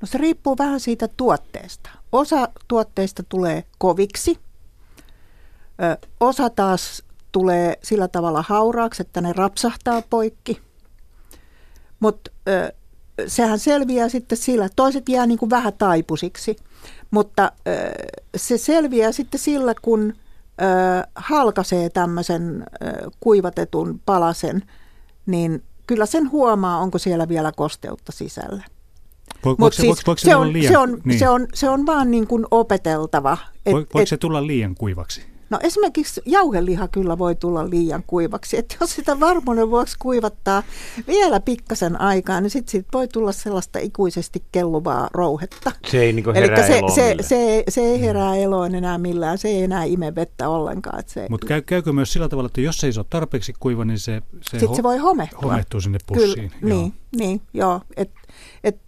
[0.07, 1.91] No se riippuu vähän siitä tuotteesta.
[2.13, 4.39] Osa tuotteista tulee koviksi,
[5.83, 7.03] ö, osa taas
[7.33, 10.61] tulee sillä tavalla hauraaksi, että ne rapsahtaa poikki.
[12.01, 12.31] Mutta
[13.27, 16.57] sehän selviää sitten sillä, toiset jää niin kuin vähän taipusiksi,
[17.11, 17.93] mutta ö,
[18.37, 22.65] se selviää sitten sillä, kun ö, halkaisee tämmöisen
[23.21, 24.63] kuivatetun palasen,
[25.27, 28.76] niin kyllä sen huomaa, onko siellä vielä kosteutta sisällä.
[29.45, 31.19] Voiko, se, siis voiko, se, se, on, liian, se, on, niin.
[31.19, 33.39] se, on, se on vaan niin kuin opeteltava.
[33.67, 35.23] Et, voiko et, se tulla liian kuivaksi?
[35.51, 38.59] No esimerkiksi jauheliha kyllä voi tulla liian kuivaksi.
[38.59, 40.63] Että jos sitä varmuuden vuoksi kuivattaa
[41.07, 45.73] vielä pikkasen aikaa, niin sitten siitä voi tulla sellaista ikuisesti kelluvaa rouhetta.
[45.91, 49.63] Se ei niin herää se, se, se, se ei herää eloon enää millään, se ei
[49.63, 51.03] enää ime vettä ollenkaan.
[51.31, 54.23] Mutta käy, käykö myös sillä tavalla, että jos se ei ole tarpeeksi kuiva, niin se,
[54.51, 55.41] se, ho- se voi homehtua.
[55.43, 56.53] homehtuu sinne pussiin.
[56.61, 56.81] Kyllä, joo.
[56.81, 57.81] Niin, niin, joo.
[57.97, 58.11] Et,
[58.65, 58.86] et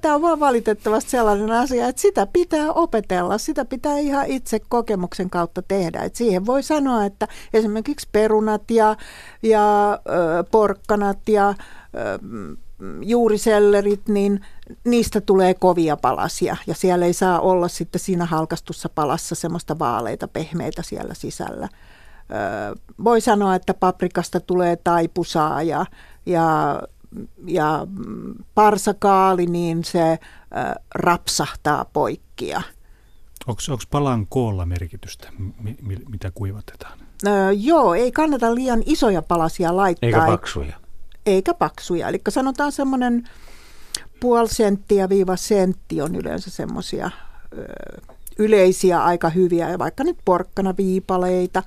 [0.00, 5.30] Tämä on vaan valitettavasti sellainen asia, että sitä pitää opetella, sitä pitää ihan itse kokemuksen
[5.30, 6.02] kautta tehdä.
[6.02, 8.96] Et siihen voi sanoa, että esimerkiksi perunat ja,
[9.42, 11.54] ja ö, porkkanat ja ö,
[13.02, 14.40] juurisellerit, niin
[14.84, 20.28] niistä tulee kovia palasia ja siellä ei saa olla sitten siinä halkastussa palassa semmoista vaaleita,
[20.28, 21.68] pehmeitä siellä sisällä.
[21.68, 25.86] Ö, voi sanoa, että paprikasta tulee taipusaa ja,
[26.26, 26.80] ja
[27.46, 27.86] ja
[28.54, 30.18] parsakaali, niin se äh,
[30.94, 32.62] rapsahtaa poikkia.
[33.46, 33.60] Onko
[33.90, 35.28] palan koolla merkitystä,
[35.60, 36.98] mi, mi, mitä kuivatetaan?
[37.26, 40.06] Öö, joo, ei kannata liian isoja palasia laittaa.
[40.06, 40.76] Eikä paksuja.
[41.26, 42.08] Eikä paksuja.
[42.08, 43.28] Eli sanotaan semmoinen
[44.20, 47.10] puoli senttiä viiva sentti on yleensä semmoisia
[48.38, 51.62] yleisiä aika hyviä, ja vaikka nyt porkkana viipaleita,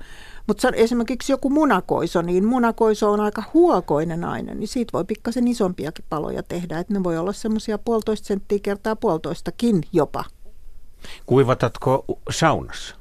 [0.46, 6.04] mutta esimerkiksi joku munakoiso, niin munakoiso on aika huokoinen aine, niin siitä voi pikkasen isompiakin
[6.08, 6.78] paloja tehdä.
[6.78, 10.24] Että ne voi olla semmoisia puolitoista senttiä kertaa puolitoistakin jopa.
[11.26, 12.96] Kuivatatko saunassa?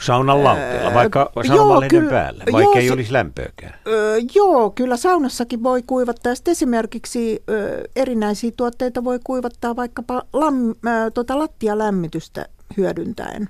[0.00, 3.74] Saunan lauteella, vaikka öö, saunavalheiden päällä, vaikka joo, ei olisi lämpöäkään.
[3.86, 6.34] Öö, joo, kyllä saunassakin voi kuivattaa.
[6.34, 12.46] Sitten esimerkiksi öö, erinäisiä tuotteita voi kuivattaa vaikkapa lam, öö, tota lattialämmitystä
[12.76, 13.48] hyödyntäen.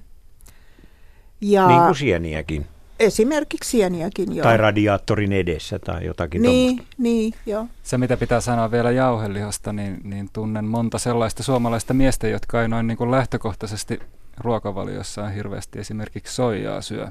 [1.41, 2.67] Ja, niin kuin sieniäkin.
[3.01, 4.43] Esimerkiksi sieniäkin, joo.
[4.43, 6.95] Tai radiaattorin edessä tai jotakin Niin, tommoista.
[6.99, 7.67] niin, joo.
[7.83, 12.69] Se, mitä pitää sanoa vielä jauhelihasta, niin, niin tunnen monta sellaista suomalaista miestä, jotka ei
[12.69, 14.01] noin niin kuin lähtökohtaisesti
[14.39, 17.09] ruokavaliossaan hirveästi esimerkiksi soijaa syö,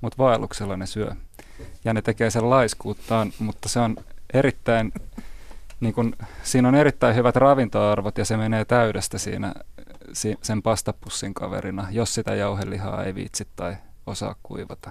[0.00, 1.10] mutta vaelluksella ne syö.
[1.84, 3.96] Ja ne tekee sen laiskuuttaan, mutta se on
[4.34, 4.92] erittäin,
[5.80, 9.54] niin kun, siinä on erittäin hyvät ravintoarvot ja se menee täydestä siinä
[10.42, 13.76] sen pastapussin kaverina, jos sitä jauhelihaa ei viitsi tai
[14.06, 14.90] osaa kuivata.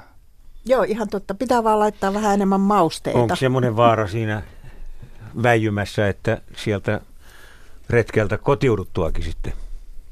[0.65, 1.33] Joo, ihan totta.
[1.33, 3.19] Pitää vaan laittaa vähän enemmän mausteita.
[3.19, 4.43] Onko semmoinen vaara siinä
[5.43, 7.01] väijymässä, että sieltä
[7.89, 9.53] retkeltä kotiuduttuakin sitten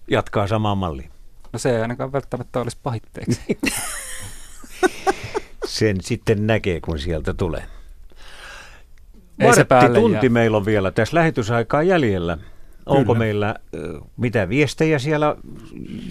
[0.08, 1.12] jatkaa samaan malliin?
[1.54, 3.42] No se ei ainakaan välttämättä olisi pahitteeksi.
[5.66, 7.64] Sen sitten näkee, kun sieltä tulee.
[9.40, 10.30] Ei se tunti jää.
[10.30, 12.38] meillä on vielä tässä lähetysaikaa jäljellä.
[12.86, 13.26] Onko Kyllä.
[13.26, 13.56] meillä
[14.18, 15.36] mitä viestejä siellä,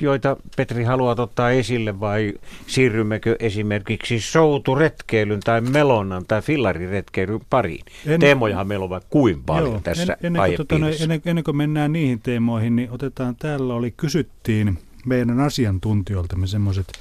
[0.01, 2.35] joita Petri haluaa ottaa esille vai
[2.67, 7.85] siirrymmekö esimerkiksi souturetkeilyn tai melonnan tai fillariretkeilyn pariin?
[8.07, 11.45] En, Teemojahan meillä on vaikka kuin paljon joo, tässä en, ennen, kuin, tota, ennen, ennen
[11.45, 16.93] kuin mennään niihin teemoihin, niin otetaan täällä oli, kysyttiin meidän asiantuntijoiltamme semmoiset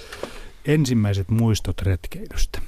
[0.66, 2.60] ensimmäiset muistot retkeilystä.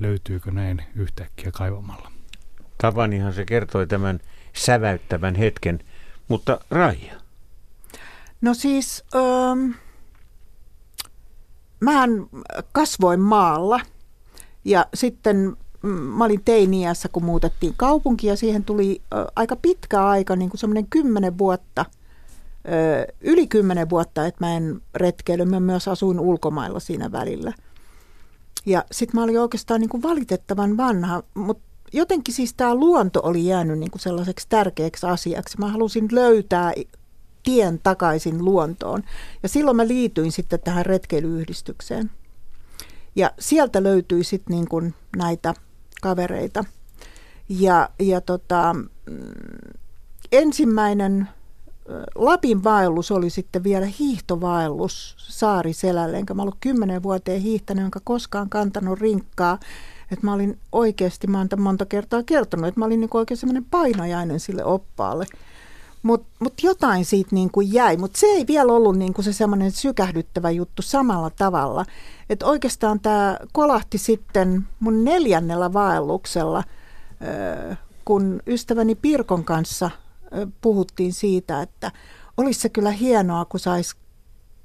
[0.00, 2.12] Löytyykö näin yhtäkkiä kaivamalla?
[2.78, 4.20] Tavanihan se kertoi tämän
[4.52, 5.78] säväyttävän hetken–
[6.30, 7.14] mutta Raija?
[8.40, 9.70] No siis, ähm,
[11.80, 12.10] mähän
[12.72, 13.80] kasvoin maalla
[14.64, 20.06] ja sitten mm, mä olin teiniässä, kun muutettiin kaupunki ja siihen tuli äh, aika pitkä
[20.06, 21.84] aika, niin kuin semmoinen kymmenen vuotta,
[23.20, 27.52] yli kymmenen vuotta, että mä en retkeily, mä myös asuin ulkomailla siinä välillä.
[28.66, 33.46] Ja sitten mä olin oikeastaan niin kuin valitettavan vanha, mutta jotenkin siis tämä luonto oli
[33.46, 35.58] jäänyt niin kuin sellaiseksi tärkeäksi asiaksi.
[35.58, 36.72] Mä halusin löytää
[37.42, 39.02] tien takaisin luontoon.
[39.42, 42.10] Ja silloin mä liityin sitten tähän retkeilyyhdistykseen.
[43.16, 45.54] Ja sieltä löytyi sitten niin näitä
[46.02, 46.64] kavereita.
[47.48, 49.16] Ja, ja tota, mm,
[50.32, 51.28] ensimmäinen
[52.14, 58.48] Lapin vaellus oli sitten vielä hiihtovaellus Saariselälle, enkä mä ollut kymmenen vuoteen hiihtänyt, enkä koskaan
[58.48, 59.58] kantanut rinkkaa.
[60.10, 63.64] Että mä olin oikeasti, mä oon monta kertaa kertonut, että mä olin niin oikein semmoinen
[63.70, 65.26] painajainen sille oppaalle.
[66.02, 69.32] Mutta mut jotain siitä niin kuin jäi, mutta se ei vielä ollut niin kuin se
[69.32, 71.84] semmoinen sykähdyttävä juttu samalla tavalla.
[72.30, 76.64] Että oikeastaan tämä kolahti sitten mun neljännellä vaelluksella,
[78.04, 79.90] kun ystäväni Pirkon kanssa
[80.60, 81.92] puhuttiin siitä, että
[82.36, 83.96] olisi se kyllä hienoa, kun saisi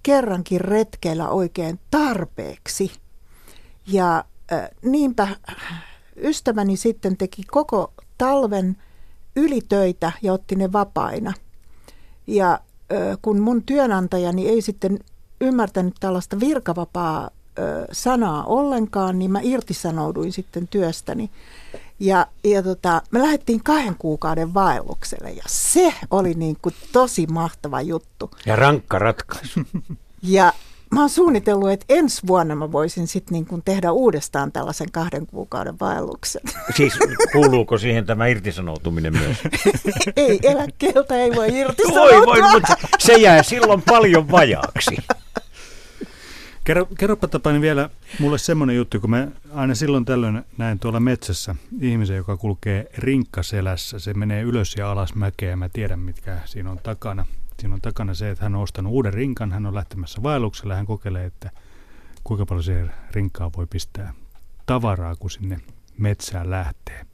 [0.03, 2.91] kerrankin retkeillä oikein tarpeeksi.
[3.87, 4.23] Ja
[4.81, 5.27] niinpä
[6.17, 8.77] ystäväni sitten teki koko talven
[9.35, 11.33] ylitöitä ja otti ne vapaina.
[12.27, 12.59] Ja
[13.21, 14.99] kun mun työnantajani ei sitten
[15.41, 17.29] ymmärtänyt tällaista virkavapaa
[17.91, 21.29] sanaa ollenkaan, niin mä irtisanouduin sitten työstäni.
[21.99, 27.81] Ja, ja tota, me lähdettiin kahden kuukauden vaellukselle ja se oli niin kuin tosi mahtava
[27.81, 28.31] juttu.
[28.45, 29.59] Ja rankka ratkaisu.
[30.21, 30.53] Ja
[30.91, 35.27] mä oon suunnitellut, että ensi vuonna mä voisin sitten niin kuin tehdä uudestaan tällaisen kahden
[35.27, 36.41] kuukauden vaelluksen.
[36.75, 36.93] Siis
[37.31, 39.37] kuuluuko siihen tämä irtisanoutuminen myös?
[40.15, 42.25] ei, eläkkeeltä ei voi irtisanoutua.
[42.25, 44.97] Voi, voi, mutta se jää silloin paljon vajaaksi.
[46.63, 47.89] Kerro, kerropa Tapani vielä
[48.19, 53.99] mulle semmoinen juttu, kun mä aina silloin tällöin näen tuolla metsässä ihmisen, joka kulkee rinkkaselässä.
[53.99, 57.25] Se menee ylös ja alas mäkeä ja mä tiedän mitkä siinä on takana.
[57.59, 60.85] Siinä on takana se, että hän on ostanut uuden rinkan, hän on lähtemässä vaellukselle hän
[60.85, 61.51] kokeilee, että
[62.23, 64.13] kuinka paljon se rinkaa voi pistää
[64.65, 65.59] tavaraa, kun sinne
[65.97, 67.05] metsään lähtee.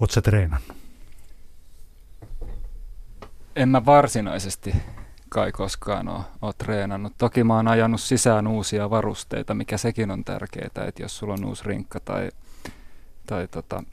[0.00, 0.76] Oletko treenannut?
[3.56, 4.74] En mä varsinaisesti
[5.28, 7.12] kai koskaan ole, ole treenannut.
[7.18, 11.44] Toki mä oon ajanut sisään uusia varusteita, mikä sekin on tärkeää, että jos sulla on
[11.44, 12.30] uusi rinkka tai,
[13.26, 13.84] tai tota,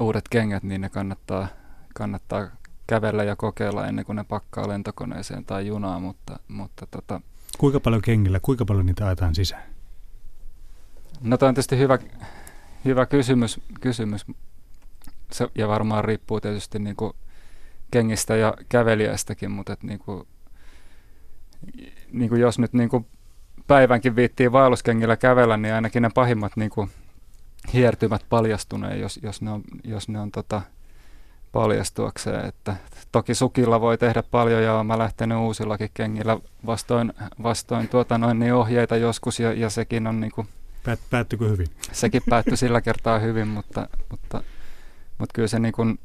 [0.00, 1.48] uudet kengät, niin ne kannattaa,
[1.94, 2.46] kannattaa
[2.88, 7.20] kävellä ja kokeilla ennen kuin ne pakkaa lentokoneeseen tai junaan, mutta, mutta tota,
[7.58, 9.62] Kuinka paljon kengillä, kuinka paljon niitä ajetaan sisään?
[11.20, 11.98] No tämä on tietysti hyvä,
[12.84, 14.26] hyvä kysymys, kysymys.
[15.32, 17.12] Se, ja varmaan riippuu tietysti niin kuin
[17.90, 20.26] kengistä ja kävelijästäkin, mutta et niin kuin,
[22.12, 23.06] niin kuin jos nyt niin kuin
[23.66, 26.90] päivänkin viittiin vaelluskengillä kävellä, niin ainakin ne pahimmat niin kuin
[27.72, 30.62] hiertymät paljastuneen, jos, jos ne on, jos ne on tota,
[31.52, 32.44] paljastuakseen.
[32.44, 32.76] Että
[33.12, 37.12] toki sukilla voi tehdä paljon ja mä lähtenyt uusillakin kengillä vastoin,
[37.42, 40.48] vastoin tuota noin niin ohjeita joskus ja, ja sekin on niin kuin,
[40.84, 41.66] Päät, Päättyykö hyvin?
[41.92, 44.42] Sekin päättyi sillä kertaa hyvin, mutta, mutta,
[45.18, 45.98] mutta kyllä se niin kuin,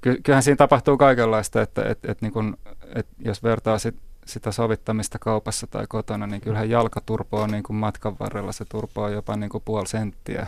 [0.00, 2.56] ky, kyllähän siinä tapahtuu kaikenlaista, että et, et niin kuin,
[2.94, 7.76] et jos vertaa sit, sitä sovittamista kaupassa tai kotona, niin kyllähän jalkaturpo on niin kuin
[7.76, 10.46] matkan varrella, se turpo on jopa niin kuin puoli senttiä.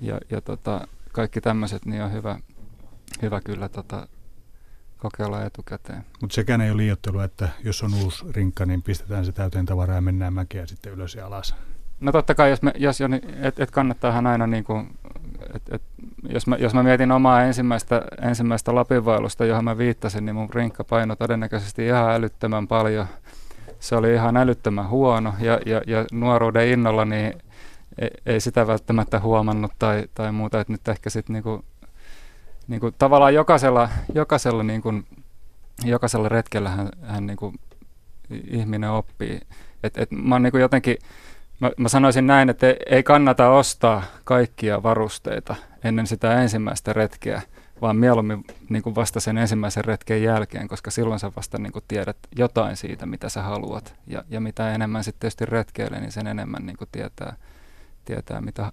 [0.00, 2.38] Ja, ja tota, kaikki tämmöiset, niin on hyvä,
[3.22, 4.08] hyvä kyllä tota,
[4.96, 6.04] kokeilla etukäteen.
[6.20, 9.96] Mutta sekään ei ole liiottelu, että jos on uusi rinkka, niin pistetään se täyteen tavaraa
[9.96, 11.54] ja mennään mäkeä sitten ylös ja alas.
[12.00, 14.98] No totta kai, jos, me, jos jo, niin, et, et kannattaahan aina, niin kuin,
[15.54, 15.82] et, et,
[16.28, 20.84] jos, mä, jos mä mietin omaa ensimmäistä, ensimmäistä lapinvaellusta, johon mä viittasin, niin mun rinkka
[20.84, 23.06] paino todennäköisesti ihan älyttömän paljon.
[23.80, 27.42] se oli ihan älyttömän huono ja, ja, ja nuoruuden innolla niin
[28.26, 31.64] ei, sitä välttämättä huomannut tai, tai muuta, että nyt ehkä sitten niinku,
[32.68, 34.94] niinku, tavallaan jokaisella, jokaisella, niinku,
[35.84, 37.54] jokaisella retkellä hän, hän niinku,
[38.50, 39.40] ihminen oppii.
[39.82, 40.96] Et, et mä, niinku jotenkin,
[41.60, 45.54] mä, mä sanoisin näin, että ei, ei kannata ostaa kaikkia varusteita
[45.84, 47.42] ennen sitä ensimmäistä retkeä,
[47.80, 51.84] vaan mieluummin niin kuin vasta sen ensimmäisen retken jälkeen, koska silloin sä vasta niin kuin
[51.88, 53.94] tiedät jotain siitä, mitä sä haluat.
[54.06, 57.36] Ja, ja mitä enemmän sitten tietysti retkeilee, niin sen enemmän niin kuin tietää,
[58.06, 58.72] tietää mitä,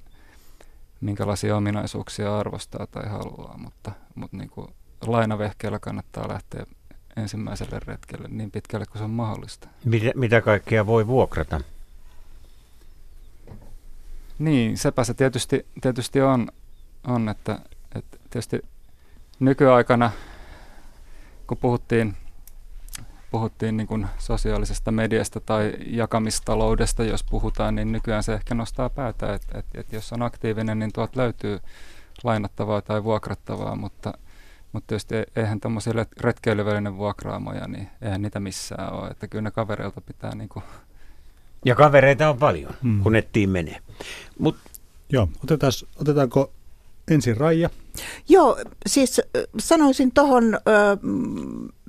[1.01, 3.57] minkälaisia ominaisuuksia arvostaa tai haluaa.
[3.57, 4.67] Mutta, mutta niin kuin
[5.01, 6.65] lainavehkeellä kannattaa lähteä
[7.17, 9.67] ensimmäiselle retkelle niin pitkälle kuin se on mahdollista.
[9.85, 11.61] Mitä, mitä kaikkea voi vuokrata?
[14.39, 16.47] Niin, sepä se tietysti, tietysti on,
[17.07, 17.59] on että,
[17.95, 18.61] että tietysti
[19.39, 20.11] nykyaikana,
[21.47, 22.17] kun puhuttiin,
[23.33, 29.33] puhuttiin niin kuin sosiaalisesta mediasta tai jakamistaloudesta, jos puhutaan, niin nykyään se ehkä nostaa päätä,
[29.33, 31.59] että, että, että jos on aktiivinen, niin tuot löytyy
[32.23, 34.13] lainattavaa tai vuokrattavaa, mutta,
[34.71, 40.01] mutta tietysti eihän tämmöisiä retkeilyvälinen vuokraamoja, niin eihän niitä missään ole, että kyllä ne kavereilta
[40.01, 40.63] pitää niin kuin
[41.65, 43.03] ja kavereita on paljon, mm.
[43.03, 43.79] kun nettiin menee.
[44.39, 44.57] Mut,
[45.09, 46.51] Joo, otetaan, otetaanko
[47.11, 47.69] ensin Raija?
[48.29, 49.21] Joo, siis
[49.59, 50.59] sanoisin tuohon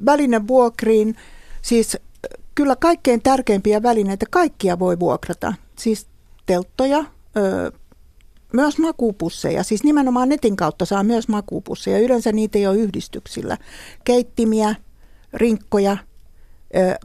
[0.06, 1.16] välinevuokriin,
[1.62, 1.98] siis
[2.54, 5.54] kyllä kaikkein tärkeimpiä välineitä, kaikkia voi vuokrata.
[5.78, 6.06] Siis
[6.46, 7.04] telttoja,
[7.36, 7.72] ö,
[8.52, 11.98] myös makuupusseja, siis nimenomaan netin kautta saa myös makuupusseja.
[11.98, 13.58] Yleensä niitä ei ole yhdistyksillä.
[14.04, 14.74] Keittimiä,
[15.32, 15.96] rinkkoja,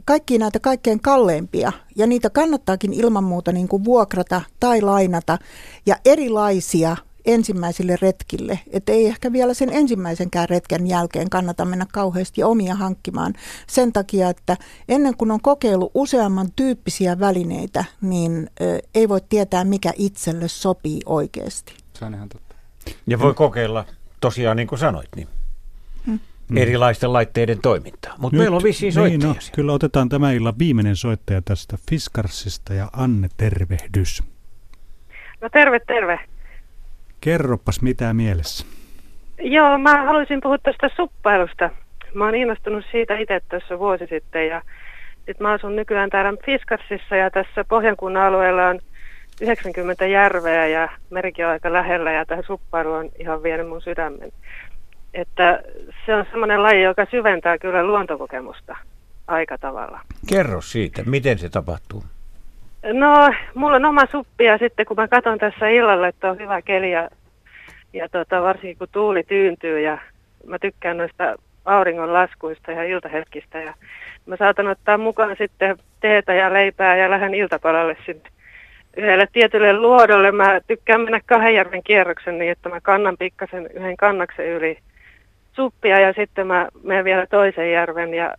[0.04, 5.38] kaikki näitä kaikkein kalleimpia, ja niitä kannattaakin ilman muuta niin kuin vuokrata tai lainata,
[5.86, 8.58] ja erilaisia ensimmäisille retkille.
[8.72, 13.32] Että ei ehkä vielä sen ensimmäisenkään retken jälkeen kannata mennä kauheasti omia hankkimaan.
[13.66, 14.56] Sen takia, että
[14.88, 18.50] ennen kuin on kokeillut useamman tyyppisiä välineitä, niin
[18.94, 21.74] ei voi tietää, mikä itselle sopii oikeasti.
[21.92, 22.54] Se on ihan totta.
[23.06, 23.84] Ja voi kokeilla
[24.20, 25.28] tosiaan niin kuin sanoit, niin
[26.06, 26.56] hmm.
[26.56, 28.14] erilaisten laitteiden toimintaa.
[28.18, 29.18] Mutta meillä on vissiin soittajia.
[29.18, 34.22] Niin, no, kyllä otetaan tämä illan viimeinen soittaja tästä Fiskarsista ja Anne, tervehdys.
[35.40, 36.18] No terve, terve.
[37.20, 38.66] Kerropas mitä mielessä.
[39.40, 41.70] Joo, mä haluaisin puhua tästä suppailusta.
[42.14, 44.62] Mä oon innostunut siitä itse tässä vuosi sitten ja
[45.26, 48.80] sit mä asun nykyään täällä Fiskarsissa ja tässä Pohjankunnan alueella on
[49.40, 54.32] 90 järveä ja merikin on aika lähellä ja tähän suppailu on ihan vienyt mun sydämen.
[55.14, 55.62] Että
[56.06, 58.76] se on semmoinen laji, joka syventää kyllä luontokokemusta
[59.26, 60.00] aika tavalla.
[60.28, 62.04] Kerro siitä, miten se tapahtuu?
[62.82, 66.62] No, mulla on oma suppi ja sitten kun mä katson tässä illalla, että on hyvä
[66.62, 67.08] keli ja,
[67.92, 69.98] ja tota, varsinkin kun tuuli tyyntyy ja
[70.46, 73.74] mä tykkään noista auringon laskuista ja iltahetkistä ja
[74.26, 78.30] mä saatan ottaa mukaan sitten teetä ja leipää ja lähden iltapalalle sinne
[78.96, 80.32] yhdelle tietylle luodolle.
[80.32, 84.78] Mä tykkään mennä kahden järven kierroksen niin, että mä kannan pikkasen yhden kannaksen yli
[85.52, 88.34] suppia ja sitten mä menen vielä toisen järven ja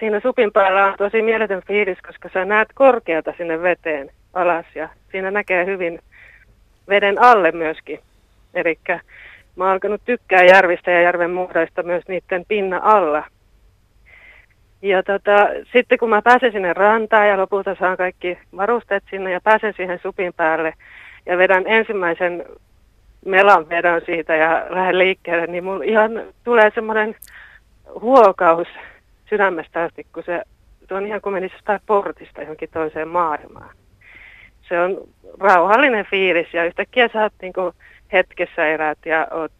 [0.00, 4.88] siinä supin päällä on tosi mieletön fiilis, koska sä näet korkeata sinne veteen alas ja
[5.10, 5.98] siinä näkee hyvin
[6.88, 8.00] veden alle myöskin.
[8.54, 8.78] Eli
[9.56, 13.24] mä oon alkanut tykkää järvistä ja järven muodoista myös niiden pinna alla.
[14.82, 19.40] Ja tota, sitten kun mä pääsen sinne rantaan ja lopulta saan kaikki varusteet sinne ja
[19.40, 20.74] pääsen siihen supin päälle
[21.26, 22.44] ja vedän ensimmäisen
[23.24, 27.14] melan vedon siitä ja lähden liikkeelle, niin mulla ihan tulee semmoinen
[28.00, 28.68] huokaus
[29.30, 30.42] sydämestä asti, kun se,
[30.88, 33.70] se on ihan kuin menisi jostain portista johonkin toiseen maailmaan.
[34.68, 34.96] Se on
[35.40, 37.52] rauhallinen fiilis ja yhtäkkiä sä oot niin
[38.12, 39.52] hetkessä erät ja oot,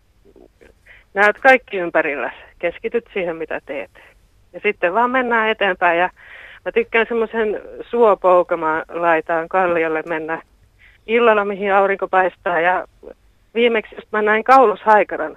[1.14, 2.32] näet kaikki ympärillä.
[2.58, 3.90] Keskityt siihen, mitä teet.
[4.52, 6.10] Ja sitten vaan mennään eteenpäin ja
[6.64, 7.60] mä tykkään semmoisen
[7.90, 10.42] suopoukamaan laitaan kalliolle mennä
[11.06, 12.86] illalla, mihin aurinko paistaa ja
[13.54, 15.36] viimeksi just mä näin kaulushaikaran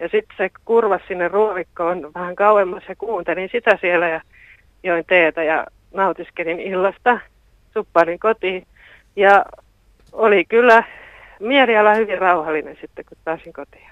[0.00, 4.20] ja sitten se kurva sinne ruovikkoon vähän kauemmas ja kuuntelin sitä siellä ja
[4.82, 7.20] join teetä ja nautiskelin illasta.
[7.72, 8.66] Suppailin kotiin
[9.16, 9.44] ja
[10.12, 10.84] oli kyllä
[11.40, 13.88] mieliala hyvin rauhallinen sitten, kun pääsin kotiin.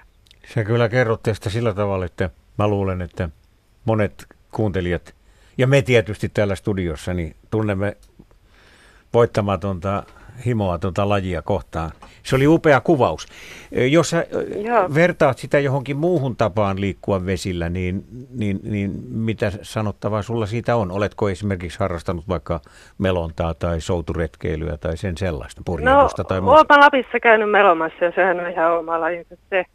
[0.47, 3.29] Sä kyllä kerrot tästä sillä tavalla, että mä luulen, että
[3.85, 5.13] monet kuuntelijat
[5.57, 7.97] ja me tietysti täällä studiossa niin tunnemme
[9.13, 10.03] voittamatonta
[10.45, 11.91] himoa tuota lajia kohtaan.
[12.23, 13.27] Se oli upea kuvaus.
[13.71, 14.25] Jos sä
[14.65, 14.93] Joo.
[14.95, 18.03] vertaat sitä johonkin muuhun tapaan liikkua vesillä, niin,
[18.37, 20.91] niin, niin mitä sanottavaa sulla siitä on?
[20.91, 22.59] Oletko esimerkiksi harrastanut vaikka
[22.97, 26.79] melontaa tai souturetkeilyä tai sen sellaista, purjehdusta no, tai muuta?
[26.79, 29.65] Lapissa käynyt melomassa ja sehän on ihan oma lajinsa se.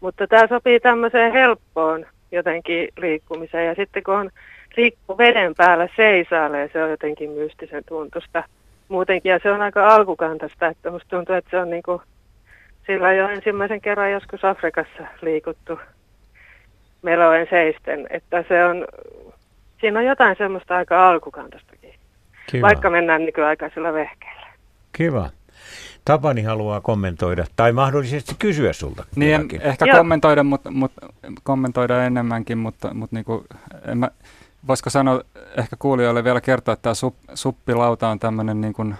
[0.00, 4.30] Mutta tämä sopii tämmöiseen helppoon jotenkin liikkumiseen ja sitten kun on
[4.76, 8.44] liikkuu veden päällä seisaalee, se on jotenkin mystisen tuntusta
[8.90, 9.30] muutenkin.
[9.30, 12.02] Ja se on aika alkukantaista, että musta tuntuu, että se on niin kuin,
[12.86, 15.78] sillä jo ensimmäisen kerran joskus Afrikassa liikuttu
[17.02, 18.86] meloen seisten, että se on,
[19.80, 21.94] siinä on jotain semmoista aika alkukantastakin,
[22.50, 22.66] Kiva.
[22.66, 24.46] vaikka mennään nykyaikaisilla vehkeillä.
[24.92, 25.30] Kiva.
[26.04, 29.04] Tapani haluaa kommentoida tai mahdollisesti kysyä sulta.
[29.16, 31.06] Niin, ehkä kommentoida, mutta, mutta,
[31.42, 33.44] kommentoida enemmänkin, mutta, mutta niin kuin,
[33.86, 34.10] en mä,
[34.66, 35.20] voisiko sanoa
[35.56, 38.94] ehkä kuulijoille vielä kertoa, että tämä sup, suppilauta on tämmöinen, niin kuin,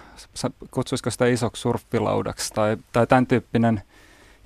[0.71, 3.81] kutsuisiko sitä isoksi surffilaudaksi tai, tai tämän tyyppinen,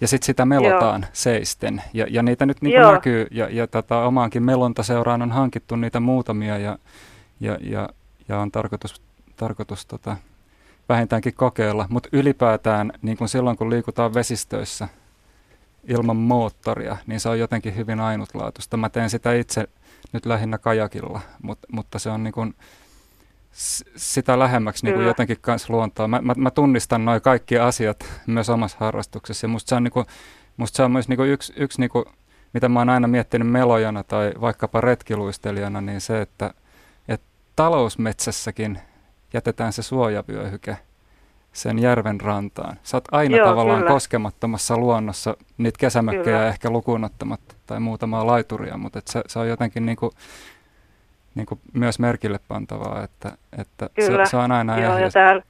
[0.01, 1.09] ja sitten sitä melotaan Joo.
[1.13, 1.81] seisten.
[1.93, 6.57] Ja, ja niitä nyt niin näkyy, ja, ja tota, omaankin melontaseuraan on hankittu niitä muutamia,
[6.57, 6.77] ja,
[7.39, 7.89] ja, ja,
[8.27, 9.01] ja on tarkoitus,
[9.35, 10.17] tarkoitus tota,
[10.89, 11.85] vähintäänkin kokeilla.
[11.89, 14.87] Mutta ylipäätään niin kuin silloin, kun liikutaan vesistöissä
[15.83, 18.77] ilman moottoria, niin se on jotenkin hyvin ainutlaatuista.
[18.77, 19.67] Mä teen sitä itse
[20.15, 22.55] nyt lähinnä kajakilla, mutta, mutta se on niin kuin,
[23.95, 26.07] sitä lähemmäksi niin kuin jotenkin kanssa luontoa.
[26.07, 29.91] Mä, mä, mä tunnistan noin kaikki asiat myös omassa harrastuksessa ja musta se on, niin
[29.91, 30.05] kuin,
[30.57, 32.05] musta se on myös niin kuin yksi, yksi niin kuin,
[32.53, 36.53] mitä mä oon aina miettinyt melojana tai vaikkapa retkiluistelijana, niin se, että,
[37.07, 38.79] että talousmetsässäkin
[39.33, 40.77] jätetään se suojavyöhyke
[41.55, 42.77] sen järven rantaan.
[42.83, 43.91] Sä oot aina Joo, tavallaan kyllä.
[43.91, 46.47] koskemattomassa luonnossa, niitä kesämökkejä kyllä.
[46.47, 50.11] ehkä lukuun ottamatta tai muutamaa laituria, mutta et se, se on jotenkin niinku,
[51.35, 54.25] niinku myös merkille pantavaa, että, että kyllä.
[54.25, 55.41] Se, se on aina Joo, ja täällä,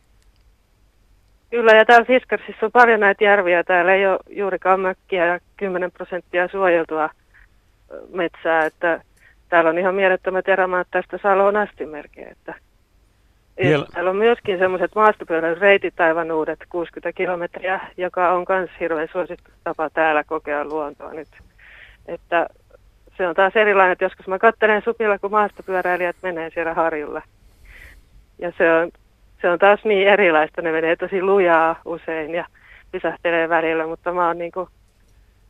[1.49, 3.63] Kyllä, ja täällä Fiskarsissa on paljon näitä järviä.
[3.63, 7.09] Täällä ei ole juurikaan mökkiä ja 10 prosenttia suojeltua
[8.13, 9.01] metsää, että
[9.49, 12.53] täällä on ihan mielettömät erämaat tästä Saloon asti merkeä, että
[13.63, 13.85] vielä.
[13.93, 19.51] Täällä on myöskin semmoiset maastopyörän reitit aivan uudet, 60 kilometriä, joka on myös hirveän suosittu
[19.63, 21.27] tapa täällä kokea luontoa nyt.
[22.07, 22.47] Että
[23.17, 27.21] se on taas erilainen, että joskus mä katselen supilla, kun maastopyöräilijät menee siellä harjulla.
[28.39, 28.91] Ja se on,
[29.41, 32.45] se on taas niin erilaista, ne menee tosi lujaa usein ja
[32.91, 34.69] pysähtelee välillä, mutta mä oon niin kuin,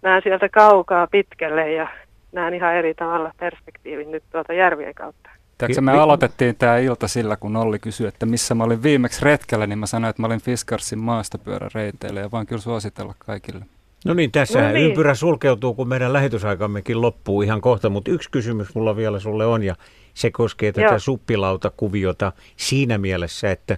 [0.01, 1.87] näen sieltä kaukaa pitkälle ja
[2.31, 5.29] näen ihan eri tavalla perspektiivin nyt tuolta järvien kautta.
[5.57, 9.67] Tiedätkö, me aloitettiin tämä ilta sillä, kun Olli kysyi, että missä mä olin viimeksi retkellä,
[9.67, 13.65] niin mä sanoin, että mä olin Fiskarsin maastopyöräreiteillä ja voin kyllä suositella kaikille.
[14.05, 14.85] No niin, tässä no niin.
[14.85, 19.63] ympyrä sulkeutuu, kun meidän lähetysaikammekin loppuu ihan kohta, mutta yksi kysymys mulla vielä sulle on
[19.63, 19.75] ja
[20.13, 20.99] se koskee tätä Joo.
[20.99, 23.77] suppilauta-kuviota siinä mielessä, että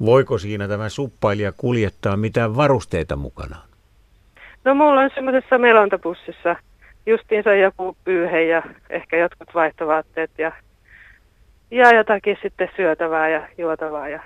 [0.00, 3.68] voiko siinä tämä suppailija kuljettaa mitään varusteita mukanaan?
[4.64, 6.56] No mulla on semmoisessa melontapussissa
[7.06, 10.52] justiinsa joku pyyhe ja ehkä jotkut vaihtovaatteet ja
[11.72, 14.22] ja jotakin sitten syötävää ja juotavaa ja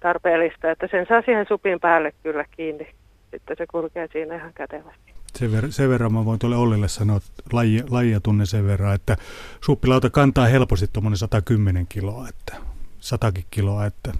[0.00, 2.86] tarpeellista, että sen saa siihen supin päälle kyllä kiinni.
[3.30, 5.14] Sitten se kulkee siinä ihan kätevästi.
[5.34, 8.94] Sen, ver- sen verran mä voin tuolle Ollille sanoa, että laji, lajia tunne sen verran,
[8.94, 9.16] että
[9.60, 12.56] suppilauta kantaa helposti tuommoinen 110 kiloa, että
[13.00, 14.12] 100 kiloa, että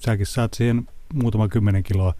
[0.00, 0.82] säkin saat siihen
[1.14, 2.14] muutama kymmenen kiloa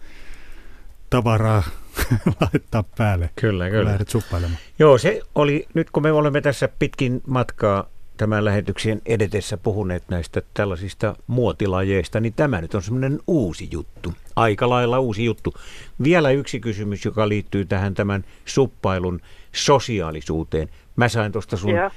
[1.10, 1.62] tavaraa
[2.40, 3.30] laittaa päälle.
[3.40, 3.90] Kyllä, kyllä.
[3.90, 4.58] Lähdet suppailemaan.
[4.78, 7.88] Joo, se oli, nyt kun me olemme tässä pitkin matkaa
[8.18, 14.68] tämän lähetyksen edetessä puhuneet näistä tällaisista muotilajeista, niin tämä nyt on semmoinen uusi juttu, aika
[14.68, 15.54] lailla uusi juttu.
[16.02, 19.20] Vielä yksi kysymys, joka liittyy tähän tämän suppailun
[19.52, 20.68] sosiaalisuuteen.
[20.96, 21.90] Mä sain tuosta sun ja.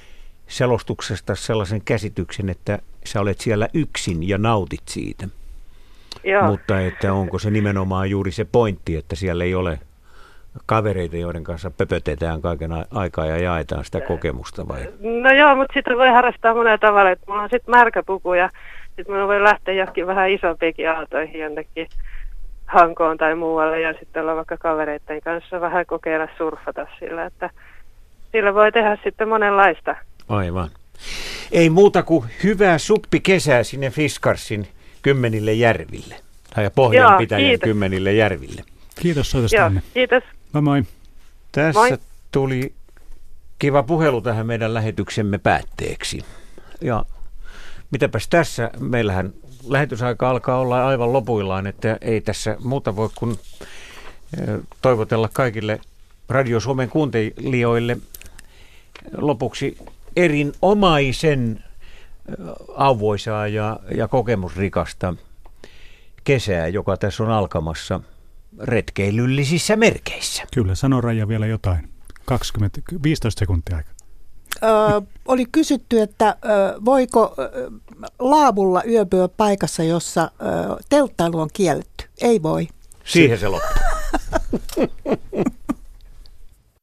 [0.48, 5.28] selostuksesta sellaisen käsityksen, että sä olet siellä yksin ja nautit siitä.
[6.24, 6.48] Ja.
[6.48, 9.80] Mutta että onko se nimenomaan juuri se pointti, että siellä ei ole
[10.66, 14.80] kavereita, joiden kanssa pöpötetään kaiken aikaa ja jaetaan sitä kokemusta vai?
[15.22, 17.12] No joo, mutta sitä voi harrastaa monella tavalla.
[17.12, 18.50] Että mulla on sitten märkä puku ja
[18.96, 21.88] sitten mä voi lähteä johonkin vähän isompiinkin aaltoihin jonnekin
[22.66, 27.50] Hankoon tai muualle ja sitten olla vaikka kavereiden kanssa vähän kokeilla surfata sillä, että
[28.32, 29.96] sillä voi tehdä sitten monenlaista.
[30.30, 30.70] Aivan.
[31.52, 34.68] Ei muuta kuin hyvää suppi kesää sinne Fiskarsin
[35.02, 36.16] kymmenille järville.
[36.56, 38.62] Tai Pohjanpitäjän kymmenille järville.
[39.02, 39.82] Kiitos soitostanne.
[39.86, 40.24] Joo, kiitos.
[40.54, 40.84] Moi moi.
[41.52, 41.98] Tässä moi.
[42.32, 42.74] tuli
[43.60, 46.26] kiva puhelu tähän meidän lähetyksemme päätteeksi.
[46.82, 47.06] Ja
[47.92, 49.34] mitäpäs tässä, meillähän
[49.68, 53.40] lähetysaika alkaa olla aivan lopuillaan, että ei tässä muuta voi kuin
[54.82, 55.80] toivotella kaikille
[56.30, 57.98] Radio Suomen kuuntelijoille
[59.18, 59.78] lopuksi
[60.16, 61.64] erinomaisen
[62.76, 65.14] auvoisaa ja, ja kokemusrikasta
[66.24, 68.00] kesää, joka tässä on alkamassa–
[68.60, 70.44] retkeilyllisissä merkeissä.
[70.54, 71.90] Kyllä, sano Raija vielä jotain.
[72.26, 73.90] 20, 15 sekuntia aika.
[74.64, 77.72] Ö, oli kysytty, että ö, voiko ö,
[78.20, 82.06] laavulla yöpyä paikassa, jossa ö, telttailu on kielletty.
[82.22, 82.68] Ei voi.
[83.04, 83.70] Siihen se loppuu.